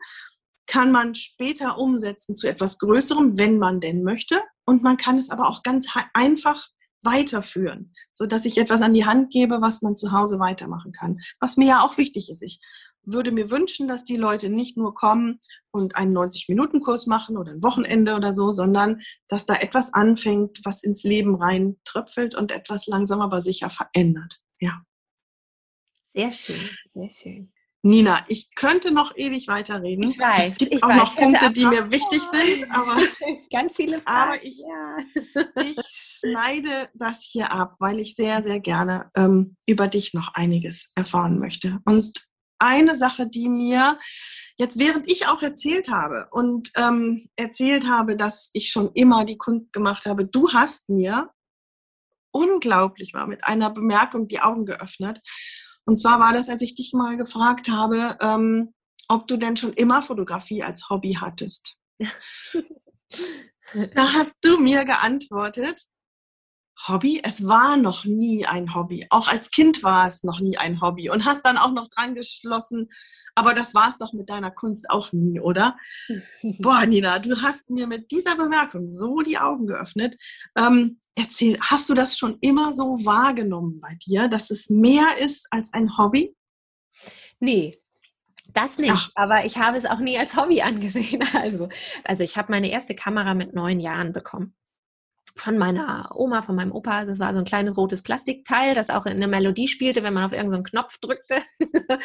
kann 0.66 0.92
man 0.92 1.16
später 1.16 1.78
umsetzen 1.78 2.36
zu 2.36 2.48
etwas 2.48 2.78
Größerem, 2.80 3.38
wenn 3.38 3.58
man 3.58 3.80
denn 3.80 4.04
möchte. 4.04 4.42
und 4.66 4.84
man 4.84 4.98
kann 4.98 5.18
es 5.18 5.30
aber 5.30 5.48
auch 5.48 5.64
ganz 5.64 5.88
einfach 6.14 6.68
weiterführen, 7.04 7.94
so 8.12 8.26
dass 8.26 8.44
ich 8.44 8.58
etwas 8.58 8.82
an 8.82 8.94
die 8.94 9.06
Hand 9.06 9.32
gebe, 9.32 9.62
was 9.62 9.82
man 9.82 9.96
zu 9.96 10.12
Hause 10.12 10.40
weitermachen 10.40 10.92
kann. 10.92 11.20
Was 11.40 11.56
mir 11.56 11.68
ja 11.68 11.82
auch 11.82 11.98
wichtig 11.98 12.30
ist. 12.30 12.42
Ich 12.42 12.60
würde 13.08 13.32
mir 13.32 13.50
wünschen, 13.50 13.88
dass 13.88 14.04
die 14.04 14.18
Leute 14.18 14.50
nicht 14.50 14.78
nur 14.78 14.94
kommen 14.94 15.40
und 15.72 15.96
einen 15.96 16.16
90-Minuten-Kurs 16.16 17.08
machen 17.08 17.38
oder 17.38 17.52
ein 17.52 17.64
Wochenende 17.64 18.16
oder 18.16 18.34
so, 18.34 18.52
sondern 18.52 19.02
dass 19.28 19.46
da 19.46 19.56
etwas 19.56 19.94
anfängt, 19.94 20.60
was 20.64 20.84
ins 20.84 21.04
Leben 21.04 21.36
rein 21.36 21.78
tröpfelt 21.86 22.36
und 22.36 22.52
etwas 22.52 22.86
langsam 22.88 23.22
aber 23.22 23.42
sicher 23.42 23.70
verändert. 23.70 24.40
Ja. 24.60 24.82
Sehr 26.14 26.32
schön, 26.32 26.70
sehr 26.94 27.10
schön. 27.10 27.52
Nina, 27.84 28.26
ich 28.28 28.54
könnte 28.56 28.92
noch 28.92 29.16
ewig 29.16 29.48
weiterreden. 29.48 30.10
Ich 30.10 30.20
weiß. 30.20 30.52
Es 30.52 30.58
gibt 30.58 30.84
auch 30.84 30.90
weiß. 30.90 30.98
noch 30.98 31.16
Punkte, 31.16 31.52
die 31.52 31.66
mir 31.66 31.90
wichtig 31.92 32.22
sind, 32.24 32.70
aber 32.72 32.98
ganz 33.52 33.76
viele 33.76 34.02
Fragen. 34.02 34.32
Aber 34.32 34.44
ich, 34.44 34.60
ja. 34.60 34.98
ich 35.62 35.78
schneide 35.88 36.90
das 36.96 37.24
hier 37.24 37.52
ab, 37.52 37.76
weil 37.80 38.00
ich 38.00 38.16
sehr, 38.16 38.44
sehr 38.44 38.60
gerne 38.60 39.10
ähm, 39.16 39.56
über 39.66 39.88
dich 39.88 40.14
noch 40.14 40.34
einiges 40.34 40.92
erfahren 40.96 41.40
möchte. 41.40 41.80
Und 41.86 42.27
eine 42.60 42.96
Sache, 42.96 43.28
die 43.28 43.50
mir 43.50 44.00
jetzt, 44.58 44.80
während 44.80 45.10
ich 45.10 45.28
auch 45.28 45.42
erzählt 45.42 45.90
habe 45.90 46.28
und 46.32 46.72
ähm, 46.76 47.30
erzählt 47.36 47.88
habe, 47.88 48.16
dass 48.16 48.50
ich 48.54 48.70
schon 48.70 48.92
immer 48.94 49.26
die 49.26 49.38
Kunst 49.38 49.72
gemacht 49.72 50.06
habe, 50.06 50.26
du 50.26 50.52
hast 50.52 50.90
mir 50.90 51.30
unglaublich 52.32 53.14
war 53.14 53.28
mit 53.28 53.46
einer 53.46 53.70
Bemerkung 53.70 54.28
die 54.28 54.40
Augen 54.40 54.66
geöffnet. 54.66 55.22
Und 55.86 55.98
zwar 55.98 56.20
war 56.20 56.34
das, 56.34 56.50
als 56.50 56.62
ich 56.62 56.76
dich 56.76 56.94
mal 56.94 57.18
gefragt 57.18 57.70
habe, 57.70 58.18
ähm, 58.22 58.74
ob 59.08 59.28
du 59.28 59.38
denn 59.38 59.58
schon 59.58 59.74
immer 59.74 60.04
Fotografie 60.04 60.64
als 60.64 60.90
Hobby 60.90 61.14
hattest. 61.14 61.78
da 63.96 64.14
hast 64.14 64.40
du 64.42 64.60
mir 64.60 64.86
geantwortet, 64.86 65.82
Hobby? 66.86 67.22
Es 67.24 67.48
war 67.48 67.78
noch 67.78 68.06
nie 68.06 68.46
ein 68.46 68.76
Hobby. 68.76 69.08
Auch 69.10 69.28
als 69.28 69.50
Kind 69.50 69.84
war 69.84 70.08
es 70.08 70.24
noch 70.24 70.40
nie 70.40 70.58
ein 70.58 70.82
Hobby. 70.82 71.10
Und 71.10 71.26
hast 71.26 71.46
dann 71.46 71.58
auch 71.58 71.72
noch 71.72 71.88
dran 71.88 72.14
geschlossen, 72.14 72.90
aber 73.36 73.54
das 73.54 73.76
war 73.76 73.90
es 73.90 73.98
doch 73.98 74.14
mit 74.14 74.30
deiner 74.30 74.52
Kunst 74.52 74.90
auch 74.90 75.12
nie, 75.12 75.40
oder? 75.40 75.78
Boah, 76.60 76.86
Nina, 76.86 77.20
du 77.20 77.42
hast 77.42 77.70
mir 77.70 77.88
mit 77.88 78.12
dieser 78.12 78.36
Bemerkung 78.36 78.90
so 78.90 79.22
die 79.22 79.38
Augen 79.38 79.68
geöffnet. 79.68 80.18
Ähm, 80.58 81.00
erzähl, 81.16 81.58
hast 81.62 81.88
du 81.90 81.94
das 81.94 82.18
schon 82.18 82.38
immer 82.42 82.74
so 82.74 83.06
wahrgenommen 83.06 83.80
bei 83.80 83.96
dir, 84.08 84.28
dass 84.28 84.50
es 84.50 84.70
mehr 84.70 85.18
ist 85.20 85.48
als 85.52 85.72
ein 85.74 85.98
Hobby? 85.98 86.36
Nee, 87.40 87.76
das 88.54 88.80
nicht, 88.80 88.92
Ach. 88.92 89.12
aber 89.14 89.46
ich 89.46 89.58
habe 89.58 89.78
es 89.78 89.86
auch 89.86 90.00
nie 90.00 90.18
als 90.18 90.36
Hobby 90.36 90.62
angesehen. 90.64 91.24
Also, 91.34 91.70
also 92.04 92.24
ich 92.24 92.38
habe 92.38 92.52
meine 92.52 92.72
erste 92.72 92.96
Kamera 92.96 93.36
mit 93.36 93.54
neun 93.54 93.80
Jahren 93.80 94.14
bekommen 94.14 94.56
von 95.38 95.58
meiner 95.58 96.12
Oma, 96.16 96.42
von 96.42 96.56
meinem 96.56 96.72
Opa. 96.72 97.06
Das 97.06 97.20
war 97.20 97.34
so 97.34 97.40
ein 97.40 97.46
kleines 97.46 97.78
rotes 97.78 98.04
Plastikteil, 98.04 98.74
das 98.74 98.90
auch 98.90 99.06
in 99.06 99.14
eine 99.14 99.28
Melodie 99.28 99.68
spielte, 99.68 100.04
wenn 100.04 100.14
man 100.14 100.26
auf 100.26 100.34
irgendeinen 100.34 100.64
Knopf 100.64 100.98
drückte. 101.00 101.42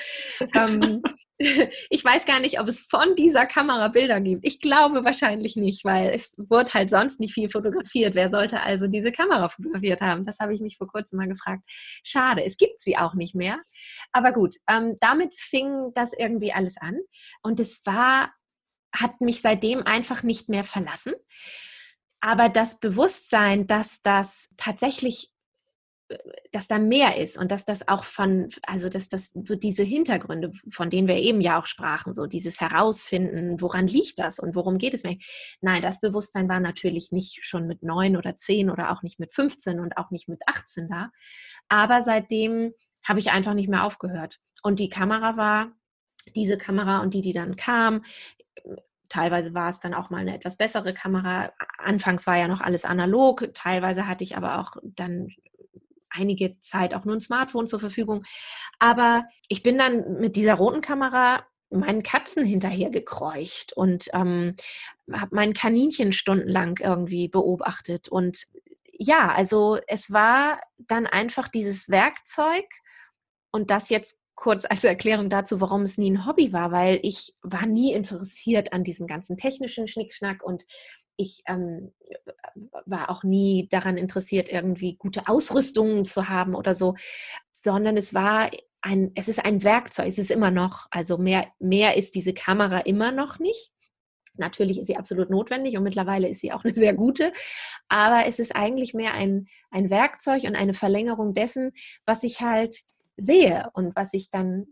ähm, 0.55 1.03
ich 1.91 2.05
weiß 2.05 2.25
gar 2.25 2.41
nicht, 2.41 2.61
ob 2.61 2.69
es 2.69 2.81
von 2.81 3.15
dieser 3.17 3.47
Kamera 3.47 3.89
Bilder 3.89 4.21
gibt. 4.21 4.47
Ich 4.47 4.61
glaube 4.61 5.05
wahrscheinlich 5.05 5.57
nicht, 5.57 5.85
weil 5.85 6.11
es 6.11 6.35
wurde 6.37 6.73
halt 6.75 6.91
sonst 6.91 7.21
nicht 7.21 7.35
viel 7.35 7.49
fotografiert. 7.49 8.15
Wer 8.15 8.29
sollte 8.29 8.61
also 8.61 8.87
diese 8.87 9.13
Kamera 9.13 9.49
fotografiert 9.49 10.01
haben? 10.01 10.25
Das 10.25 10.39
habe 10.39 10.55
ich 10.55 10.61
mich 10.61 10.77
vor 10.77 10.89
kurzem 10.89 11.19
mal 11.19 11.29
gefragt. 11.29 11.63
Schade, 12.05 12.45
es 12.45 12.57
gibt 12.57 12.81
sie 12.81 12.97
auch 12.97 13.15
nicht 13.15 13.35
mehr. 13.35 13.61
Aber 14.13 14.33
gut, 14.33 14.57
ähm, 14.69 14.97
damit 15.01 15.35
fing 15.35 15.93
das 15.95 16.13
irgendwie 16.13 16.53
alles 16.53 16.77
an. 16.79 16.99
Und 17.43 17.61
es 17.61 17.83
war, 17.85 18.33
hat 18.95 19.21
mich 19.21 19.41
seitdem 19.41 19.83
einfach 19.83 20.23
nicht 20.23 20.49
mehr 20.49 20.65
verlassen. 20.65 21.15
Aber 22.25 22.49
das 22.49 22.79
Bewusstsein, 22.79 23.67
dass 23.67 24.01
das 24.01 24.49
tatsächlich, 24.57 25.33
äh, 26.09 26.17
dass 26.53 26.69
da 26.69 26.79
mehr 26.79 27.19
ist 27.19 27.37
und 27.37 27.51
dass 27.51 27.65
das 27.65 27.89
auch 27.89 28.05
von, 28.05 28.49
also 28.65 28.89
dass 28.89 29.09
das 29.09 29.33
so 29.35 29.57
diese 29.57 29.83
Hintergründe, 29.83 30.53
von 30.71 30.89
denen 30.89 31.09
wir 31.09 31.17
eben 31.17 31.41
ja 31.41 31.61
auch 31.61 31.67
sprachen, 31.67 32.13
so 32.13 32.27
dieses 32.27 32.61
Herausfinden, 32.61 33.61
woran 33.61 33.89
liegt 33.89 34.21
das 34.21 34.39
und 34.39 34.55
worum 34.55 34.79
geht 34.79 34.95
es 34.95 35.03
mir? 35.03 35.19
Nein, 35.61 35.83
das 35.83 36.01
Bewusstsein 36.01 36.49
war 36.49 36.61
natürlich 36.61 37.11
nicht 37.11 37.45
schon 37.45 37.67
mit 37.67 37.83
neun 37.83 38.17
oder 38.17 38.37
zehn 38.37 38.71
oder 38.71 38.93
auch 38.93 39.03
nicht 39.03 39.19
mit 39.19 39.35
15 39.35 39.81
und 39.81 39.97
auch 39.97 40.13
nicht 40.13 40.29
mit 40.29 40.43
18 40.47 40.89
da. 40.89 41.11
Aber 41.69 42.03
seitdem 42.03 42.73
habe 43.03 43.19
ich 43.19 43.33
einfach 43.33 43.55
nicht 43.55 43.69
mehr 43.69 43.85
aufgehört. 43.85 44.39
Und 44.63 44.79
die 44.79 44.89
Kamera 44.89 45.37
war 45.37 45.73
diese 46.37 46.57
Kamera 46.57 47.01
und 47.01 47.15
die, 47.15 47.21
die 47.21 47.33
dann 47.33 47.57
kam, 47.57 48.05
Teilweise 49.13 49.53
war 49.53 49.69
es 49.69 49.79
dann 49.79 49.93
auch 49.93 50.09
mal 50.09 50.23
eine 50.23 50.35
etwas 50.35 50.57
bessere 50.57 50.95
Kamera. 50.95 51.53
Anfangs 51.77 52.27
war 52.27 52.39
ja 52.39 52.49
noch 52.49 52.63
alles 52.63 52.87
analog. 52.87 53.47
Teilweise 53.53 54.09
hatte 54.09 54.25
ich 54.25 54.39
aber 54.39 54.59
auch 54.59 54.77
dann 54.83 55.29
einige 56.09 56.59
Zeit 56.61 56.95
auch 56.95 57.05
nur 57.05 57.17
ein 57.17 57.21
Smartphone 57.21 57.67
zur 57.67 57.79
Verfügung. 57.79 58.25
Aber 58.79 59.27
ich 59.49 59.63
bin 59.63 59.77
dann 59.77 60.19
mit 60.19 60.35
dieser 60.35 60.55
roten 60.55 60.81
Kamera 60.81 61.45
meinen 61.69 62.03
Katzen 62.03 62.47
hinterher 62.47 62.89
gekreucht 62.89 63.75
und 63.75 64.09
ähm, 64.15 64.57
habe 65.13 65.37
mein 65.37 65.53
Kaninchen 65.53 66.15
stundenlang 66.15 66.79
irgendwie 66.81 67.29
beobachtet. 67.29 68.09
Und 68.09 68.47
ja, 68.95 69.29
also 69.29 69.79
es 69.89 70.11
war 70.11 70.59
dann 70.79 71.07
einfach 71.07 71.49
dieses 71.49 71.91
Werkzeug 71.91 72.65
und 73.51 73.71
das 73.71 73.91
jetzt 73.91 74.22
kurz 74.35 74.65
als 74.65 74.85
Erklärung 74.85 75.31
dazu, 75.31 75.61
warum 75.61 75.83
es 75.83 75.99
nie 75.99 76.11
ein 76.11 76.27
Hobby 76.27 76.53
war, 76.53 76.73
weil 76.73 76.99
ich 77.03 77.35
war 77.43 77.67
nie 77.67 77.93
interessiert 77.93 78.73
an 78.73 78.85
diesem 78.85 79.07
ganzen 79.07 79.37
technischen 79.37 79.87
Schnickschnack 79.87 80.43
und 80.43 80.65
ich 81.17 81.43
ähm, 81.47 81.93
war 82.87 83.11
auch 83.11 83.23
nie 83.23 83.69
daran 83.71 83.97
interessiert, 83.97 84.49
irgendwie 84.51 84.97
gute 84.97 85.29
Ausrüstungen 85.29 86.05
zu 86.05 86.29
haben 86.29 86.55
oder 86.55 86.75
so, 86.75 86.95
sondern 87.53 87.97
es 87.97 88.15
war 88.15 88.51
ein, 88.81 89.13
es 89.15 89.29
ist 89.29 89.45
ein 89.45 89.63
Werkzeug, 89.63 90.09
es 90.09 90.19
ist 90.19 90.31
immer 90.31 90.51
noch, 90.51 90.87
also 90.91 91.19
mehr, 91.19 91.47
mehr 91.61 91.97
ist 91.97 92.15
diese 92.15 92.35
Kamera 92.35 92.81
immer 92.81 93.13
noch 93.13 93.39
nicht. 93.39 93.71
Natürlich 94.37 94.79
ist 94.79 94.87
sie 94.87 94.97
absolut 94.97 95.29
notwendig 95.29 95.77
und 95.77 95.85
mittlerweile 95.85 96.29
ist 96.29 96.41
sie 96.41 96.53
auch 96.53 96.65
eine 96.65 96.75
sehr 96.75 96.95
gute, 96.95 97.33
aber 97.89 98.27
es 98.27 98.39
ist 98.39 98.57
eigentlich 98.57 98.95
mehr 98.95 99.15
ein, 99.15 99.47
ein 99.71 99.91
Werkzeug 99.91 100.45
und 100.45 100.57
eine 100.57 100.75
Verlängerung 100.75 101.35
dessen, 101.35 101.73
was 102.07 102.25
ich 102.25 102.41
halt 102.41 102.83
sehe 103.17 103.69
und 103.75 103.95
was 103.97 104.15
ich 104.15 104.31
dann 104.31 104.67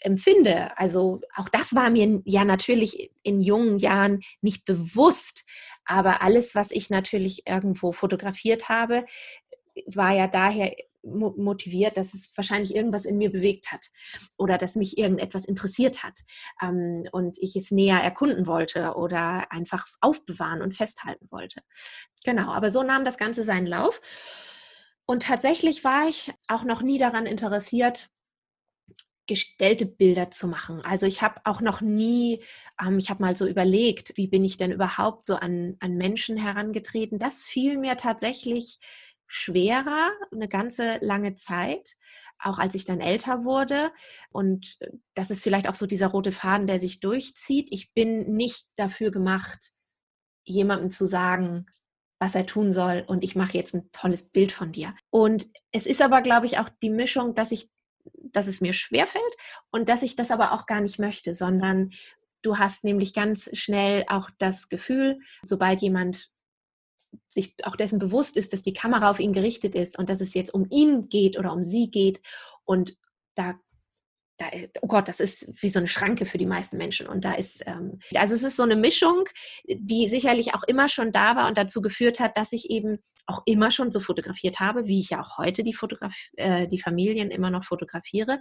empfinde. 0.00 0.76
Also 0.78 1.20
auch 1.34 1.48
das 1.48 1.74
war 1.74 1.90
mir 1.90 2.20
ja 2.24 2.44
natürlich 2.44 3.10
in 3.22 3.40
jungen 3.40 3.78
Jahren 3.78 4.20
nicht 4.42 4.64
bewusst, 4.64 5.44
aber 5.84 6.22
alles, 6.22 6.54
was 6.54 6.70
ich 6.70 6.90
natürlich 6.90 7.46
irgendwo 7.46 7.92
fotografiert 7.92 8.68
habe, 8.68 9.04
war 9.86 10.14
ja 10.14 10.28
daher 10.28 10.74
motiviert, 11.04 11.96
dass 11.96 12.14
es 12.14 12.30
wahrscheinlich 12.34 12.74
irgendwas 12.74 13.04
in 13.04 13.18
mir 13.18 13.30
bewegt 13.30 13.72
hat 13.72 13.90
oder 14.38 14.56
dass 14.56 14.74
mich 14.74 14.96
irgendetwas 14.96 15.44
interessiert 15.44 16.02
hat 16.02 16.20
ähm, 16.62 17.06
und 17.12 17.36
ich 17.38 17.56
es 17.56 17.70
näher 17.70 18.00
erkunden 18.00 18.46
wollte 18.46 18.94
oder 18.94 19.52
einfach 19.52 19.86
aufbewahren 20.00 20.62
und 20.62 20.74
festhalten 20.74 21.26
wollte. 21.30 21.60
Genau, 22.24 22.52
aber 22.52 22.70
so 22.70 22.82
nahm 22.82 23.04
das 23.04 23.18
Ganze 23.18 23.44
seinen 23.44 23.66
Lauf. 23.66 24.00
Und 25.06 25.24
tatsächlich 25.24 25.84
war 25.84 26.08
ich 26.08 26.32
auch 26.48 26.64
noch 26.64 26.82
nie 26.82 26.98
daran 26.98 27.26
interessiert, 27.26 28.10
gestellte 29.26 29.86
Bilder 29.86 30.30
zu 30.30 30.46
machen. 30.48 30.82
Also 30.82 31.06
ich 31.06 31.22
habe 31.22 31.40
auch 31.44 31.60
noch 31.60 31.80
nie, 31.80 32.42
ähm, 32.80 32.98
ich 32.98 33.10
habe 33.10 33.22
mal 33.22 33.36
so 33.36 33.46
überlegt, 33.46 34.16
wie 34.16 34.28
bin 34.28 34.44
ich 34.44 34.56
denn 34.56 34.72
überhaupt 34.72 35.24
so 35.24 35.36
an, 35.36 35.76
an 35.80 35.96
Menschen 35.96 36.36
herangetreten. 36.36 37.18
Das 37.18 37.42
fiel 37.42 37.78
mir 37.78 37.96
tatsächlich 37.96 38.78
schwerer, 39.26 40.10
eine 40.30 40.48
ganze 40.48 40.98
lange 41.00 41.34
Zeit, 41.34 41.96
auch 42.38 42.58
als 42.58 42.74
ich 42.74 42.84
dann 42.84 43.00
älter 43.00 43.44
wurde. 43.44 43.92
Und 44.30 44.76
äh, 44.80 44.90
das 45.14 45.30
ist 45.30 45.42
vielleicht 45.42 45.68
auch 45.68 45.74
so 45.74 45.86
dieser 45.86 46.08
rote 46.08 46.32
Faden, 46.32 46.66
der 46.66 46.78
sich 46.78 47.00
durchzieht. 47.00 47.68
Ich 47.72 47.94
bin 47.94 48.34
nicht 48.34 48.66
dafür 48.76 49.10
gemacht, 49.10 49.72
jemandem 50.44 50.90
zu 50.90 51.06
sagen, 51.06 51.66
was 52.24 52.34
er 52.34 52.46
tun 52.46 52.72
soll 52.72 53.04
und 53.06 53.22
ich 53.22 53.36
mache 53.36 53.52
jetzt 53.52 53.74
ein 53.74 53.92
tolles 53.92 54.30
Bild 54.30 54.50
von 54.50 54.72
dir. 54.72 54.94
Und 55.10 55.46
es 55.72 55.84
ist 55.84 56.00
aber, 56.00 56.22
glaube 56.22 56.46
ich, 56.46 56.58
auch 56.58 56.70
die 56.82 56.88
Mischung, 56.88 57.34
dass 57.34 57.52
ich, 57.52 57.68
dass 58.32 58.46
es 58.46 58.62
mir 58.62 58.72
schwerfällt 58.72 59.22
und 59.70 59.90
dass 59.90 60.02
ich 60.02 60.16
das 60.16 60.30
aber 60.30 60.52
auch 60.52 60.64
gar 60.64 60.80
nicht 60.80 60.98
möchte, 60.98 61.34
sondern 61.34 61.90
du 62.40 62.56
hast 62.56 62.82
nämlich 62.82 63.12
ganz 63.12 63.50
schnell 63.52 64.06
auch 64.08 64.30
das 64.38 64.70
Gefühl, 64.70 65.20
sobald 65.42 65.82
jemand 65.82 66.30
sich 67.28 67.56
auch 67.64 67.76
dessen 67.76 67.98
bewusst 67.98 68.38
ist, 68.38 68.54
dass 68.54 68.62
die 68.62 68.72
Kamera 68.72 69.10
auf 69.10 69.20
ihn 69.20 69.34
gerichtet 69.34 69.74
ist 69.74 69.98
und 69.98 70.08
dass 70.08 70.22
es 70.22 70.32
jetzt 70.32 70.54
um 70.54 70.66
ihn 70.70 71.10
geht 71.10 71.38
oder 71.38 71.52
um 71.52 71.62
sie 71.62 71.90
geht 71.90 72.22
und 72.64 72.96
da 73.34 73.54
da 74.36 74.48
ist, 74.48 74.78
oh 74.82 74.88
Gott, 74.88 75.08
das 75.08 75.20
ist 75.20 75.48
wie 75.62 75.68
so 75.68 75.78
eine 75.78 75.86
Schranke 75.86 76.26
für 76.26 76.38
die 76.38 76.46
meisten 76.46 76.76
Menschen. 76.76 77.06
Und 77.06 77.24
da 77.24 77.34
ist, 77.34 77.62
ähm, 77.66 78.00
also 78.14 78.34
es 78.34 78.42
ist 78.42 78.56
so 78.56 78.64
eine 78.64 78.76
Mischung, 78.76 79.24
die 79.68 80.08
sicherlich 80.08 80.54
auch 80.54 80.64
immer 80.64 80.88
schon 80.88 81.12
da 81.12 81.36
war 81.36 81.46
und 81.46 81.56
dazu 81.56 81.80
geführt 81.82 82.18
hat, 82.18 82.36
dass 82.36 82.52
ich 82.52 82.68
eben 82.70 82.98
auch 83.26 83.42
immer 83.46 83.70
schon 83.70 83.92
so 83.92 84.00
fotografiert 84.00 84.60
habe, 84.60 84.86
wie 84.86 85.00
ich 85.00 85.10
ja 85.10 85.22
auch 85.22 85.38
heute 85.38 85.62
die, 85.62 85.72
Fotograf 85.72 86.14
äh, 86.36 86.66
die 86.66 86.80
Familien 86.80 87.30
immer 87.30 87.50
noch 87.50 87.64
fotografiere, 87.64 88.40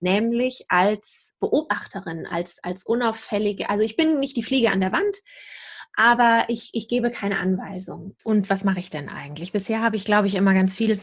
nämlich 0.00 0.64
als 0.68 1.34
Beobachterin, 1.40 2.26
als, 2.26 2.62
als 2.62 2.86
unauffällige, 2.86 3.68
also 3.68 3.82
ich 3.82 3.96
bin 3.96 4.20
nicht 4.20 4.36
die 4.36 4.42
Fliege 4.42 4.70
an 4.70 4.80
der 4.80 4.92
Wand, 4.92 5.16
Aber 5.94 6.44
ich, 6.48 6.70
ich 6.72 6.88
gebe 6.88 7.10
keine 7.10 7.38
Anweisung. 7.38 8.16
Und 8.24 8.48
was 8.48 8.64
mache 8.64 8.80
ich 8.80 8.90
denn 8.90 9.08
eigentlich? 9.08 9.52
Bisher 9.52 9.82
habe 9.82 9.96
ich, 9.96 10.04
glaube 10.04 10.26
ich, 10.26 10.34
immer 10.34 10.54
ganz 10.54 10.74
viel 10.74 11.00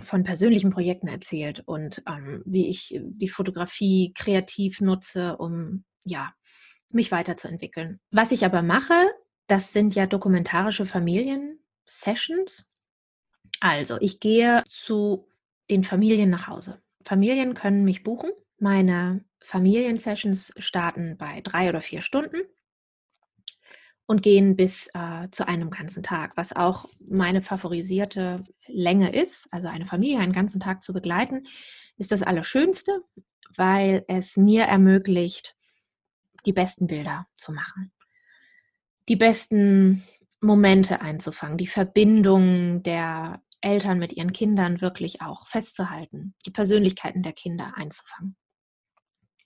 von 0.00 0.22
persönlichen 0.22 0.70
Projekten 0.70 1.08
erzählt 1.08 1.62
und 1.66 2.02
ähm, 2.06 2.42
wie 2.44 2.68
ich 2.68 2.98
die 3.00 3.28
Fotografie 3.28 4.12
kreativ 4.14 4.80
nutze, 4.80 5.36
um 5.36 5.84
ja, 6.04 6.32
mich 6.90 7.10
weiterzuentwickeln. 7.10 8.00
Was 8.10 8.32
ich 8.32 8.44
aber 8.44 8.62
mache, 8.62 8.94
das 9.46 9.72
sind 9.72 9.94
ja 9.94 10.06
dokumentarische 10.06 10.86
Familien-Sessions. 10.86 12.70
Also, 13.60 13.96
ich 14.00 14.20
gehe 14.20 14.62
zu 14.68 15.28
den 15.68 15.84
Familien 15.84 16.30
nach 16.30 16.46
Hause. 16.46 16.80
Familien 17.04 17.54
können 17.54 17.84
mich 17.84 18.02
buchen. 18.02 18.30
Meine 18.58 19.24
Familiensessions 19.40 20.52
starten 20.58 21.16
bei 21.16 21.40
drei 21.40 21.68
oder 21.68 21.80
vier 21.80 22.02
Stunden 22.02 22.38
und 24.08 24.22
gehen 24.22 24.56
bis 24.56 24.88
äh, 24.94 25.28
zu 25.30 25.46
einem 25.46 25.68
ganzen 25.68 26.02
Tag, 26.02 26.32
was 26.34 26.56
auch 26.56 26.86
meine 26.98 27.42
favorisierte 27.42 28.42
Länge 28.66 29.12
ist. 29.14 29.46
Also 29.50 29.68
eine 29.68 29.84
Familie 29.84 30.18
einen 30.20 30.32
ganzen 30.32 30.60
Tag 30.60 30.82
zu 30.82 30.94
begleiten, 30.94 31.46
ist 31.98 32.10
das 32.10 32.22
Allerschönste, 32.22 33.02
weil 33.54 34.06
es 34.08 34.38
mir 34.38 34.64
ermöglicht, 34.64 35.54
die 36.46 36.54
besten 36.54 36.86
Bilder 36.86 37.26
zu 37.36 37.52
machen, 37.52 37.92
die 39.10 39.16
besten 39.16 40.02
Momente 40.40 41.02
einzufangen, 41.02 41.58
die 41.58 41.66
Verbindung 41.66 42.82
der 42.82 43.42
Eltern 43.60 43.98
mit 43.98 44.14
ihren 44.14 44.32
Kindern 44.32 44.80
wirklich 44.80 45.20
auch 45.20 45.46
festzuhalten, 45.48 46.34
die 46.46 46.50
Persönlichkeiten 46.50 47.22
der 47.22 47.34
Kinder 47.34 47.74
einzufangen. 47.76 48.36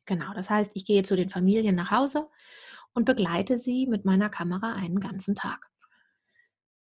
Genau, 0.06 0.32
das 0.34 0.50
heißt, 0.50 0.72
ich 0.76 0.84
gehe 0.84 1.02
zu 1.02 1.16
den 1.16 1.30
Familien 1.30 1.74
nach 1.74 1.90
Hause 1.90 2.28
und 2.94 3.04
begleite 3.04 3.58
sie 3.58 3.86
mit 3.86 4.04
meiner 4.04 4.28
Kamera 4.28 4.74
einen 4.74 5.00
ganzen 5.00 5.34
Tag. 5.34 5.68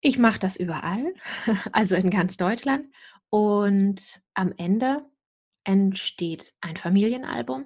Ich 0.01 0.19
mache 0.19 0.39
das 0.39 0.55
überall, 0.55 1.13
also 1.71 1.95
in 1.95 2.09
ganz 2.09 2.37
Deutschland. 2.37 2.87
Und 3.29 4.21
am 4.33 4.53
Ende 4.57 5.03
entsteht 5.63 6.53
ein 6.61 6.77
Familienalbum 6.77 7.65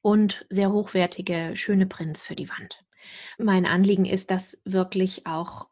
und 0.00 0.46
sehr 0.48 0.72
hochwertige, 0.72 1.52
schöne 1.54 1.86
Prints 1.86 2.22
für 2.22 2.34
die 2.34 2.48
Wand. 2.48 2.84
Mein 3.38 3.66
Anliegen 3.66 4.04
ist, 4.04 4.30
dass 4.30 4.60
wirklich 4.64 5.26
auch 5.26 5.68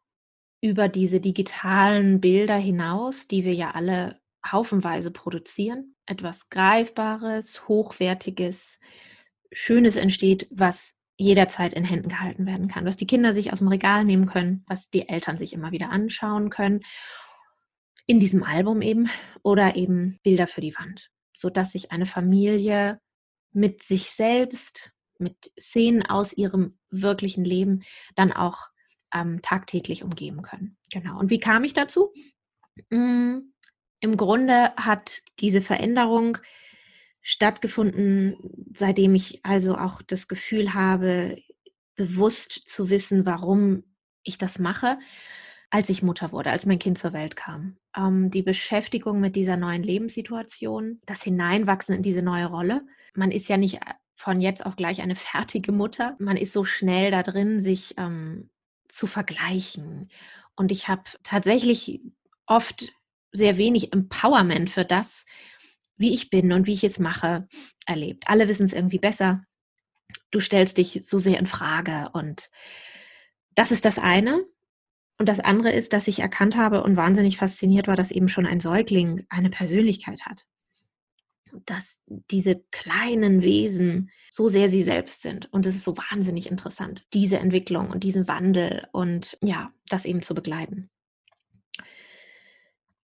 über 0.60 0.88
diese 0.88 1.20
digitalen 1.20 2.20
Bilder 2.20 2.56
hinaus, 2.56 3.28
die 3.28 3.44
wir 3.44 3.54
ja 3.54 3.72
alle 3.72 4.20
haufenweise 4.50 5.10
produzieren, 5.10 5.94
etwas 6.06 6.50
Greifbares, 6.50 7.68
Hochwertiges, 7.68 8.78
Schönes 9.52 9.96
entsteht, 9.96 10.46
was 10.50 10.98
jederzeit 11.18 11.72
in 11.72 11.84
Händen 11.84 12.08
gehalten 12.08 12.46
werden 12.46 12.68
kann, 12.68 12.84
was 12.84 12.96
die 12.96 13.06
Kinder 13.06 13.32
sich 13.32 13.52
aus 13.52 13.60
dem 13.60 13.68
Regal 13.68 14.04
nehmen 14.04 14.26
können, 14.26 14.64
was 14.66 14.90
die 14.90 15.08
Eltern 15.08 15.38
sich 15.38 15.52
immer 15.52 15.72
wieder 15.72 15.90
anschauen 15.90 16.50
können, 16.50 16.80
in 18.06 18.20
diesem 18.20 18.42
Album 18.42 18.82
eben 18.82 19.08
oder 19.42 19.76
eben 19.76 20.18
Bilder 20.22 20.46
für 20.46 20.60
die 20.60 20.74
Wand, 20.74 21.10
sodass 21.34 21.72
sich 21.72 21.90
eine 21.90 22.06
Familie 22.06 23.00
mit 23.52 23.82
sich 23.82 24.10
selbst, 24.10 24.92
mit 25.18 25.52
Szenen 25.58 26.02
aus 26.04 26.34
ihrem 26.34 26.78
wirklichen 26.90 27.44
Leben 27.44 27.82
dann 28.14 28.32
auch 28.32 28.68
ähm, 29.14 29.40
tagtäglich 29.42 30.04
umgeben 30.04 30.42
können. 30.42 30.76
Genau. 30.90 31.18
Und 31.18 31.30
wie 31.30 31.40
kam 31.40 31.64
ich 31.64 31.72
dazu? 31.72 32.12
Hm, 32.90 33.54
Im 34.00 34.16
Grunde 34.16 34.74
hat 34.76 35.22
diese 35.40 35.62
Veränderung 35.62 36.38
stattgefunden, 37.28 38.36
seitdem 38.72 39.16
ich 39.16 39.40
also 39.44 39.76
auch 39.76 40.00
das 40.00 40.28
Gefühl 40.28 40.74
habe, 40.74 41.36
bewusst 41.96 42.68
zu 42.68 42.88
wissen, 42.88 43.26
warum 43.26 43.82
ich 44.22 44.38
das 44.38 44.60
mache, 44.60 44.96
als 45.68 45.88
ich 45.88 46.04
Mutter 46.04 46.30
wurde, 46.30 46.50
als 46.52 46.66
mein 46.66 46.78
Kind 46.78 46.98
zur 46.98 47.12
Welt 47.12 47.34
kam. 47.34 47.78
Ähm, 47.96 48.30
die 48.30 48.42
Beschäftigung 48.42 49.18
mit 49.18 49.34
dieser 49.34 49.56
neuen 49.56 49.82
Lebenssituation, 49.82 51.00
das 51.04 51.24
Hineinwachsen 51.24 51.96
in 51.96 52.04
diese 52.04 52.22
neue 52.22 52.46
Rolle, 52.46 52.86
man 53.12 53.32
ist 53.32 53.48
ja 53.48 53.56
nicht 53.56 53.80
von 54.14 54.40
jetzt 54.40 54.64
auf 54.64 54.76
gleich 54.76 55.02
eine 55.02 55.16
fertige 55.16 55.72
Mutter. 55.72 56.14
Man 56.20 56.36
ist 56.36 56.52
so 56.52 56.64
schnell 56.64 57.10
da 57.10 57.24
drin, 57.24 57.58
sich 57.58 57.94
ähm, 57.98 58.50
zu 58.86 59.08
vergleichen. 59.08 60.10
Und 60.54 60.70
ich 60.70 60.86
habe 60.86 61.02
tatsächlich 61.24 62.00
oft 62.46 62.92
sehr 63.32 63.56
wenig 63.56 63.92
Empowerment 63.92 64.70
für 64.70 64.84
das, 64.84 65.26
wie 65.96 66.12
ich 66.12 66.30
bin 66.30 66.52
und 66.52 66.66
wie 66.66 66.74
ich 66.74 66.84
es 66.84 66.98
mache, 66.98 67.48
erlebt. 67.86 68.24
Alle 68.28 68.48
wissen 68.48 68.64
es 68.64 68.72
irgendwie 68.72 68.98
besser. 68.98 69.44
Du 70.30 70.40
stellst 70.40 70.78
dich 70.78 71.00
so 71.02 71.18
sehr 71.18 71.38
in 71.38 71.46
Frage. 71.46 72.10
Und 72.12 72.50
das 73.54 73.72
ist 73.72 73.84
das 73.84 73.98
eine. 73.98 74.44
Und 75.18 75.28
das 75.28 75.40
andere 75.40 75.72
ist, 75.72 75.92
dass 75.92 76.08
ich 76.08 76.18
erkannt 76.18 76.56
habe 76.56 76.82
und 76.82 76.96
wahnsinnig 76.96 77.38
fasziniert 77.38 77.88
war, 77.88 77.96
dass 77.96 78.10
eben 78.10 78.28
schon 78.28 78.46
ein 78.46 78.60
Säugling 78.60 79.24
eine 79.30 79.50
Persönlichkeit 79.50 80.26
hat 80.26 80.46
dass 81.64 82.02
diese 82.06 82.62
kleinen 82.70 83.42
Wesen 83.42 84.10
so 84.30 84.48
sehr 84.48 84.68
sie 84.68 84.82
selbst 84.82 85.22
sind. 85.22 85.52
Und 85.52 85.66
es 85.66 85.76
ist 85.76 85.84
so 85.84 85.96
wahnsinnig 85.96 86.50
interessant, 86.50 87.06
diese 87.12 87.38
Entwicklung 87.38 87.90
und 87.90 88.04
diesen 88.04 88.28
Wandel 88.28 88.86
und 88.92 89.38
ja, 89.42 89.72
das 89.88 90.04
eben 90.04 90.22
zu 90.22 90.34
begleiten. 90.34 90.90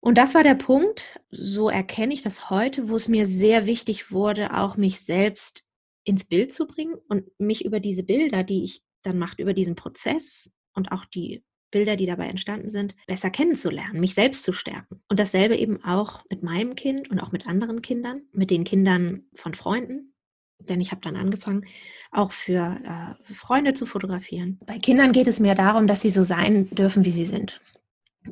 Und 0.04 0.18
das 0.18 0.36
war 0.36 0.44
der 0.44 0.56
Punkt, 0.56 1.18
so 1.32 1.70
erkenne 1.70 2.14
ich 2.14 2.24
das 2.24 2.50
heute, 2.50 2.90
wo 2.90 2.98
es 2.98 3.08
mir 3.08 3.26
sehr 3.26 3.66
wichtig 3.66 4.12
wurde, 4.12 4.54
auch 4.54 4.76
mich 4.76 5.00
selbst 5.00 5.64
ins 6.04 6.26
Bild 6.26 6.52
zu 6.52 6.68
bringen 6.68 6.96
und 7.08 7.24
mich 7.40 7.64
über 7.64 7.80
diese 7.80 8.04
Bilder, 8.04 8.44
die 8.44 8.66
ich 8.66 8.84
dann 9.04 9.18
mache, 9.18 9.42
über 9.42 9.54
diesen 9.54 9.76
Prozess 9.76 10.52
und 10.74 10.92
auch 10.92 11.06
die 11.06 11.46
Bilder, 11.72 11.96
die 11.96 12.06
dabei 12.06 12.28
entstanden 12.28 12.70
sind, 12.70 12.98
besser 13.08 13.30
kennenzulernen, 13.30 14.02
mich 14.02 14.14
selbst 14.14 14.44
zu 14.44 14.52
stärken. 14.52 15.02
Und 15.08 15.22
dasselbe 15.22 15.56
eben 15.56 15.82
auch 15.86 16.22
mit 16.30 16.44
meinem 16.44 16.76
Kind 16.76 17.10
und 17.10 17.22
auch 17.22 17.32
mit 17.32 17.48
anderen 17.48 17.82
Kindern, 17.82 18.24
mit 18.34 18.52
den 18.52 18.66
Kindern 18.66 19.24
von 19.36 19.54
Freunden. 19.54 20.14
Denn 20.60 20.82
ich 20.82 20.92
habe 20.92 21.00
dann 21.00 21.16
angefangen, 21.16 21.64
auch 22.12 22.34
für, 22.34 22.78
äh, 22.84 23.34
Freunde 23.34 23.74
zu 23.74 23.86
fotografieren. 23.86 24.60
Bei 24.66 24.80
Kindern 24.80 25.14
geht 25.14 25.28
es 25.28 25.40
mir 25.40 25.56
darum, 25.56 25.88
dass 25.88 26.02
sie 26.02 26.10
so 26.10 26.26
sein 26.26 26.70
dürfen, 26.72 27.06
wie 27.06 27.12
sie 27.14 27.26
sind. 27.26 27.62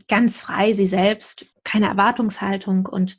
Ganz 0.08 0.40
frei, 0.40 0.74
sie 0.74 0.86
selbst, 0.86 1.46
keine 1.64 1.88
Erwartungshaltung 1.88 2.86
und 2.86 3.18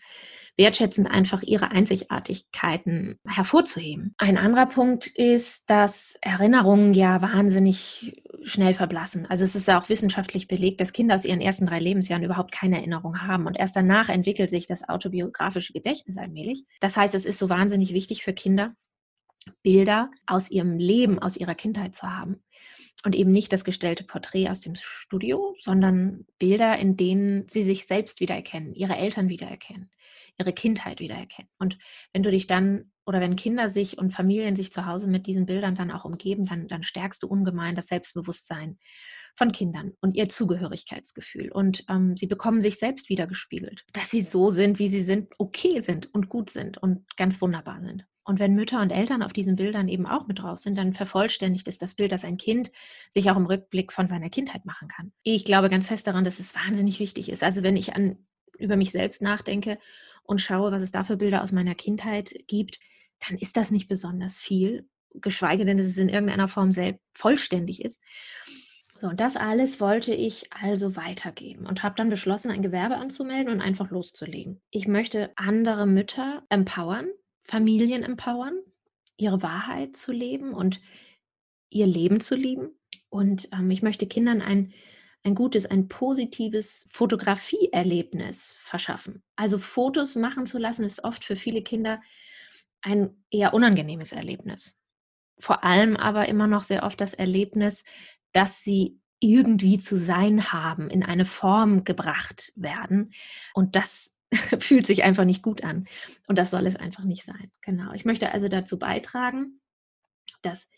wertschätzend 0.56 1.10
einfach 1.10 1.42
ihre 1.42 1.70
Einzigartigkeiten 1.70 3.18
hervorzuheben. 3.26 4.14
Ein 4.18 4.36
anderer 4.36 4.66
Punkt 4.66 5.06
ist, 5.06 5.70
dass 5.70 6.16
Erinnerungen 6.20 6.92
ja 6.92 7.22
wahnsinnig 7.22 8.22
schnell 8.44 8.74
verblassen. 8.74 9.26
Also 9.26 9.44
es 9.44 9.54
ist 9.54 9.68
ja 9.68 9.80
auch 9.80 9.88
wissenschaftlich 9.88 10.48
belegt, 10.48 10.80
dass 10.80 10.92
Kinder 10.92 11.14
aus 11.14 11.24
ihren 11.24 11.40
ersten 11.40 11.66
drei 11.66 11.80
Lebensjahren 11.80 12.24
überhaupt 12.24 12.52
keine 12.52 12.76
Erinnerung 12.76 13.22
haben 13.22 13.46
und 13.46 13.56
erst 13.56 13.76
danach 13.76 14.08
entwickelt 14.08 14.50
sich 14.50 14.66
das 14.66 14.88
autobiografische 14.88 15.72
Gedächtnis 15.72 16.18
allmählich. 16.18 16.64
Das 16.80 16.96
heißt, 16.96 17.14
es 17.14 17.24
ist 17.24 17.38
so 17.38 17.48
wahnsinnig 17.48 17.94
wichtig 17.94 18.22
für 18.22 18.32
Kinder, 18.34 18.74
Bilder 19.62 20.10
aus 20.26 20.50
ihrem 20.50 20.78
Leben, 20.78 21.18
aus 21.18 21.36
ihrer 21.36 21.54
Kindheit 21.54 21.94
zu 21.94 22.08
haben. 22.08 22.42
Und 23.04 23.16
eben 23.16 23.32
nicht 23.32 23.52
das 23.52 23.64
gestellte 23.64 24.04
Porträt 24.04 24.48
aus 24.48 24.60
dem 24.60 24.74
Studio, 24.76 25.56
sondern 25.60 26.24
Bilder, 26.38 26.78
in 26.78 26.96
denen 26.96 27.48
sie 27.48 27.64
sich 27.64 27.86
selbst 27.86 28.20
wiedererkennen, 28.20 28.74
ihre 28.74 28.96
Eltern 28.96 29.28
wiedererkennen, 29.28 29.90
ihre 30.38 30.52
Kindheit 30.52 31.00
wiedererkennen. 31.00 31.50
Und 31.58 31.78
wenn 32.12 32.22
du 32.22 32.30
dich 32.30 32.46
dann 32.46 32.92
oder 33.04 33.20
wenn 33.20 33.34
Kinder 33.34 33.68
sich 33.68 33.98
und 33.98 34.12
Familien 34.12 34.54
sich 34.54 34.70
zu 34.70 34.86
Hause 34.86 35.08
mit 35.08 35.26
diesen 35.26 35.46
Bildern 35.46 35.74
dann 35.74 35.90
auch 35.90 36.04
umgeben, 36.04 36.46
dann, 36.46 36.68
dann 36.68 36.84
stärkst 36.84 37.22
du 37.24 37.26
ungemein 37.26 37.74
das 37.74 37.88
Selbstbewusstsein 37.88 38.78
von 39.34 39.52
Kindern 39.52 39.92
und 40.00 40.16
ihr 40.16 40.28
Zugehörigkeitsgefühl. 40.28 41.50
Und 41.50 41.84
ähm, 41.88 42.16
sie 42.16 42.26
bekommen 42.26 42.60
sich 42.60 42.78
selbst 42.78 43.08
wiedergespiegelt, 43.08 43.84
dass 43.92 44.10
sie 44.10 44.22
so 44.22 44.50
sind, 44.50 44.78
wie 44.78 44.88
sie 44.88 45.02
sind, 45.02 45.32
okay 45.38 45.80
sind 45.80 46.12
und 46.14 46.28
gut 46.28 46.50
sind 46.50 46.78
und 46.78 47.04
ganz 47.16 47.40
wunderbar 47.40 47.82
sind. 47.82 48.06
Und 48.24 48.38
wenn 48.38 48.54
Mütter 48.54 48.80
und 48.80 48.90
Eltern 48.90 49.22
auf 49.22 49.32
diesen 49.32 49.56
Bildern 49.56 49.88
eben 49.88 50.06
auch 50.06 50.28
mit 50.28 50.38
drauf 50.38 50.58
sind, 50.58 50.76
dann 50.76 50.94
vervollständigt 50.94 51.66
es 51.66 51.78
das 51.78 51.96
Bild, 51.96 52.12
dass 52.12 52.24
ein 52.24 52.36
Kind 52.36 52.70
sich 53.10 53.30
auch 53.30 53.36
im 53.36 53.46
Rückblick 53.46 53.92
von 53.92 54.06
seiner 54.06 54.30
Kindheit 54.30 54.64
machen 54.64 54.88
kann. 54.88 55.12
Ich 55.24 55.44
glaube 55.44 55.68
ganz 55.68 55.88
fest 55.88 56.06
daran, 56.06 56.22
dass 56.22 56.38
es 56.38 56.54
wahnsinnig 56.54 57.00
wichtig 57.00 57.28
ist. 57.28 57.42
Also 57.42 57.62
wenn 57.64 57.76
ich 57.76 57.96
an, 57.96 58.24
über 58.58 58.76
mich 58.76 58.92
selbst 58.92 59.22
nachdenke 59.22 59.78
und 60.22 60.40
schaue, 60.40 60.70
was 60.70 60.82
es 60.82 60.92
da 60.92 61.02
für 61.02 61.16
Bilder 61.16 61.42
aus 61.42 61.50
meiner 61.50 61.74
Kindheit 61.74 62.32
gibt, 62.46 62.78
dann 63.28 63.38
ist 63.38 63.56
das 63.56 63.72
nicht 63.72 63.88
besonders 63.88 64.38
viel, 64.38 64.88
geschweige 65.14 65.64
denn, 65.64 65.76
dass 65.76 65.86
es 65.86 65.98
in 65.98 66.08
irgendeiner 66.08 66.48
Form 66.48 66.70
selbst 66.70 67.02
vollständig 67.14 67.84
ist. 67.84 68.02
So, 69.02 69.08
und 69.08 69.18
das 69.18 69.36
alles 69.36 69.80
wollte 69.80 70.14
ich 70.14 70.44
also 70.52 70.94
weitergeben 70.94 71.66
und 71.66 71.82
habe 71.82 71.96
dann 71.96 72.08
beschlossen, 72.08 72.52
ein 72.52 72.62
Gewerbe 72.62 72.98
anzumelden 72.98 73.52
und 73.52 73.60
einfach 73.60 73.90
loszulegen. 73.90 74.60
Ich 74.70 74.86
möchte 74.86 75.32
andere 75.34 75.88
Mütter 75.88 76.44
empowern, 76.50 77.08
Familien 77.42 78.04
empowern, 78.04 78.60
ihre 79.16 79.42
Wahrheit 79.42 79.96
zu 79.96 80.12
leben 80.12 80.54
und 80.54 80.80
ihr 81.68 81.88
Leben 81.88 82.20
zu 82.20 82.36
lieben. 82.36 82.78
Und 83.08 83.48
ähm, 83.52 83.72
ich 83.72 83.82
möchte 83.82 84.06
Kindern 84.06 84.40
ein, 84.40 84.72
ein 85.24 85.34
gutes, 85.34 85.66
ein 85.66 85.88
positives 85.88 86.86
Fotografieerlebnis 86.92 88.56
verschaffen. 88.60 89.24
Also 89.34 89.58
Fotos 89.58 90.14
machen 90.14 90.46
zu 90.46 90.58
lassen, 90.58 90.84
ist 90.84 91.02
oft 91.02 91.24
für 91.24 91.34
viele 91.34 91.62
Kinder 91.62 92.00
ein 92.82 93.24
eher 93.32 93.52
unangenehmes 93.52 94.12
Erlebnis. 94.12 94.76
Vor 95.40 95.64
allem 95.64 95.96
aber 95.96 96.28
immer 96.28 96.46
noch 96.46 96.62
sehr 96.62 96.84
oft 96.84 97.00
das 97.00 97.14
Erlebnis, 97.14 97.82
dass 98.32 98.62
sie 98.62 98.98
irgendwie 99.20 99.78
zu 99.78 99.96
sein 99.96 100.52
haben, 100.52 100.90
in 100.90 101.04
eine 101.04 101.24
Form 101.24 101.84
gebracht 101.84 102.52
werden. 102.56 103.12
Und 103.54 103.76
das 103.76 104.14
fühlt 104.58 104.86
sich 104.86 105.04
einfach 105.04 105.24
nicht 105.24 105.42
gut 105.42 105.62
an. 105.62 105.86
Und 106.26 106.38
das 106.38 106.50
soll 106.50 106.66
es 106.66 106.76
einfach 106.76 107.04
nicht 107.04 107.24
sein. 107.24 107.50
Genau. 107.60 107.92
Ich 107.92 108.04
möchte 108.04 108.32
also 108.32 108.48
dazu 108.48 108.78
beitragen, 108.78 109.60
dass 110.42 110.68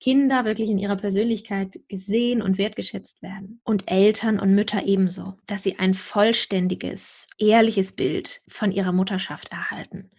Kinder 0.00 0.44
wirklich 0.44 0.68
in 0.68 0.78
ihrer 0.78 0.96
Persönlichkeit 0.96 1.78
gesehen 1.86 2.42
und 2.42 2.58
wertgeschätzt 2.58 3.22
werden. 3.22 3.60
Und 3.62 3.88
Eltern 3.88 4.40
und 4.40 4.52
Mütter 4.52 4.84
ebenso, 4.84 5.38
dass 5.46 5.62
sie 5.62 5.78
ein 5.78 5.94
vollständiges, 5.94 7.28
ehrliches 7.38 7.94
Bild 7.94 8.42
von 8.48 8.72
ihrer 8.72 8.90
Mutterschaft 8.90 9.52
erhalten, 9.52 10.10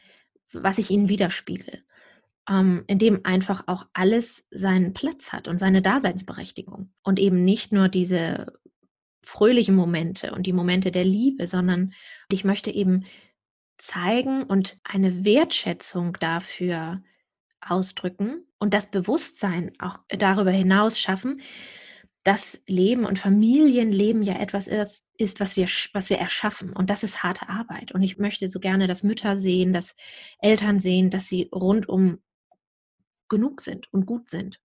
was 0.54 0.78
ich 0.78 0.90
ihnen 0.90 1.10
widerspiegel, 1.10 1.84
ähm, 2.50 2.84
in 2.88 3.00
dem 3.00 3.22
einfach 3.24 3.64
auch 3.68 3.88
alles 3.94 4.48
seinen 4.52 4.94
Platz 4.94 5.32
hat 5.32 5.48
und 5.48 5.60
seine 5.60 5.82
Daseinsberechtigung. 5.82 6.92
Und 7.04 7.20
eben 7.20 7.44
nicht 7.44 7.72
nur 7.72 7.90
diese 7.90 8.54
fröhlichen 9.24 9.76
Momente 9.76 10.34
und 10.34 10.46
die 10.46 10.54
Momente 10.54 10.92
der 10.92 11.06
Liebe, 11.06 11.48
sondern 11.48 11.94
ich 12.30 12.44
möchte 12.44 12.72
eben 12.72 13.06
zeigen 13.78 14.44
und 14.44 14.78
eine 14.84 15.26
Wertschätzung 15.26 16.18
dafür 16.20 17.02
ausdrücken 17.62 18.46
und 18.60 18.74
das 18.74 18.92
Bewusstsein 18.92 19.72
auch 19.80 20.00
darüber 20.10 20.52
hinaus 20.52 21.00
schaffen, 21.00 21.42
dass 22.24 22.62
Leben 22.68 23.06
und 23.06 23.20
Familienleben 23.20 24.24
ja 24.24 24.40
etwas 24.40 24.68
ist, 24.68 25.06
ist, 25.18 25.42
was, 25.42 25.58
wir, 25.58 25.68
was 25.92 26.10
wir 26.10 26.18
erschaffen. 26.18 26.72
Und 26.72 26.90
das 26.90 27.04
ist 27.04 27.22
harte 27.22 27.50
Arbeit. 27.50 27.92
Und 27.92 28.02
ich 28.02 28.18
möchte 28.18 28.48
so 28.48 28.62
gerne, 28.62 28.88
dass 28.88 29.04
Mütter 29.04 29.36
sehen, 29.36 29.74
dass 29.74 29.98
Eltern 30.40 30.80
sehen, 30.80 31.10
dass 31.10 31.28
sie 31.28 31.50
rundum 31.54 32.20
genug 33.30 33.62
sind 33.62 33.88
und 33.92 34.06
gut 34.06 34.30
sind. 34.30 34.60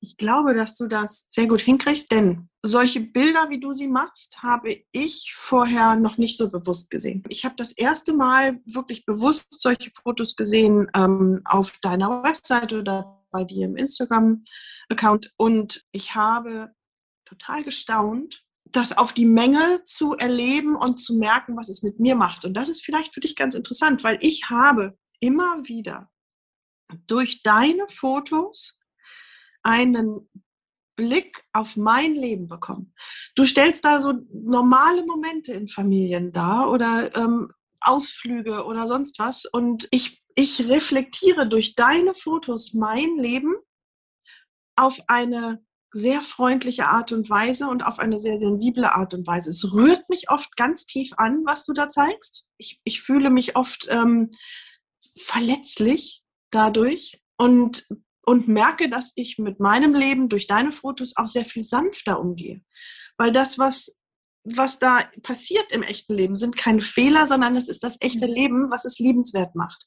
Ich 0.00 0.16
glaube, 0.16 0.54
dass 0.54 0.76
du 0.76 0.86
das 0.86 1.26
sehr 1.28 1.46
gut 1.46 1.60
hinkriegst, 1.60 2.10
denn 2.10 2.48
solche 2.62 3.00
Bilder, 3.00 3.48
wie 3.48 3.60
du 3.60 3.72
sie 3.72 3.88
machst, 3.88 4.42
habe 4.42 4.76
ich 4.92 5.32
vorher 5.34 5.96
noch 5.96 6.18
nicht 6.18 6.36
so 6.36 6.50
bewusst 6.50 6.90
gesehen. 6.90 7.22
Ich 7.28 7.44
habe 7.44 7.56
das 7.56 7.72
erste 7.72 8.12
Mal 8.12 8.60
wirklich 8.66 9.06
bewusst 9.06 9.46
solche 9.50 9.90
Fotos 9.90 10.36
gesehen 10.36 10.88
ähm, 10.94 11.40
auf 11.44 11.78
deiner 11.80 12.22
Webseite 12.22 12.80
oder 12.80 13.24
bei 13.30 13.44
dir 13.44 13.66
im 13.66 13.76
Instagram-Account 13.76 15.32
und 15.36 15.84
ich 15.92 16.14
habe 16.14 16.72
total 17.24 17.64
gestaunt, 17.64 18.44
das 18.64 18.96
auf 18.96 19.12
die 19.12 19.26
Menge 19.26 19.82
zu 19.84 20.14
erleben 20.14 20.76
und 20.76 20.98
zu 20.98 21.14
merken, 21.16 21.56
was 21.56 21.68
es 21.68 21.82
mit 21.82 22.00
mir 22.00 22.14
macht. 22.16 22.44
Und 22.44 22.54
das 22.54 22.68
ist 22.68 22.84
vielleicht 22.84 23.14
für 23.14 23.20
dich 23.20 23.36
ganz 23.36 23.54
interessant, 23.54 24.04
weil 24.04 24.18
ich 24.20 24.50
habe 24.50 24.98
immer 25.20 25.66
wieder 25.66 26.10
durch 27.06 27.42
deine 27.42 27.86
Fotos 27.88 28.78
einen 29.62 30.28
Blick 30.96 31.44
auf 31.52 31.76
mein 31.76 32.14
Leben 32.14 32.48
bekommen. 32.48 32.94
Du 33.34 33.44
stellst 33.44 33.84
da 33.84 34.00
so 34.00 34.14
normale 34.32 35.04
Momente 35.04 35.52
in 35.52 35.68
Familien 35.68 36.32
dar 36.32 36.70
oder 36.70 37.14
ähm, 37.16 37.52
Ausflüge 37.80 38.64
oder 38.64 38.88
sonst 38.88 39.18
was. 39.18 39.44
Und 39.44 39.88
ich, 39.90 40.22
ich 40.34 40.68
reflektiere 40.68 41.48
durch 41.48 41.74
deine 41.74 42.14
Fotos 42.14 42.72
mein 42.72 43.16
Leben 43.18 43.54
auf 44.76 45.00
eine 45.06 45.62
sehr 45.90 46.20
freundliche 46.20 46.88
Art 46.88 47.12
und 47.12 47.30
Weise 47.30 47.68
und 47.68 47.84
auf 47.84 47.98
eine 47.98 48.20
sehr 48.20 48.38
sensible 48.38 48.92
Art 48.92 49.14
und 49.14 49.26
Weise. 49.26 49.50
Es 49.50 49.72
rührt 49.72 50.08
mich 50.08 50.30
oft 50.30 50.56
ganz 50.56 50.84
tief 50.84 51.12
an, 51.16 51.42
was 51.46 51.64
du 51.64 51.72
da 51.72 51.90
zeigst. 51.90 52.46
Ich, 52.58 52.80
ich 52.84 53.02
fühle 53.02 53.30
mich 53.30 53.56
oft 53.56 53.86
ähm, 53.88 54.30
verletzlich 55.18 56.22
dadurch 56.50 57.20
und 57.36 57.86
und 58.26 58.48
merke, 58.48 58.90
dass 58.90 59.12
ich 59.14 59.38
mit 59.38 59.60
meinem 59.60 59.94
Leben 59.94 60.28
durch 60.28 60.48
deine 60.48 60.72
Fotos 60.72 61.12
auch 61.16 61.28
sehr 61.28 61.44
viel 61.44 61.62
sanfter 61.62 62.18
umgehe. 62.18 62.60
Weil 63.16 63.30
das, 63.30 63.56
was, 63.56 64.00
was 64.42 64.80
da 64.80 65.08
passiert 65.22 65.70
im 65.70 65.84
echten 65.84 66.14
Leben, 66.14 66.34
sind 66.34 66.56
keine 66.56 66.80
Fehler, 66.80 67.28
sondern 67.28 67.56
es 67.56 67.68
ist 67.68 67.84
das 67.84 67.96
echte 68.00 68.26
mhm. 68.26 68.34
Leben, 68.34 68.70
was 68.70 68.84
es 68.84 68.98
liebenswert 68.98 69.54
macht. 69.54 69.86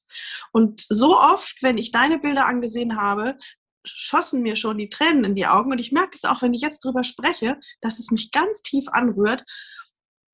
Und 0.54 0.86
so 0.88 1.18
oft, 1.18 1.62
wenn 1.62 1.78
ich 1.78 1.92
deine 1.92 2.18
Bilder 2.18 2.46
angesehen 2.46 2.96
habe, 2.96 3.38
schossen 3.86 4.42
mir 4.42 4.56
schon 4.56 4.78
die 4.78 4.90
Tränen 4.90 5.26
in 5.26 5.36
die 5.36 5.48
Augen. 5.48 5.72
Und 5.72 5.80
ich 5.80 5.92
merke 5.92 6.16
es 6.16 6.24
auch, 6.24 6.42
wenn 6.42 6.54
ich 6.54 6.62
jetzt 6.62 6.86
drüber 6.86 7.04
spreche, 7.04 7.60
dass 7.82 8.00
es 8.00 8.10
mich 8.10 8.32
ganz 8.32 8.62
tief 8.62 8.88
anrührt. 8.88 9.44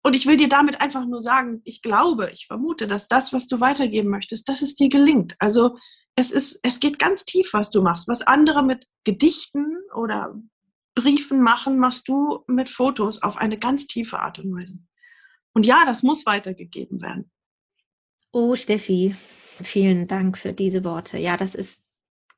Und 0.04 0.16
ich 0.16 0.28
will 0.28 0.38
dir 0.38 0.50
damit 0.50 0.80
einfach 0.80 1.08
nur 1.08 1.24
sagen, 1.24 1.62
ich 1.64 1.82
glaube, 1.82 2.30
ich 2.32 2.46
vermute, 2.46 2.86
dass 2.86 3.08
das, 3.08 3.34
was 3.34 3.48
du 3.48 3.60
weitergeben 3.60 4.10
möchtest, 4.10 4.48
dass 4.48 4.62
es 4.62 4.76
dir 4.76 4.90
gelingt. 4.90 5.34
Also 5.40 5.78
es 6.16 6.32
ist, 6.32 6.60
es 6.64 6.80
geht 6.80 6.98
ganz 7.00 7.26
tief, 7.26 7.54
was 7.54 7.72
du 7.72 7.82
machst. 7.82 8.08
Was 8.08 8.22
andere 8.22 8.64
mit 8.64 8.88
Gedichten 9.04 9.80
oder 9.94 10.36
Briefen 10.96 11.42
machen, 11.42 11.78
machst 11.78 12.08
du 12.08 12.44
mit 12.48 12.70
Fotos 12.70 13.22
auf 13.22 13.38
eine 13.38 13.58
ganz 13.58 13.88
tiefe 13.88 14.20
Art 14.20 14.40
und 14.40 14.56
Weise. 14.56 14.80
Und 15.54 15.66
ja, 15.66 15.84
das 15.86 16.04
muss 16.04 16.26
weitergegeben 16.26 17.02
werden. 17.02 17.32
Oh, 18.32 18.56
Steffi, 18.56 19.14
vielen 19.16 20.08
Dank 20.08 20.38
für 20.38 20.54
diese 20.54 20.84
Worte. 20.84 21.18
Ja, 21.18 21.38
das 21.38 21.54
ist, 21.54 21.84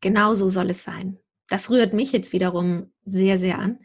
genau 0.02 0.34
so 0.34 0.50
soll 0.50 0.72
es 0.72 0.84
sein. 0.84 1.20
Das 1.48 1.70
rührt 1.70 1.94
mich 1.94 2.12
jetzt 2.12 2.34
wiederum 2.34 2.94
sehr, 3.06 3.38
sehr 3.38 3.60
an. 3.60 3.80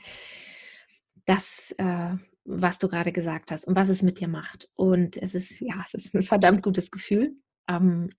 Das, 1.27 1.75
äh, 1.79 2.17
was 2.45 2.79
du 2.79 2.89
gerade 2.89 3.13
gesagt 3.13 3.51
hast 3.51 3.67
und 3.67 3.77
was 3.77 3.89
es 3.89 4.03
mit 4.03 4.21
dir 4.21 4.29
macht. 4.29 4.69
Und 4.75 5.17
es 5.17 5.35
ist, 5.35 5.61
ja, 5.61 5.85
es 5.87 5.95
ist 5.95 6.15
ein 6.15 6.23
verdammt 6.23 6.63
gutes 6.63 6.91
Gefühl, 6.91 7.37
ähm, 7.69 8.11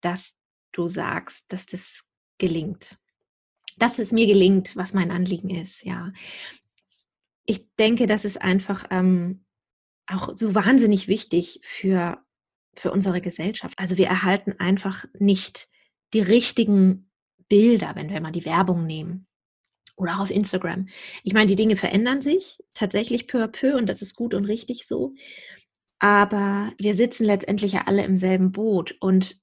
dass 0.00 0.34
du 0.72 0.86
sagst, 0.86 1.44
dass 1.48 1.66
das 1.66 2.04
gelingt. 2.38 2.98
Dass 3.78 3.98
es 3.98 4.12
mir 4.12 4.26
gelingt, 4.26 4.76
was 4.76 4.94
mein 4.94 5.10
Anliegen 5.10 5.50
ist, 5.50 5.84
ja. 5.84 6.12
Ich 7.46 7.66
denke, 7.78 8.06
das 8.06 8.24
ist 8.24 8.40
einfach 8.40 8.86
ähm, 8.90 9.44
auch 10.06 10.36
so 10.36 10.54
wahnsinnig 10.54 11.08
wichtig 11.08 11.60
für, 11.62 12.18
für 12.74 12.92
unsere 12.92 13.20
Gesellschaft. 13.20 13.78
Also 13.78 13.96
wir 13.98 14.06
erhalten 14.06 14.54
einfach 14.58 15.04
nicht 15.18 15.68
die 16.12 16.20
richtigen 16.20 17.10
Bilder, 17.48 17.92
wenn 17.94 18.10
wir 18.10 18.20
mal 18.20 18.32
die 18.32 18.44
Werbung 18.44 18.86
nehmen 18.86 19.26
oder 19.96 20.14
auch 20.14 20.20
auf 20.20 20.30
Instagram. 20.30 20.88
Ich 21.22 21.32
meine, 21.32 21.46
die 21.46 21.56
Dinge 21.56 21.76
verändern 21.76 22.22
sich 22.22 22.58
tatsächlich 22.74 23.26
peu 23.26 23.44
à 23.44 23.48
peu 23.48 23.76
und 23.76 23.86
das 23.86 24.02
ist 24.02 24.14
gut 24.14 24.34
und 24.34 24.44
richtig 24.46 24.86
so. 24.86 25.14
Aber 25.98 26.72
wir 26.78 26.94
sitzen 26.94 27.24
letztendlich 27.24 27.72
ja 27.72 27.82
alle 27.86 28.04
im 28.04 28.16
selben 28.16 28.52
Boot 28.52 28.96
und 29.00 29.38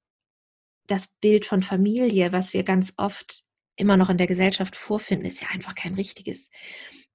das 0.88 1.16
Bild 1.20 1.46
von 1.46 1.62
Familie, 1.62 2.32
was 2.32 2.54
wir 2.54 2.64
ganz 2.64 2.94
oft 2.98 3.44
immer 3.76 3.98
noch 3.98 4.10
in 4.10 4.18
der 4.18 4.28
Gesellschaft 4.28 4.76
vorfinden, 4.76 5.26
ist 5.26 5.42
ja 5.42 5.50
einfach 5.50 5.76
kein 5.76 5.94
richtiges. 5.94 6.50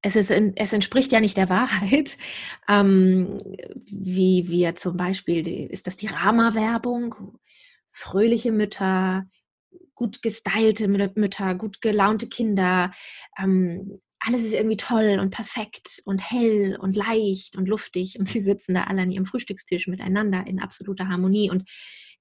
Es, 0.00 0.16
ist, 0.16 0.30
es 0.30 0.72
entspricht 0.72 1.12
ja 1.12 1.20
nicht 1.20 1.36
der 1.36 1.48
Wahrheit, 1.48 2.16
ähm, 2.68 3.40
wie 3.86 4.48
wir 4.48 4.76
zum 4.76 4.96
Beispiel, 4.96 5.46
ist 5.70 5.86
das 5.86 5.96
die 5.96 6.06
Rama-Werbung? 6.06 7.38
Fröhliche 7.90 8.52
Mütter, 8.52 9.24
gut 9.94 10.22
gestylte 10.22 10.88
Mütter, 10.88 11.54
gut 11.54 11.80
gelaunte 11.80 12.28
Kinder, 12.28 12.92
ähm, 13.38 14.00
alles 14.24 14.44
ist 14.44 14.52
irgendwie 14.52 14.76
toll 14.76 15.18
und 15.20 15.30
perfekt 15.30 16.00
und 16.04 16.18
hell 16.18 16.76
und 16.80 16.96
leicht 16.96 17.56
und 17.56 17.68
luftig 17.68 18.18
und 18.18 18.28
sie 18.28 18.40
sitzen 18.40 18.74
da 18.74 18.84
alle 18.84 19.02
an 19.02 19.10
ihrem 19.10 19.26
Frühstückstisch 19.26 19.88
miteinander 19.88 20.46
in 20.46 20.60
absoluter 20.60 21.08
Harmonie 21.08 21.50
und 21.50 21.68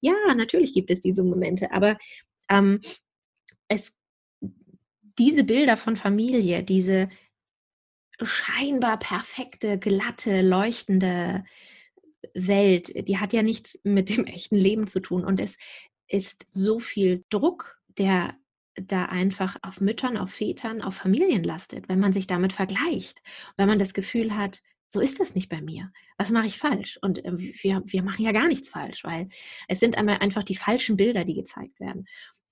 ja, 0.02 0.14
natürlich 0.36 0.74
gibt 0.74 0.92
es 0.92 1.00
diese 1.00 1.24
Momente, 1.24 1.72
aber 1.72 1.98
ähm, 2.50 2.82
es, 3.68 3.96
diese 5.18 5.44
Bilder 5.44 5.78
von 5.78 5.96
Familie, 5.96 6.64
diese 6.64 7.10
scheinbar 8.22 9.00
perfekte, 9.00 9.80
glatte, 9.80 10.42
leuchtende 10.42 11.44
Welt, 12.34 13.08
die 13.08 13.18
hat 13.18 13.34
ja 13.34 13.42
nichts 13.42 13.80
mit 13.84 14.10
dem 14.10 14.26
echten 14.26 14.56
Leben 14.56 14.88
zu 14.88 15.00
tun. 15.00 15.26
Und 15.26 15.40
es 15.40 15.58
ist 16.08 16.46
so 16.48 16.80
viel 16.80 17.24
Druck, 17.30 17.80
der 17.98 18.36
da 18.76 19.06
einfach 19.06 19.58
auf 19.62 19.82
Müttern, 19.82 20.18
auf 20.18 20.32
Vätern, 20.32 20.82
auf 20.82 20.96
Familien 20.96 21.44
lastet, 21.44 21.90
wenn 21.90 22.00
man 22.00 22.14
sich 22.14 22.28
damit 22.28 22.54
vergleicht, 22.54 23.22
wenn 23.58 23.68
man 23.68 23.80
das 23.80 23.94
Gefühl 23.94 24.36
hat, 24.36 24.62
so 24.94 25.00
ist 25.00 25.20
das 25.20 25.36
nicht 25.36 25.50
bei 25.50 25.62
mir. 25.62 25.92
Was 26.18 26.32
mache 26.32 26.48
ich 26.48 26.58
falsch? 26.58 27.00
Und 27.02 27.24
äh, 27.24 27.32
wir, 27.38 27.82
wir 27.86 28.04
machen 28.04 28.24
ja 28.24 28.32
gar 28.32 28.48
nichts 28.48 28.70
falsch, 28.70 29.04
weil 29.04 29.30
es 29.68 29.80
sind 29.80 29.98
einmal 29.98 30.18
einfach 30.18 30.44
die 30.44 30.56
falschen 30.56 30.98
Bilder, 30.98 31.24
die 31.24 31.34
gezeigt 31.34 31.80
werden. 31.80 32.06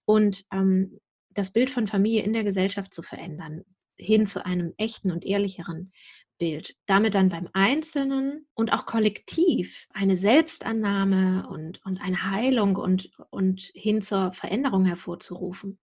Und 0.05 0.45
ähm, 0.51 0.99
das 1.29 1.51
Bild 1.51 1.69
von 1.69 1.87
Familie 1.87 2.23
in 2.23 2.33
der 2.33 2.43
Gesellschaft 2.43 2.93
zu 2.93 3.03
verändern, 3.03 3.63
hin 3.97 4.25
zu 4.25 4.45
einem 4.45 4.73
echten 4.77 5.11
und 5.11 5.25
ehrlicheren 5.25 5.91
Bild. 6.37 6.75
Damit 6.85 7.13
dann 7.13 7.29
beim 7.29 7.49
Einzelnen 7.53 8.47
und 8.53 8.71
auch 8.71 8.85
kollektiv 8.85 9.87
eine 9.93 10.15
Selbstannahme 10.15 11.47
und, 11.49 11.85
und 11.85 11.99
eine 11.99 12.31
Heilung 12.31 12.77
und, 12.77 13.11
und 13.29 13.69
hin 13.73 14.01
zur 14.01 14.31
Veränderung 14.31 14.85
hervorzurufen. 14.85 15.77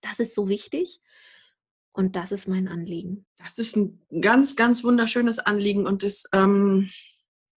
Das 0.00 0.20
ist 0.20 0.34
so 0.34 0.48
wichtig. 0.48 1.00
Und 1.92 2.16
das 2.16 2.32
ist 2.32 2.48
mein 2.48 2.68
Anliegen. 2.68 3.26
Das 3.36 3.58
ist 3.58 3.76
ein 3.76 4.00
ganz, 4.20 4.56
ganz 4.56 4.82
wunderschönes 4.82 5.38
Anliegen 5.38 5.86
und 5.86 6.04
es, 6.04 6.24
ähm, 6.32 6.88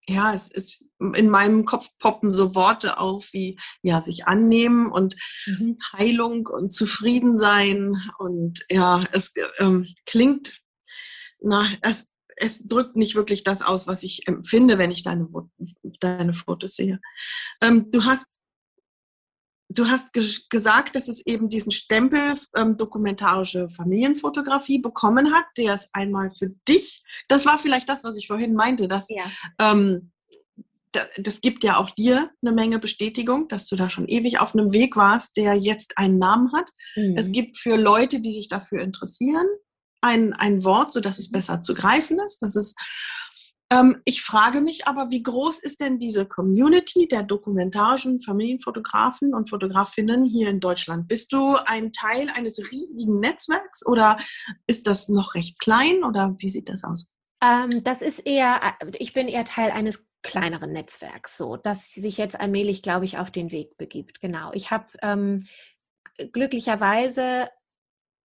ja, 0.07 0.33
es 0.33 0.49
ist 0.49 0.83
in 1.13 1.29
meinem 1.29 1.65
Kopf 1.65 1.89
poppen 1.99 2.31
so 2.31 2.53
Worte 2.55 2.99
auf 2.99 3.29
wie 3.31 3.57
ja, 3.81 4.01
sich 4.01 4.27
annehmen 4.27 4.91
und 4.91 5.15
mhm. 5.45 5.77
Heilung 5.93 6.47
und 6.47 6.71
Zufriedensein 6.71 7.95
und 8.17 8.65
ja, 8.69 9.03
es 9.11 9.33
ähm, 9.59 9.87
klingt 10.05 10.65
na, 11.45 11.67
es, 11.81 12.13
es 12.35 12.59
drückt 12.63 12.95
nicht 12.95 13.15
wirklich 13.15 13.43
das 13.43 13.61
aus, 13.61 13.87
was 13.87 14.03
ich 14.03 14.27
empfinde, 14.27 14.77
wenn 14.77 14.91
ich 14.91 15.03
deine, 15.03 15.27
deine 15.99 16.33
Fotos 16.33 16.75
sehe. 16.75 16.99
Ähm, 17.61 17.91
du 17.91 18.03
hast 18.03 18.41
Du 19.75 19.87
hast 19.87 20.13
ge 20.13 20.23
gesagt, 20.49 20.95
dass 20.95 21.07
es 21.07 21.25
eben 21.25 21.49
diesen 21.49 21.71
Stempel 21.71 22.33
ähm, 22.57 22.77
dokumentarische 22.77 23.69
Familienfotografie 23.69 24.79
bekommen 24.79 25.33
hat, 25.33 25.45
der 25.57 25.75
ist 25.75 25.89
einmal 25.93 26.31
für 26.31 26.49
dich. 26.67 27.03
Das 27.27 27.45
war 27.45 27.59
vielleicht 27.59 27.89
das, 27.89 28.03
was 28.03 28.17
ich 28.17 28.27
vorhin 28.27 28.53
meinte, 28.53 28.87
dass 28.87 29.09
ja. 29.09 29.23
ähm, 29.59 30.11
das 31.17 31.41
gibt 31.41 31.63
ja 31.63 31.77
auch 31.77 31.91
dir 31.91 32.29
eine 32.41 32.53
Menge 32.53 32.79
Bestätigung, 32.79 33.47
dass 33.47 33.67
du 33.67 33.75
da 33.75 33.89
schon 33.89 34.07
ewig 34.07 34.39
auf 34.39 34.53
einem 34.53 34.71
Weg 34.71 34.95
warst, 34.95 35.35
der 35.37 35.55
jetzt 35.55 35.97
einen 35.97 36.17
Namen 36.17 36.53
hat. 36.53 36.69
Mhm. 36.95 37.15
Es 37.17 37.31
gibt 37.31 37.57
für 37.57 37.75
Leute, 37.75 38.21
die 38.21 38.33
sich 38.33 38.47
dafür 38.47 38.81
interessieren, 38.81 39.45
ein, 40.01 40.33
ein 40.33 40.63
Wort, 40.63 40.93
sodass 40.93 41.19
es 41.19 41.31
besser 41.31 41.61
zu 41.61 41.73
greifen 41.73 42.19
ist. 42.25 42.41
Das 42.41 42.55
ist 42.55 42.79
ähm, 43.71 44.01
ich 44.05 44.21
frage 44.21 44.61
mich 44.61 44.87
aber, 44.87 45.09
wie 45.09 45.23
groß 45.23 45.59
ist 45.59 45.79
denn 45.79 45.97
diese 45.97 46.25
Community 46.25 47.07
der 47.07 47.23
dokumentarischen 47.23 48.21
Familienfotografen 48.21 49.33
und 49.33 49.49
Fotografinnen 49.49 50.23
hier 50.23 50.49
in 50.49 50.59
Deutschland? 50.59 51.07
Bist 51.07 51.33
du 51.33 51.55
ein 51.55 51.91
Teil 51.91 52.29
eines 52.29 52.59
riesigen 52.71 53.19
Netzwerks 53.19 53.85
oder 53.85 54.17
ist 54.67 54.85
das 54.87 55.09
noch 55.09 55.33
recht 55.33 55.59
klein 55.59 56.03
oder 56.03 56.35
wie 56.37 56.49
sieht 56.49 56.69
das 56.69 56.83
aus? 56.83 57.11
Ähm, 57.43 57.83
das 57.83 58.01
ist 58.01 58.19
eher, 58.19 58.61
äh, 58.79 58.91
ich 58.99 59.13
bin 59.13 59.27
eher 59.27 59.45
Teil 59.45 59.71
eines 59.71 60.07
kleineren 60.21 60.71
Netzwerks, 60.71 61.37
so, 61.37 61.55
das 61.55 61.91
sich 61.91 62.17
jetzt 62.17 62.39
allmählich, 62.39 62.81
glaube 62.81 63.05
ich, 63.05 63.17
auf 63.17 63.31
den 63.31 63.51
Weg 63.51 63.77
begibt. 63.77 64.21
Genau. 64.21 64.51
Ich 64.53 64.71
habe 64.71 64.87
ähm, 65.01 65.45
glücklicherweise 66.31 67.49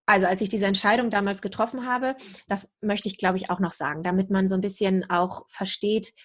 also 0.10 0.26
als 0.26 0.42
ich 0.42 0.50
diese 0.50 0.66
Entscheidung 0.66 1.12
damals 1.12 1.40
getroffen 1.40 1.86
habe, 1.86 2.16
das 2.48 2.76
möchte 2.82 3.08
ich, 3.08 3.20
glaube 3.20 3.38
ich, 3.38 3.52
auch 3.52 3.60
noch 3.60 3.74
sagen, 3.74 4.02
damit 4.02 4.32
man 4.32 4.48
so 4.48 4.56
ein 4.56 4.62
bisschen 4.62 5.08
auch 5.08 5.46
versteht, 5.50 6.16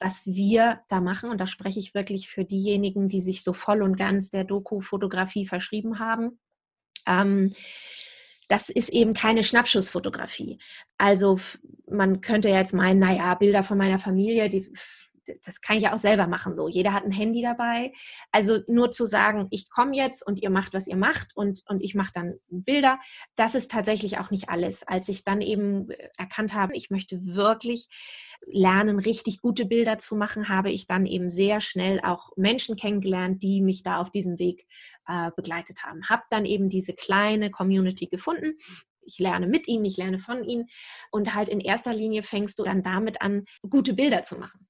was 0.00 0.24
wir 0.24 0.80
da 0.88 1.02
machen. 1.02 1.28
Und 1.28 1.42
da 1.42 1.46
spreche 1.46 1.78
ich 1.78 1.92
wirklich 1.92 2.26
für 2.30 2.46
diejenigen, 2.46 3.06
die 3.06 3.20
sich 3.20 3.42
so 3.42 3.52
voll 3.52 3.82
und 3.82 3.98
ganz 3.98 4.30
der 4.30 4.44
Doku-Fotografie 4.44 5.46
verschrieben 5.46 5.98
haben. 5.98 6.40
Ähm, 7.06 7.52
das 8.48 8.70
ist 8.70 8.88
eben 8.88 9.12
keine 9.12 9.44
Schnappschussfotografie. 9.44 10.58
Also 10.96 11.38
man 11.86 12.22
könnte 12.22 12.48
jetzt 12.48 12.72
meinen, 12.72 12.98
naja, 12.98 13.34
Bilder 13.34 13.62
von 13.62 13.76
meiner 13.76 13.98
Familie, 13.98 14.48
die 14.48 14.66
das 15.44 15.60
kann 15.60 15.76
ich 15.76 15.84
ja 15.84 15.94
auch 15.94 15.98
selber 15.98 16.26
machen 16.26 16.54
so. 16.54 16.68
Jeder 16.68 16.92
hat 16.92 17.04
ein 17.04 17.10
Handy 17.10 17.42
dabei. 17.42 17.92
Also 18.32 18.60
nur 18.66 18.90
zu 18.90 19.06
sagen, 19.06 19.46
ich 19.50 19.70
komme 19.70 19.96
jetzt 19.96 20.26
und 20.26 20.42
ihr 20.42 20.50
macht, 20.50 20.74
was 20.74 20.86
ihr 20.86 20.96
macht 20.96 21.28
und, 21.34 21.62
und 21.68 21.80
ich 21.80 21.94
mache 21.94 22.12
dann 22.14 22.34
Bilder, 22.48 22.98
das 23.36 23.54
ist 23.54 23.70
tatsächlich 23.70 24.18
auch 24.18 24.30
nicht 24.30 24.48
alles. 24.48 24.82
Als 24.86 25.08
ich 25.08 25.24
dann 25.24 25.40
eben 25.40 25.90
äh, 25.90 26.08
erkannt 26.18 26.54
habe, 26.54 26.74
ich 26.76 26.90
möchte 26.90 27.24
wirklich 27.24 27.88
lernen, 28.46 28.98
richtig 28.98 29.40
gute 29.40 29.64
Bilder 29.64 29.98
zu 29.98 30.16
machen, 30.16 30.48
habe 30.48 30.70
ich 30.70 30.86
dann 30.86 31.06
eben 31.06 31.30
sehr 31.30 31.60
schnell 31.60 32.00
auch 32.00 32.30
Menschen 32.36 32.76
kennengelernt, 32.76 33.42
die 33.42 33.62
mich 33.62 33.82
da 33.82 33.98
auf 33.98 34.10
diesem 34.10 34.38
Weg 34.38 34.66
äh, 35.06 35.30
begleitet 35.36 35.84
haben. 35.84 36.08
Habe 36.08 36.22
dann 36.30 36.44
eben 36.44 36.68
diese 36.68 36.92
kleine 36.92 37.50
Community 37.50 38.06
gefunden, 38.06 38.58
ich 39.06 39.18
lerne 39.18 39.46
mit 39.46 39.68
ihnen, 39.68 39.84
ich 39.84 39.96
lerne 39.96 40.18
von 40.18 40.44
ihnen 40.44 40.66
und 41.10 41.34
halt 41.34 41.48
in 41.48 41.60
erster 41.60 41.92
Linie 41.92 42.22
fängst 42.22 42.58
du 42.58 42.64
dann 42.64 42.82
damit 42.82 43.22
an, 43.22 43.44
gute 43.68 43.94
Bilder 43.94 44.22
zu 44.22 44.36
machen. 44.36 44.66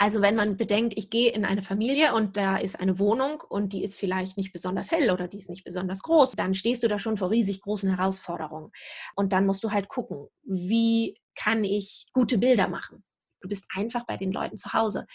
Also 0.00 0.22
wenn 0.22 0.36
man 0.36 0.56
bedenkt, 0.56 0.94
ich 0.96 1.10
gehe 1.10 1.32
in 1.32 1.44
eine 1.44 1.60
Familie 1.62 2.14
und 2.14 2.36
da 2.36 2.56
ist 2.56 2.78
eine 2.78 3.00
Wohnung 3.00 3.40
und 3.48 3.72
die 3.72 3.82
ist 3.82 3.98
vielleicht 3.98 4.36
nicht 4.36 4.52
besonders 4.52 4.92
hell 4.92 5.10
oder 5.10 5.26
die 5.26 5.38
ist 5.38 5.50
nicht 5.50 5.64
besonders 5.64 6.02
groß, 6.02 6.32
dann 6.32 6.54
stehst 6.54 6.84
du 6.84 6.88
da 6.88 6.98
schon 7.00 7.16
vor 7.16 7.30
riesig 7.30 7.60
großen 7.62 7.96
Herausforderungen. 7.96 8.70
Und 9.16 9.32
dann 9.32 9.44
musst 9.46 9.64
du 9.64 9.72
halt 9.72 9.88
gucken, 9.88 10.28
wie 10.44 11.16
kann 11.34 11.64
ich 11.64 12.06
gute 12.12 12.38
Bilder 12.38 12.68
machen? 12.68 13.02
Du 13.40 13.48
bist 13.48 13.66
einfach 13.74 14.06
bei 14.06 14.16
den 14.16 14.32
Leuten 14.32 14.56
zu 14.56 14.72
Hause. 14.72 15.06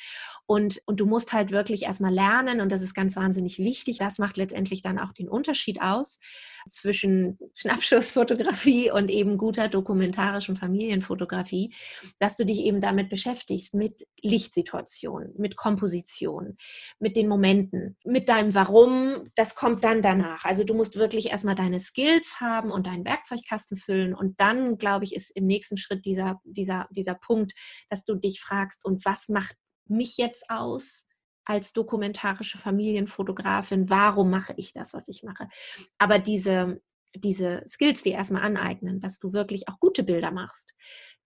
Und, 0.45 0.81
und 0.85 0.99
du 0.99 1.05
musst 1.05 1.33
halt 1.33 1.51
wirklich 1.51 1.83
erstmal 1.83 2.13
lernen, 2.13 2.61
und 2.61 2.71
das 2.71 2.81
ist 2.81 2.93
ganz 2.93 3.15
wahnsinnig 3.15 3.59
wichtig. 3.59 3.97
Das 3.97 4.19
macht 4.19 4.37
letztendlich 4.37 4.81
dann 4.81 4.99
auch 4.99 5.13
den 5.13 5.29
Unterschied 5.29 5.81
aus 5.81 6.19
zwischen 6.67 7.37
Schnappschussfotografie 7.55 8.91
und 8.91 9.09
eben 9.09 9.37
guter 9.37 9.67
dokumentarischen 9.69 10.55
Familienfotografie, 10.55 11.73
dass 12.19 12.37
du 12.37 12.45
dich 12.45 12.59
eben 12.59 12.81
damit 12.81 13.09
beschäftigst, 13.09 13.73
mit 13.73 14.05
Lichtsituationen, 14.21 15.33
mit 15.37 15.55
Komposition, 15.55 16.57
mit 16.99 17.15
den 17.15 17.27
Momenten, 17.27 17.97
mit 18.05 18.29
deinem 18.29 18.53
Warum. 18.53 19.29
Das 19.35 19.55
kommt 19.55 19.83
dann 19.83 20.01
danach. 20.01 20.45
Also 20.45 20.63
du 20.63 20.73
musst 20.73 20.95
wirklich 20.95 21.31
erstmal 21.31 21.55
deine 21.55 21.79
Skills 21.79 22.39
haben 22.39 22.71
und 22.71 22.87
deinen 22.87 23.05
Werkzeugkasten 23.05 23.77
füllen. 23.77 24.13
Und 24.13 24.39
dann, 24.39 24.77
glaube 24.77 25.05
ich, 25.05 25.15
ist 25.15 25.29
im 25.31 25.45
nächsten 25.45 25.77
Schritt 25.77 26.05
dieser, 26.05 26.41
dieser, 26.43 26.87
dieser 26.91 27.15
Punkt, 27.15 27.53
dass 27.89 28.05
du 28.05 28.12
dich 28.15 28.41
fragst, 28.41 28.83
und 28.83 29.05
was 29.05 29.29
macht 29.29 29.55
mich 29.87 30.17
jetzt 30.17 30.49
aus? 30.49 31.05
als 31.45 31.73
dokumentarische 31.73 32.57
Familienfotografin, 32.57 33.89
warum 33.89 34.29
mache 34.29 34.53
ich 34.57 34.73
das, 34.73 34.93
was 34.93 35.07
ich 35.07 35.23
mache. 35.23 35.47
Aber 35.97 36.19
diese, 36.19 36.81
diese 37.15 37.63
Skills, 37.67 38.03
die 38.03 38.11
erstmal 38.11 38.43
aneignen, 38.43 38.99
dass 38.99 39.19
du 39.19 39.33
wirklich 39.33 39.67
auch 39.67 39.79
gute 39.79 40.03
Bilder 40.03 40.31
machst, 40.31 40.73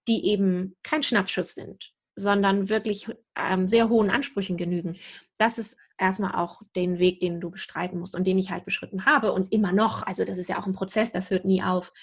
die 0.07 0.25
eben 0.25 0.75
kein 0.83 1.03
Schnappschuss 1.03 1.53
sind, 1.53 1.93
sondern 2.15 2.69
wirklich 2.69 3.09
ähm, 3.35 3.67
sehr 3.67 3.89
hohen 3.89 4.09
Ansprüchen 4.09 4.57
genügen. 4.57 4.97
Das 5.37 5.59
ist 5.59 5.77
erstmal 5.99 6.35
auch 6.35 6.61
den 6.75 6.99
Weg, 6.99 7.19
den 7.19 7.39
du 7.39 7.51
bestreiten 7.51 7.99
musst 7.99 8.15
und 8.15 8.25
den 8.25 8.39
ich 8.39 8.49
halt 8.51 8.65
beschritten 8.65 9.05
habe 9.05 9.31
und 9.33 9.51
immer 9.51 9.71
noch. 9.71 10.03
Also 10.03 10.25
das 10.25 10.37
ist 10.37 10.49
ja 10.49 10.59
auch 10.59 10.65
ein 10.65 10.73
Prozess, 10.73 11.11
das 11.11 11.29
hört 11.29 11.45
nie 11.45 11.61
auf. 11.61 11.93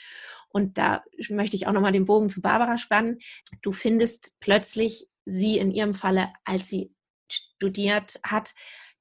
Und 0.55 0.79
da 0.79 1.03
möchte 1.31 1.57
ich 1.57 1.67
auch 1.67 1.73
nochmal 1.73 1.93
den 1.93 2.05
Bogen 2.05 2.29
zu 2.29 2.41
Barbara 2.41 2.79
spannen. 2.79 3.19
Du 3.61 3.73
findest 3.73 4.33
plötzlich 4.39 5.09
sie 5.27 5.59
in 5.59 5.73
ihrem 5.73 5.95
Falle, 5.95 6.33
als 6.45 6.69
sie 6.69 6.95
studiert 7.29 8.21
hat, 8.23 8.55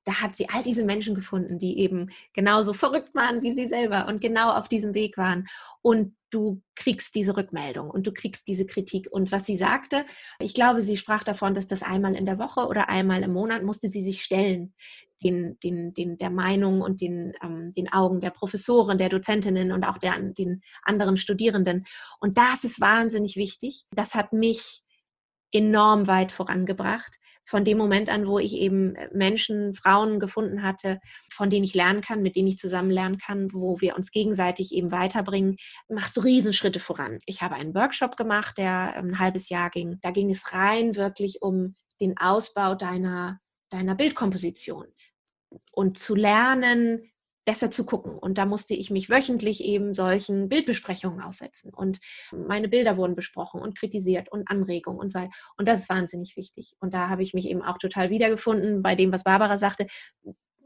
da 0.06 0.22
hat 0.22 0.36
sie 0.36 0.50
all 0.50 0.64
diese 0.64 0.84
Menschen 0.84 1.16
gefunden, 1.16 1.58
die 1.58 1.80
eben 1.80 2.10
genauso 2.34 2.74
verrückt 2.74 3.16
waren 3.16 3.42
wie 3.42 3.54
sie 3.54 3.68
selber 3.68 4.08
und 4.08 4.20
genau 4.20 4.52
auf 4.52 4.68
diesem 4.68 4.94
Weg 4.94 5.18
waren. 5.18 5.48
Und 5.82 6.16
du 6.30 6.62
kriegst 6.76 7.16
diese 7.16 7.38
Rückmeldung 7.38 7.90
und 7.90 8.08
du 8.08 8.12
kriegst 8.12 8.48
diese 8.48 8.66
Kritik. 8.66 9.08
Und 9.12 9.32
was 9.32 9.46
sie 9.46 9.56
sagte, 9.56 10.06
ich 10.40 10.54
glaube, 10.54 10.82
sie 10.82 10.98
sprach 10.98 11.24
davon, 11.24 11.54
dass 11.54 11.68
das 11.68 11.84
einmal 11.84 12.16
in 12.16 12.26
der 12.26 12.40
Woche 12.40 12.68
oder 12.68 12.90
einmal 12.90 13.24
im 13.24 13.32
Monat 13.32 13.64
musste 13.64 13.88
sie 13.88 14.04
sich 14.04 14.24
stellen, 14.24 14.74
den, 15.24 15.58
den, 15.62 15.94
den, 15.94 16.18
der 16.18 16.30
Meinung 16.30 16.82
und 16.82 17.02
den, 17.02 17.34
ähm, 17.42 17.74
den 17.74 17.92
Augen 17.92 18.20
der 18.20 18.32
Professoren, 18.32 18.98
der 18.98 19.10
Dozentinnen 19.10 19.72
und 19.72 19.84
auch 19.84 19.98
der, 19.98 20.20
den 20.20 20.62
anderen 20.84 21.18
Studierenden. 21.18 21.86
Und 22.20 22.38
das 22.38 22.64
ist 22.64 22.82
wahnsinnig 22.82 23.36
wichtig. 23.36 23.84
Das 23.92 24.16
hat 24.16 24.34
mich 24.34 24.84
enorm 25.54 26.08
weit 26.08 26.32
vorangebracht. 26.32 27.20
Von 27.46 27.66
dem 27.66 27.78
Moment 27.78 28.10
an, 28.10 28.26
wo 28.26 28.40
ich 28.40 28.54
eben 28.54 28.96
äh, 28.96 29.10
Menschen, 29.14 29.74
Frauen 29.74 30.20
gefunden 30.20 30.64
hatte, 30.64 31.00
von 31.30 31.50
denen 31.50 31.66
ich 31.66 31.74
lernen 31.74 32.02
kann, 32.02 32.22
mit 32.22 32.36
denen 32.36 32.48
ich 32.48 32.58
zusammen 32.58 32.90
lernen 32.90 33.18
kann, 33.18 33.50
wo 33.54 33.82
wir 33.82 33.96
uns 33.96 34.12
gegenseitig 34.12 34.74
eben 34.74 34.92
weiterbringen, 34.92 35.58
machst 35.90 36.16
du 36.16 36.22
Riesenschritte 36.22 36.80
voran. 36.80 37.20
Ich 37.26 37.42
habe 37.42 37.56
einen 37.56 37.76
Workshop 37.76 38.16
gemacht, 38.16 38.58
der 38.58 38.94
ähm, 38.98 39.10
ein 39.10 39.20
halbes 39.20 39.50
Jahr 39.50 39.70
ging. 39.70 40.00
Da 40.02 40.12
ging 40.12 40.30
es 40.30 40.54
rein 40.54 40.96
wirklich 40.96 41.42
um 41.42 41.76
den 42.00 42.18
Ausbau 42.18 42.76
deiner, 42.76 43.40
deiner 43.70 43.96
Bildkomposition 43.96 44.88
und 45.72 45.98
zu 45.98 46.16
lernen, 46.16 47.14
besser 47.46 47.72
zu 47.72 47.86
gucken. 47.86 48.18
Und 48.18 48.38
da 48.38 48.46
musste 48.46 48.74
ich 48.74 48.90
mich 48.90 49.10
wöchentlich 49.10 49.64
eben 49.64 49.94
solchen 49.94 50.50
Bildbesprechungen 50.50 51.22
aussetzen. 51.22 51.74
Und 51.74 52.00
meine 52.32 52.70
Bilder 52.70 52.98
wurden 52.98 53.16
besprochen 53.16 53.62
und 53.62 53.78
kritisiert 53.78 54.32
und 54.32 54.50
Anregungen 54.50 55.00
und 55.00 55.12
so 55.12 55.20
weiter. 55.20 55.32
Und 55.58 55.68
das 55.68 55.82
ist 55.82 55.90
wahnsinnig 55.90 56.38
wichtig. 56.38 56.76
Und 56.80 56.94
da 56.94 57.10
habe 57.10 57.24
ich 57.24 57.34
mich 57.34 57.50
eben 57.50 57.62
auch 57.62 57.78
total 57.78 58.10
wiedergefunden 58.10 58.82
bei 58.82 58.96
dem, 58.96 59.12
was 59.12 59.24
Barbara 59.24 59.58
sagte. 59.58 59.88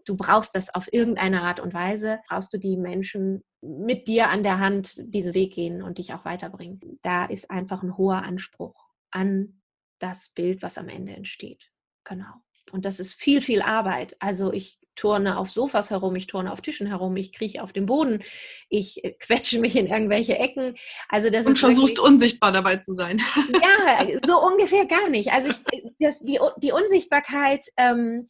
Du 0.05 0.15
brauchst 0.15 0.55
das 0.55 0.73
auf 0.73 0.91
irgendeine 0.93 1.41
Art 1.41 1.59
und 1.59 1.73
Weise, 1.73 2.19
brauchst 2.29 2.53
du 2.53 2.57
die 2.57 2.77
Menschen 2.77 3.43
mit 3.61 4.07
dir 4.07 4.29
an 4.29 4.43
der 4.43 4.59
Hand 4.59 4.95
diesen 4.99 5.33
Weg 5.33 5.53
gehen 5.53 5.81
und 5.81 5.97
dich 5.97 6.13
auch 6.13 6.23
weiterbringen. 6.23 6.79
Da 7.01 7.25
ist 7.25 7.51
einfach 7.51 7.83
ein 7.83 7.97
hoher 7.97 8.23
Anspruch 8.23 8.88
an 9.11 9.61
das 9.99 10.29
Bild, 10.29 10.61
was 10.61 10.77
am 10.77 10.88
Ende 10.88 11.13
entsteht. 11.13 11.71
Genau. 12.05 12.35
Und 12.72 12.86
das 12.86 12.99
ist 12.99 13.13
viel, 13.13 13.41
viel 13.41 13.61
Arbeit. 13.61 14.15
Also 14.20 14.51
ich 14.51 14.80
turne 14.97 15.38
auf 15.38 15.49
Sofas 15.49 15.91
herum, 15.91 16.15
ich 16.15 16.28
turne 16.28 16.51
auf 16.51 16.61
Tischen 16.61 16.88
herum, 16.88 17.15
ich 17.15 17.32
krieche 17.32 17.63
auf 17.63 17.72
dem 17.72 17.86
Boden, 17.86 18.24
ich 18.68 19.03
äh, 19.03 19.11
quetsche 19.11 19.59
mich 19.59 19.76
in 19.76 19.88
irgendwelche 19.88 20.38
Ecken. 20.38 20.76
Also 21.07 21.30
das 21.30 21.45
Und 21.45 21.57
versuchst 21.57 21.97
wirklich, 21.97 22.13
unsichtbar 22.13 22.51
dabei 22.51 22.78
zu 22.78 22.93
sein. 22.95 23.22
Ja, 23.61 24.05
so 24.26 24.41
ungefähr 24.41 24.86
gar 24.86 25.09
nicht. 25.09 25.32
Also 25.32 25.49
ich, 25.49 25.84
das, 25.99 26.20
die, 26.20 26.39
die 26.57 26.72
Unsichtbarkeit, 26.72 27.65
ähm, 27.78 28.28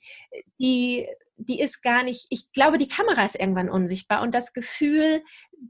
die, 0.59 1.07
die 1.37 1.59
ist 1.59 1.81
gar 1.81 2.03
nicht, 2.03 2.27
ich 2.29 2.51
glaube, 2.51 2.77
die 2.77 2.87
Kamera 2.87 3.25
ist 3.25 3.35
irgendwann 3.35 3.69
unsichtbar 3.69 4.21
und 4.21 4.35
das 4.35 4.53
Gefühl, 4.53 5.23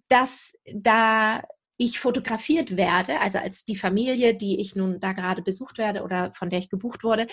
dass 0.09 0.53
da 0.73 1.43
ich 1.77 1.99
fotografiert 1.99 2.75
werde, 2.75 3.19
also 3.21 3.37
als 3.37 3.63
die 3.63 3.75
Familie, 3.75 4.35
die 4.35 4.59
ich 4.59 4.75
nun 4.75 4.99
da 4.99 5.13
gerade 5.13 5.43
besucht 5.43 5.77
werde 5.77 6.01
oder 6.01 6.33
von 6.33 6.49
der 6.49 6.59
ich 6.59 6.69
gebucht 6.69 7.03
wurde, 7.03 7.27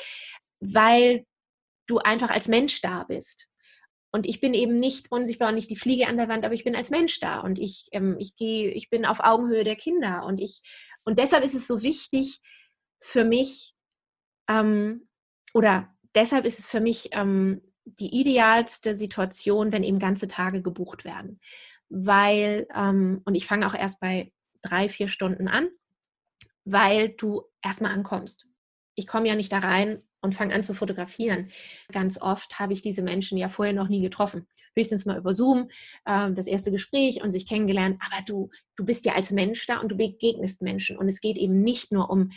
weil 0.72 1.24
du 1.86 1.98
einfach 1.98 2.30
als 2.30 2.48
Mensch 2.48 2.80
da 2.80 3.04
bist. 3.04 3.46
und 4.12 4.26
ich 4.26 4.38
bin 4.38 4.54
eben 4.54 4.78
nicht 4.78 5.10
unsichtbar 5.10 5.48
und 5.48 5.56
nicht 5.56 5.70
die 5.70 5.76
Fliege 5.76 6.06
an 6.06 6.16
der 6.16 6.28
Wand, 6.28 6.44
aber 6.44 6.54
ich 6.54 6.62
bin 6.62 6.76
als 6.76 6.90
Mensch 6.90 7.18
da 7.18 7.40
und 7.40 7.58
ich, 7.58 7.88
ähm, 7.90 8.16
ich 8.20 8.36
gehe, 8.36 8.70
ich 8.70 8.88
bin 8.88 9.04
auf 9.04 9.18
Augenhöhe 9.18 9.64
der 9.64 9.74
Kinder 9.74 10.24
und 10.24 10.40
ich, 10.40 10.62
und 11.02 11.18
deshalb 11.18 11.44
ist 11.44 11.54
es 11.54 11.66
so 11.66 11.82
wichtig 11.82 12.40
für 13.00 13.24
mich, 13.24 13.74
ähm, 14.48 15.08
oder 15.52 15.92
deshalb 16.14 16.44
ist 16.44 16.60
es 16.60 16.70
für 16.70 16.80
mich 16.80 17.08
ähm, 17.12 17.60
die 17.84 18.20
idealste 18.20 18.94
Situation, 18.94 19.72
wenn 19.72 19.82
eben 19.82 19.98
ganze 19.98 20.28
Tage 20.28 20.62
gebucht 20.62 21.04
werden. 21.04 21.40
Weil, 21.88 22.68
ähm, 22.74 23.20
und 23.24 23.34
ich 23.34 23.46
fange 23.46 23.66
auch 23.66 23.74
erst 23.74 24.00
bei 24.00 24.32
drei, 24.62 24.88
vier 24.88 25.08
Stunden 25.08 25.48
an, 25.48 25.68
weil 26.64 27.10
du 27.10 27.42
erstmal 27.62 27.92
ankommst. 27.92 28.46
Ich 28.94 29.06
komme 29.06 29.28
ja 29.28 29.34
nicht 29.34 29.52
da 29.52 29.58
rein 29.58 30.02
und 30.24 30.34
fange 30.34 30.54
an 30.54 30.64
zu 30.64 30.74
fotografieren. 30.74 31.50
Ganz 31.92 32.20
oft 32.20 32.58
habe 32.58 32.72
ich 32.72 32.82
diese 32.82 33.02
Menschen 33.02 33.36
ja 33.38 33.48
vorher 33.48 33.74
noch 33.74 33.88
nie 33.88 34.00
getroffen. 34.00 34.46
Höchstens 34.74 35.04
mal 35.04 35.18
über 35.18 35.34
Zoom, 35.34 35.68
äh, 36.06 36.32
das 36.32 36.46
erste 36.46 36.72
Gespräch 36.72 37.22
und 37.22 37.30
sich 37.30 37.46
kennengelernt. 37.46 38.00
Aber 38.00 38.24
du, 38.24 38.50
du 38.76 38.84
bist 38.84 39.04
ja 39.04 39.14
als 39.14 39.30
Mensch 39.30 39.66
da 39.66 39.78
und 39.78 39.90
du 39.90 39.96
begegnest 39.96 40.62
Menschen. 40.62 40.96
Und 40.96 41.08
es 41.08 41.20
geht 41.20 41.36
eben 41.36 41.62
nicht 41.62 41.92
nur 41.92 42.10
um 42.10 42.30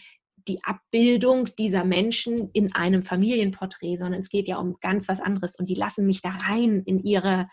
die 0.48 0.64
Abbildung 0.64 1.50
dieser 1.58 1.84
Menschen 1.84 2.50
in 2.52 2.74
einem 2.74 3.04
Familienporträt, 3.04 3.98
sondern 3.98 4.22
es 4.22 4.30
geht 4.30 4.48
ja 4.48 4.58
um 4.58 4.78
ganz 4.82 5.08
was 5.08 5.22
anderes. 5.22 5.56
Und 5.56 5.68
die 5.70 5.76
lassen 5.76 6.06
mich 6.06 6.22
da 6.22 6.30
rein 6.30 6.84
in 6.86 7.00
ihre, 7.00 7.48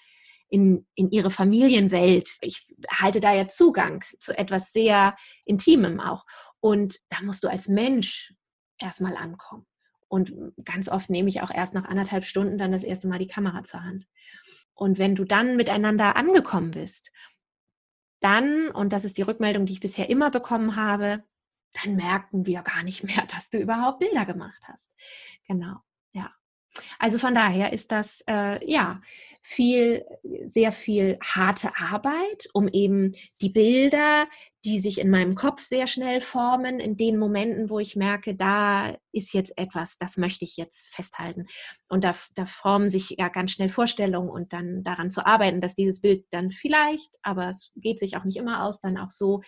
in, 0.48 0.84
in 0.96 1.10
ihre 1.10 1.30
Familienwelt. 1.30 2.38
Ich 2.40 2.66
halte 2.90 3.20
da 3.20 3.32
ja 3.32 3.46
Zugang 3.46 4.04
zu 4.18 4.36
etwas 4.36 4.72
sehr 4.72 5.14
Intimem 5.44 6.00
auch. 6.00 6.24
Und 6.58 6.98
da 7.08 7.18
musst 7.22 7.44
du 7.44 7.48
als 7.48 7.68
Mensch 7.68 8.32
erstmal 8.78 9.16
ankommen. 9.16 9.66
Und 10.14 10.32
ganz 10.64 10.88
oft 10.88 11.10
nehme 11.10 11.28
ich 11.28 11.42
auch 11.42 11.50
erst 11.50 11.74
nach 11.74 11.86
anderthalb 11.86 12.24
Stunden 12.24 12.56
dann 12.56 12.70
das 12.70 12.84
erste 12.84 13.08
Mal 13.08 13.18
die 13.18 13.26
Kamera 13.26 13.64
zur 13.64 13.82
Hand. 13.82 14.06
Und 14.72 14.96
wenn 14.96 15.16
du 15.16 15.24
dann 15.24 15.56
miteinander 15.56 16.14
angekommen 16.14 16.70
bist, 16.70 17.10
dann, 18.20 18.68
und 18.68 18.92
das 18.92 19.04
ist 19.04 19.18
die 19.18 19.22
Rückmeldung, 19.22 19.66
die 19.66 19.72
ich 19.72 19.80
bisher 19.80 20.08
immer 20.08 20.30
bekommen 20.30 20.76
habe, 20.76 21.24
dann 21.82 21.96
merken 21.96 22.46
wir 22.46 22.62
gar 22.62 22.84
nicht 22.84 23.02
mehr, 23.02 23.26
dass 23.34 23.50
du 23.50 23.58
überhaupt 23.58 23.98
Bilder 23.98 24.24
gemacht 24.24 24.62
hast. 24.68 24.94
Genau, 25.48 25.78
ja. 26.12 26.30
Also 27.00 27.18
von 27.18 27.34
daher 27.34 27.72
ist 27.72 27.90
das 27.90 28.22
äh, 28.28 28.64
ja 28.70 29.00
viel, 29.42 30.04
sehr 30.44 30.70
viel 30.70 31.18
harte 31.24 31.76
Arbeit, 31.76 32.48
um 32.52 32.68
eben 32.68 33.16
die 33.40 33.50
Bilder, 33.50 34.28
die 34.64 34.80
sich 34.80 34.98
in 34.98 35.10
meinem 35.10 35.34
Kopf 35.34 35.62
sehr 35.64 35.86
schnell 35.86 36.20
formen, 36.20 36.80
in 36.80 36.96
den 36.96 37.18
Momenten, 37.18 37.68
wo 37.68 37.78
ich 37.78 37.96
merke, 37.96 38.34
da 38.34 38.96
ist 39.12 39.34
jetzt 39.34 39.56
etwas, 39.56 39.98
das 39.98 40.16
möchte 40.16 40.44
ich 40.44 40.56
jetzt 40.56 40.88
festhalten. 40.88 41.46
Und 41.88 42.04
da, 42.04 42.14
da 42.34 42.46
formen 42.46 42.88
sich 42.88 43.16
ja 43.18 43.28
ganz 43.28 43.52
schnell 43.52 43.68
Vorstellungen 43.68 44.30
und 44.30 44.52
dann 44.52 44.82
daran 44.82 45.10
zu 45.10 45.26
arbeiten, 45.26 45.60
dass 45.60 45.74
dieses 45.74 46.00
Bild 46.00 46.24
dann 46.30 46.50
vielleicht, 46.50 47.10
aber 47.22 47.48
es 47.48 47.72
geht 47.76 47.98
sich 47.98 48.16
auch 48.16 48.24
nicht 48.24 48.36
immer 48.38 48.64
aus, 48.64 48.80
dann 48.80 48.98
auch 48.98 49.10
so 49.10 49.42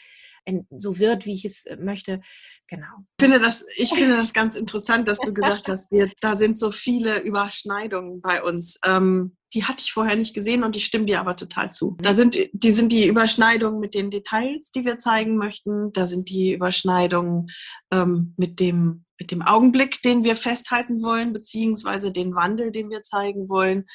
so 0.79 0.99
wird, 0.99 1.27
wie 1.27 1.33
ich 1.33 1.45
es 1.45 1.67
äh, 1.67 1.77
möchte. 1.77 2.21
Genau. 2.69 2.87
Ich 3.19 3.25
finde 3.25 3.41
das, 3.41 3.65
ich 3.77 3.91
finde 3.91 4.17
das 4.17 4.33
ganz 4.33 4.55
interessant, 4.55 5.09
dass 5.09 5.19
du 5.19 5.33
gesagt 5.33 5.69
hast, 5.69 5.91
wir, 5.91 6.11
da 6.21 6.37
sind 6.37 6.59
so 6.59 6.71
viele 6.71 7.21
Überschneidungen 7.21 8.21
bei 8.21 8.43
uns. 8.43 8.79
Ähm, 8.85 9.36
die 9.57 9.65
hatte 9.65 9.83
ich 9.83 9.93
vorher 9.93 10.17
nicht 10.17 10.35
gesehen 10.35 10.63
und 10.65 10.77
ich 10.77 10.85
stimme 10.85 11.07
dir 11.07 11.19
aber 11.19 11.35
total 11.35 11.73
zu. 11.73 11.97
Da 12.03 12.15
sind 12.15 12.39
die, 12.53 12.73
sind 12.73 12.93
die 12.93 13.07
Überschneidungen 13.07 13.81
mit 13.81 13.95
den 13.95 14.11
Details, 14.11 14.71
die 14.71 14.85
wir 14.85 14.99
zeigen 14.99 15.39
möchten. 15.39 15.95
Da 15.95 16.07
sind 16.07 16.29
die 16.29 16.53
Überschneidungen 16.53 17.49
ähm, 17.91 18.35
mit 18.37 18.61
dem 18.61 19.03
mit 19.19 19.31
dem 19.31 19.41
Augenblick, 19.41 20.03
den 20.03 20.25
wir 20.25 20.37
festhalten 20.37 21.03
wollen, 21.03 21.33
beziehungsweise 21.33 22.13
den 22.13 22.35
Wandel, 22.35 22.71
den 22.71 22.91
wir 22.91 23.01
zeigen 23.01 23.49
wollen. 23.49 23.87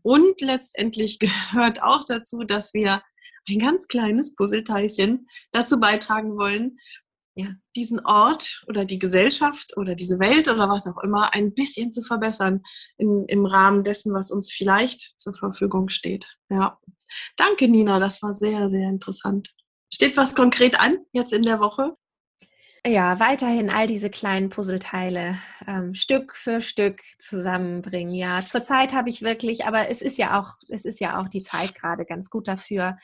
Und 0.00 0.40
letztendlich 0.40 1.18
gehört 1.52 1.82
auch 1.82 2.04
dazu, 2.04 2.44
dass 2.44 2.72
wir 2.72 3.02
ein 3.46 3.58
ganz 3.58 3.88
kleines 3.88 4.34
Puzzleteilchen 4.34 5.28
dazu 5.52 5.80
beitragen 5.80 6.38
wollen, 6.38 6.78
ja, 7.40 7.48
diesen 7.76 8.00
Ort 8.04 8.62
oder 8.66 8.84
die 8.84 8.98
Gesellschaft 8.98 9.76
oder 9.76 9.94
diese 9.94 10.18
Welt 10.18 10.48
oder 10.48 10.68
was 10.68 10.86
auch 10.86 11.02
immer 11.02 11.34
ein 11.34 11.54
bisschen 11.54 11.92
zu 11.92 12.02
verbessern 12.02 12.62
in, 12.98 13.24
im 13.28 13.46
Rahmen 13.46 13.84
dessen, 13.84 14.12
was 14.12 14.30
uns 14.30 14.50
vielleicht 14.50 15.20
zur 15.20 15.34
Verfügung 15.34 15.88
steht. 15.88 16.26
Ja. 16.48 16.78
Danke, 17.36 17.68
Nina, 17.68 17.98
das 17.98 18.22
war 18.22 18.34
sehr, 18.34 18.70
sehr 18.70 18.88
interessant. 18.88 19.54
Steht 19.92 20.16
was 20.16 20.34
konkret 20.34 20.80
an 20.80 20.98
jetzt 21.12 21.32
in 21.32 21.42
der 21.42 21.60
Woche? 21.60 21.96
Ja, 22.86 23.20
weiterhin 23.20 23.68
all 23.68 23.86
diese 23.86 24.08
kleinen 24.08 24.48
Puzzleteile 24.48 25.36
ähm, 25.66 25.94
Stück 25.94 26.34
für 26.34 26.62
Stück 26.62 27.02
zusammenbringen. 27.18 28.14
Ja, 28.14 28.40
zurzeit 28.40 28.94
habe 28.94 29.10
ich 29.10 29.20
wirklich, 29.20 29.66
aber 29.66 29.90
es 29.90 30.00
ist 30.00 30.16
ja 30.16 30.40
auch, 30.40 30.54
es 30.70 30.86
ist 30.86 30.98
ja 30.98 31.20
auch 31.20 31.28
die 31.28 31.42
Zeit 31.42 31.74
gerade 31.74 32.06
ganz 32.06 32.30
gut 32.30 32.48
dafür, 32.48 32.96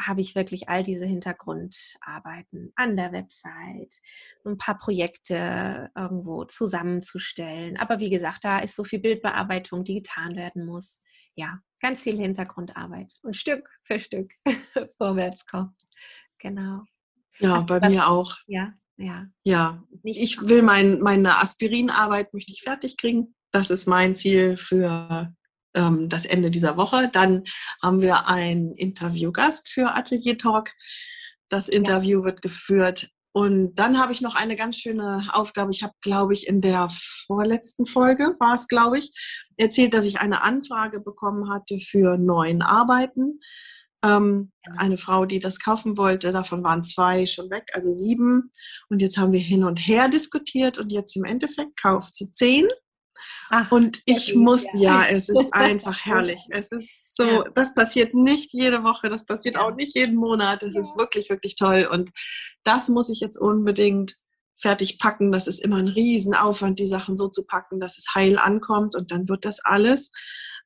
habe 0.00 0.20
ich 0.20 0.34
wirklich 0.34 0.68
all 0.68 0.82
diese 0.82 1.04
Hintergrundarbeiten 1.04 2.72
an 2.76 2.96
der 2.96 3.12
Website, 3.12 4.00
ein 4.44 4.58
paar 4.58 4.78
Projekte 4.78 5.90
irgendwo 5.96 6.44
zusammenzustellen. 6.44 7.76
Aber 7.76 8.00
wie 8.00 8.10
gesagt, 8.10 8.44
da 8.44 8.58
ist 8.60 8.76
so 8.76 8.84
viel 8.84 9.00
Bildbearbeitung, 9.00 9.84
die 9.84 9.94
getan 9.94 10.36
werden 10.36 10.66
muss. 10.66 11.02
Ja, 11.34 11.60
ganz 11.80 12.02
viel 12.02 12.16
Hintergrundarbeit 12.16 13.12
und 13.22 13.36
Stück 13.36 13.68
für 13.84 14.00
Stück 14.00 14.32
vorwärts 14.98 15.46
kommt. 15.46 15.76
Genau. 16.38 16.82
Ja, 17.38 17.54
Hast 17.54 17.68
bei 17.68 17.88
mir 17.88 18.08
auch. 18.08 18.36
Ja 18.46 18.72
ja. 19.00 19.26
Ja, 19.44 19.82
ich 20.02 20.40
will 20.42 20.62
mein, 20.62 21.00
meine 21.00 21.38
Aspirinarbeit 21.38 22.32
möchte 22.34 22.52
ich 22.52 22.62
fertig 22.62 22.96
kriegen. 22.96 23.34
Das 23.50 23.70
ist 23.70 23.86
mein 23.86 24.14
Ziel 24.14 24.56
für 24.56 25.34
ähm, 25.74 26.08
das 26.08 26.24
Ende 26.24 26.50
dieser 26.50 26.76
Woche. 26.76 27.08
Dann 27.12 27.44
haben 27.82 28.00
wir 28.00 28.28
einen 28.28 28.74
Interviewgast 28.74 29.68
für 29.68 29.94
Atelier 29.94 30.38
Talk. 30.38 30.72
Das 31.48 31.68
Interview 31.68 32.20
ja. 32.20 32.24
wird 32.26 32.42
geführt. 32.42 33.08
Und 33.32 33.76
dann 33.76 33.98
habe 34.00 34.12
ich 34.12 34.20
noch 34.20 34.34
eine 34.34 34.56
ganz 34.56 34.76
schöne 34.76 35.28
Aufgabe. 35.32 35.70
Ich 35.70 35.82
habe, 35.82 35.94
glaube 36.00 36.34
ich, 36.34 36.48
in 36.48 36.60
der 36.60 36.88
vorletzten 37.26 37.86
Folge, 37.86 38.34
war 38.40 38.54
es, 38.54 38.66
glaube 38.66 38.98
ich, 38.98 39.12
erzählt, 39.56 39.94
dass 39.94 40.04
ich 40.04 40.18
eine 40.20 40.42
Anfrage 40.42 41.00
bekommen 41.00 41.48
hatte 41.48 41.78
für 41.78 42.18
neuen 42.18 42.62
Arbeiten. 42.62 43.38
Ähm, 44.02 44.50
eine 44.76 44.98
Frau, 44.98 45.26
die 45.26 45.38
das 45.38 45.60
kaufen 45.60 45.96
wollte, 45.96 46.32
davon 46.32 46.64
waren 46.64 46.82
zwei 46.82 47.26
schon 47.26 47.50
weg, 47.50 47.68
also 47.72 47.92
sieben. 47.92 48.50
Und 48.88 49.00
jetzt 49.00 49.18
haben 49.18 49.32
wir 49.32 49.40
hin 49.40 49.62
und 49.62 49.78
her 49.78 50.08
diskutiert 50.08 50.78
und 50.78 50.90
jetzt 50.90 51.14
im 51.16 51.24
Endeffekt 51.24 51.80
kauft 51.80 52.16
sie 52.16 52.32
zehn. 52.32 52.66
Ach, 53.50 53.70
und 53.72 54.00
ich 54.06 54.34
muss, 54.34 54.64
ja. 54.74 55.02
ja. 55.02 55.04
es 55.10 55.28
ist 55.28 55.48
einfach 55.52 56.06
herrlich. 56.06 56.46
Es 56.50 56.72
ist 56.72 57.16
so, 57.16 57.24
ja. 57.24 57.44
das 57.54 57.74
passiert 57.74 58.14
nicht 58.14 58.52
jede 58.52 58.84
Woche, 58.84 59.08
das 59.08 59.26
passiert 59.26 59.56
ja. 59.56 59.62
auch 59.62 59.74
nicht 59.74 59.96
jeden 59.96 60.16
Monat. 60.16 60.62
Es 60.62 60.76
ist 60.76 60.96
wirklich, 60.96 61.30
wirklich 61.30 61.56
toll. 61.56 61.88
Und 61.90 62.10
das 62.64 62.88
muss 62.88 63.10
ich 63.10 63.20
jetzt 63.20 63.36
unbedingt 63.36 64.14
fertig 64.56 64.98
packen. 64.98 65.32
Das 65.32 65.46
ist 65.46 65.60
immer 65.60 65.76
ein 65.76 65.88
Riesenaufwand, 65.88 66.78
die 66.78 66.86
Sachen 66.86 67.16
so 67.16 67.28
zu 67.28 67.44
packen, 67.44 67.80
dass 67.80 67.98
es 67.98 68.14
heil 68.14 68.38
ankommt. 68.38 68.94
Und 68.94 69.10
dann 69.10 69.28
wird 69.28 69.44
das 69.44 69.60
alles 69.64 70.12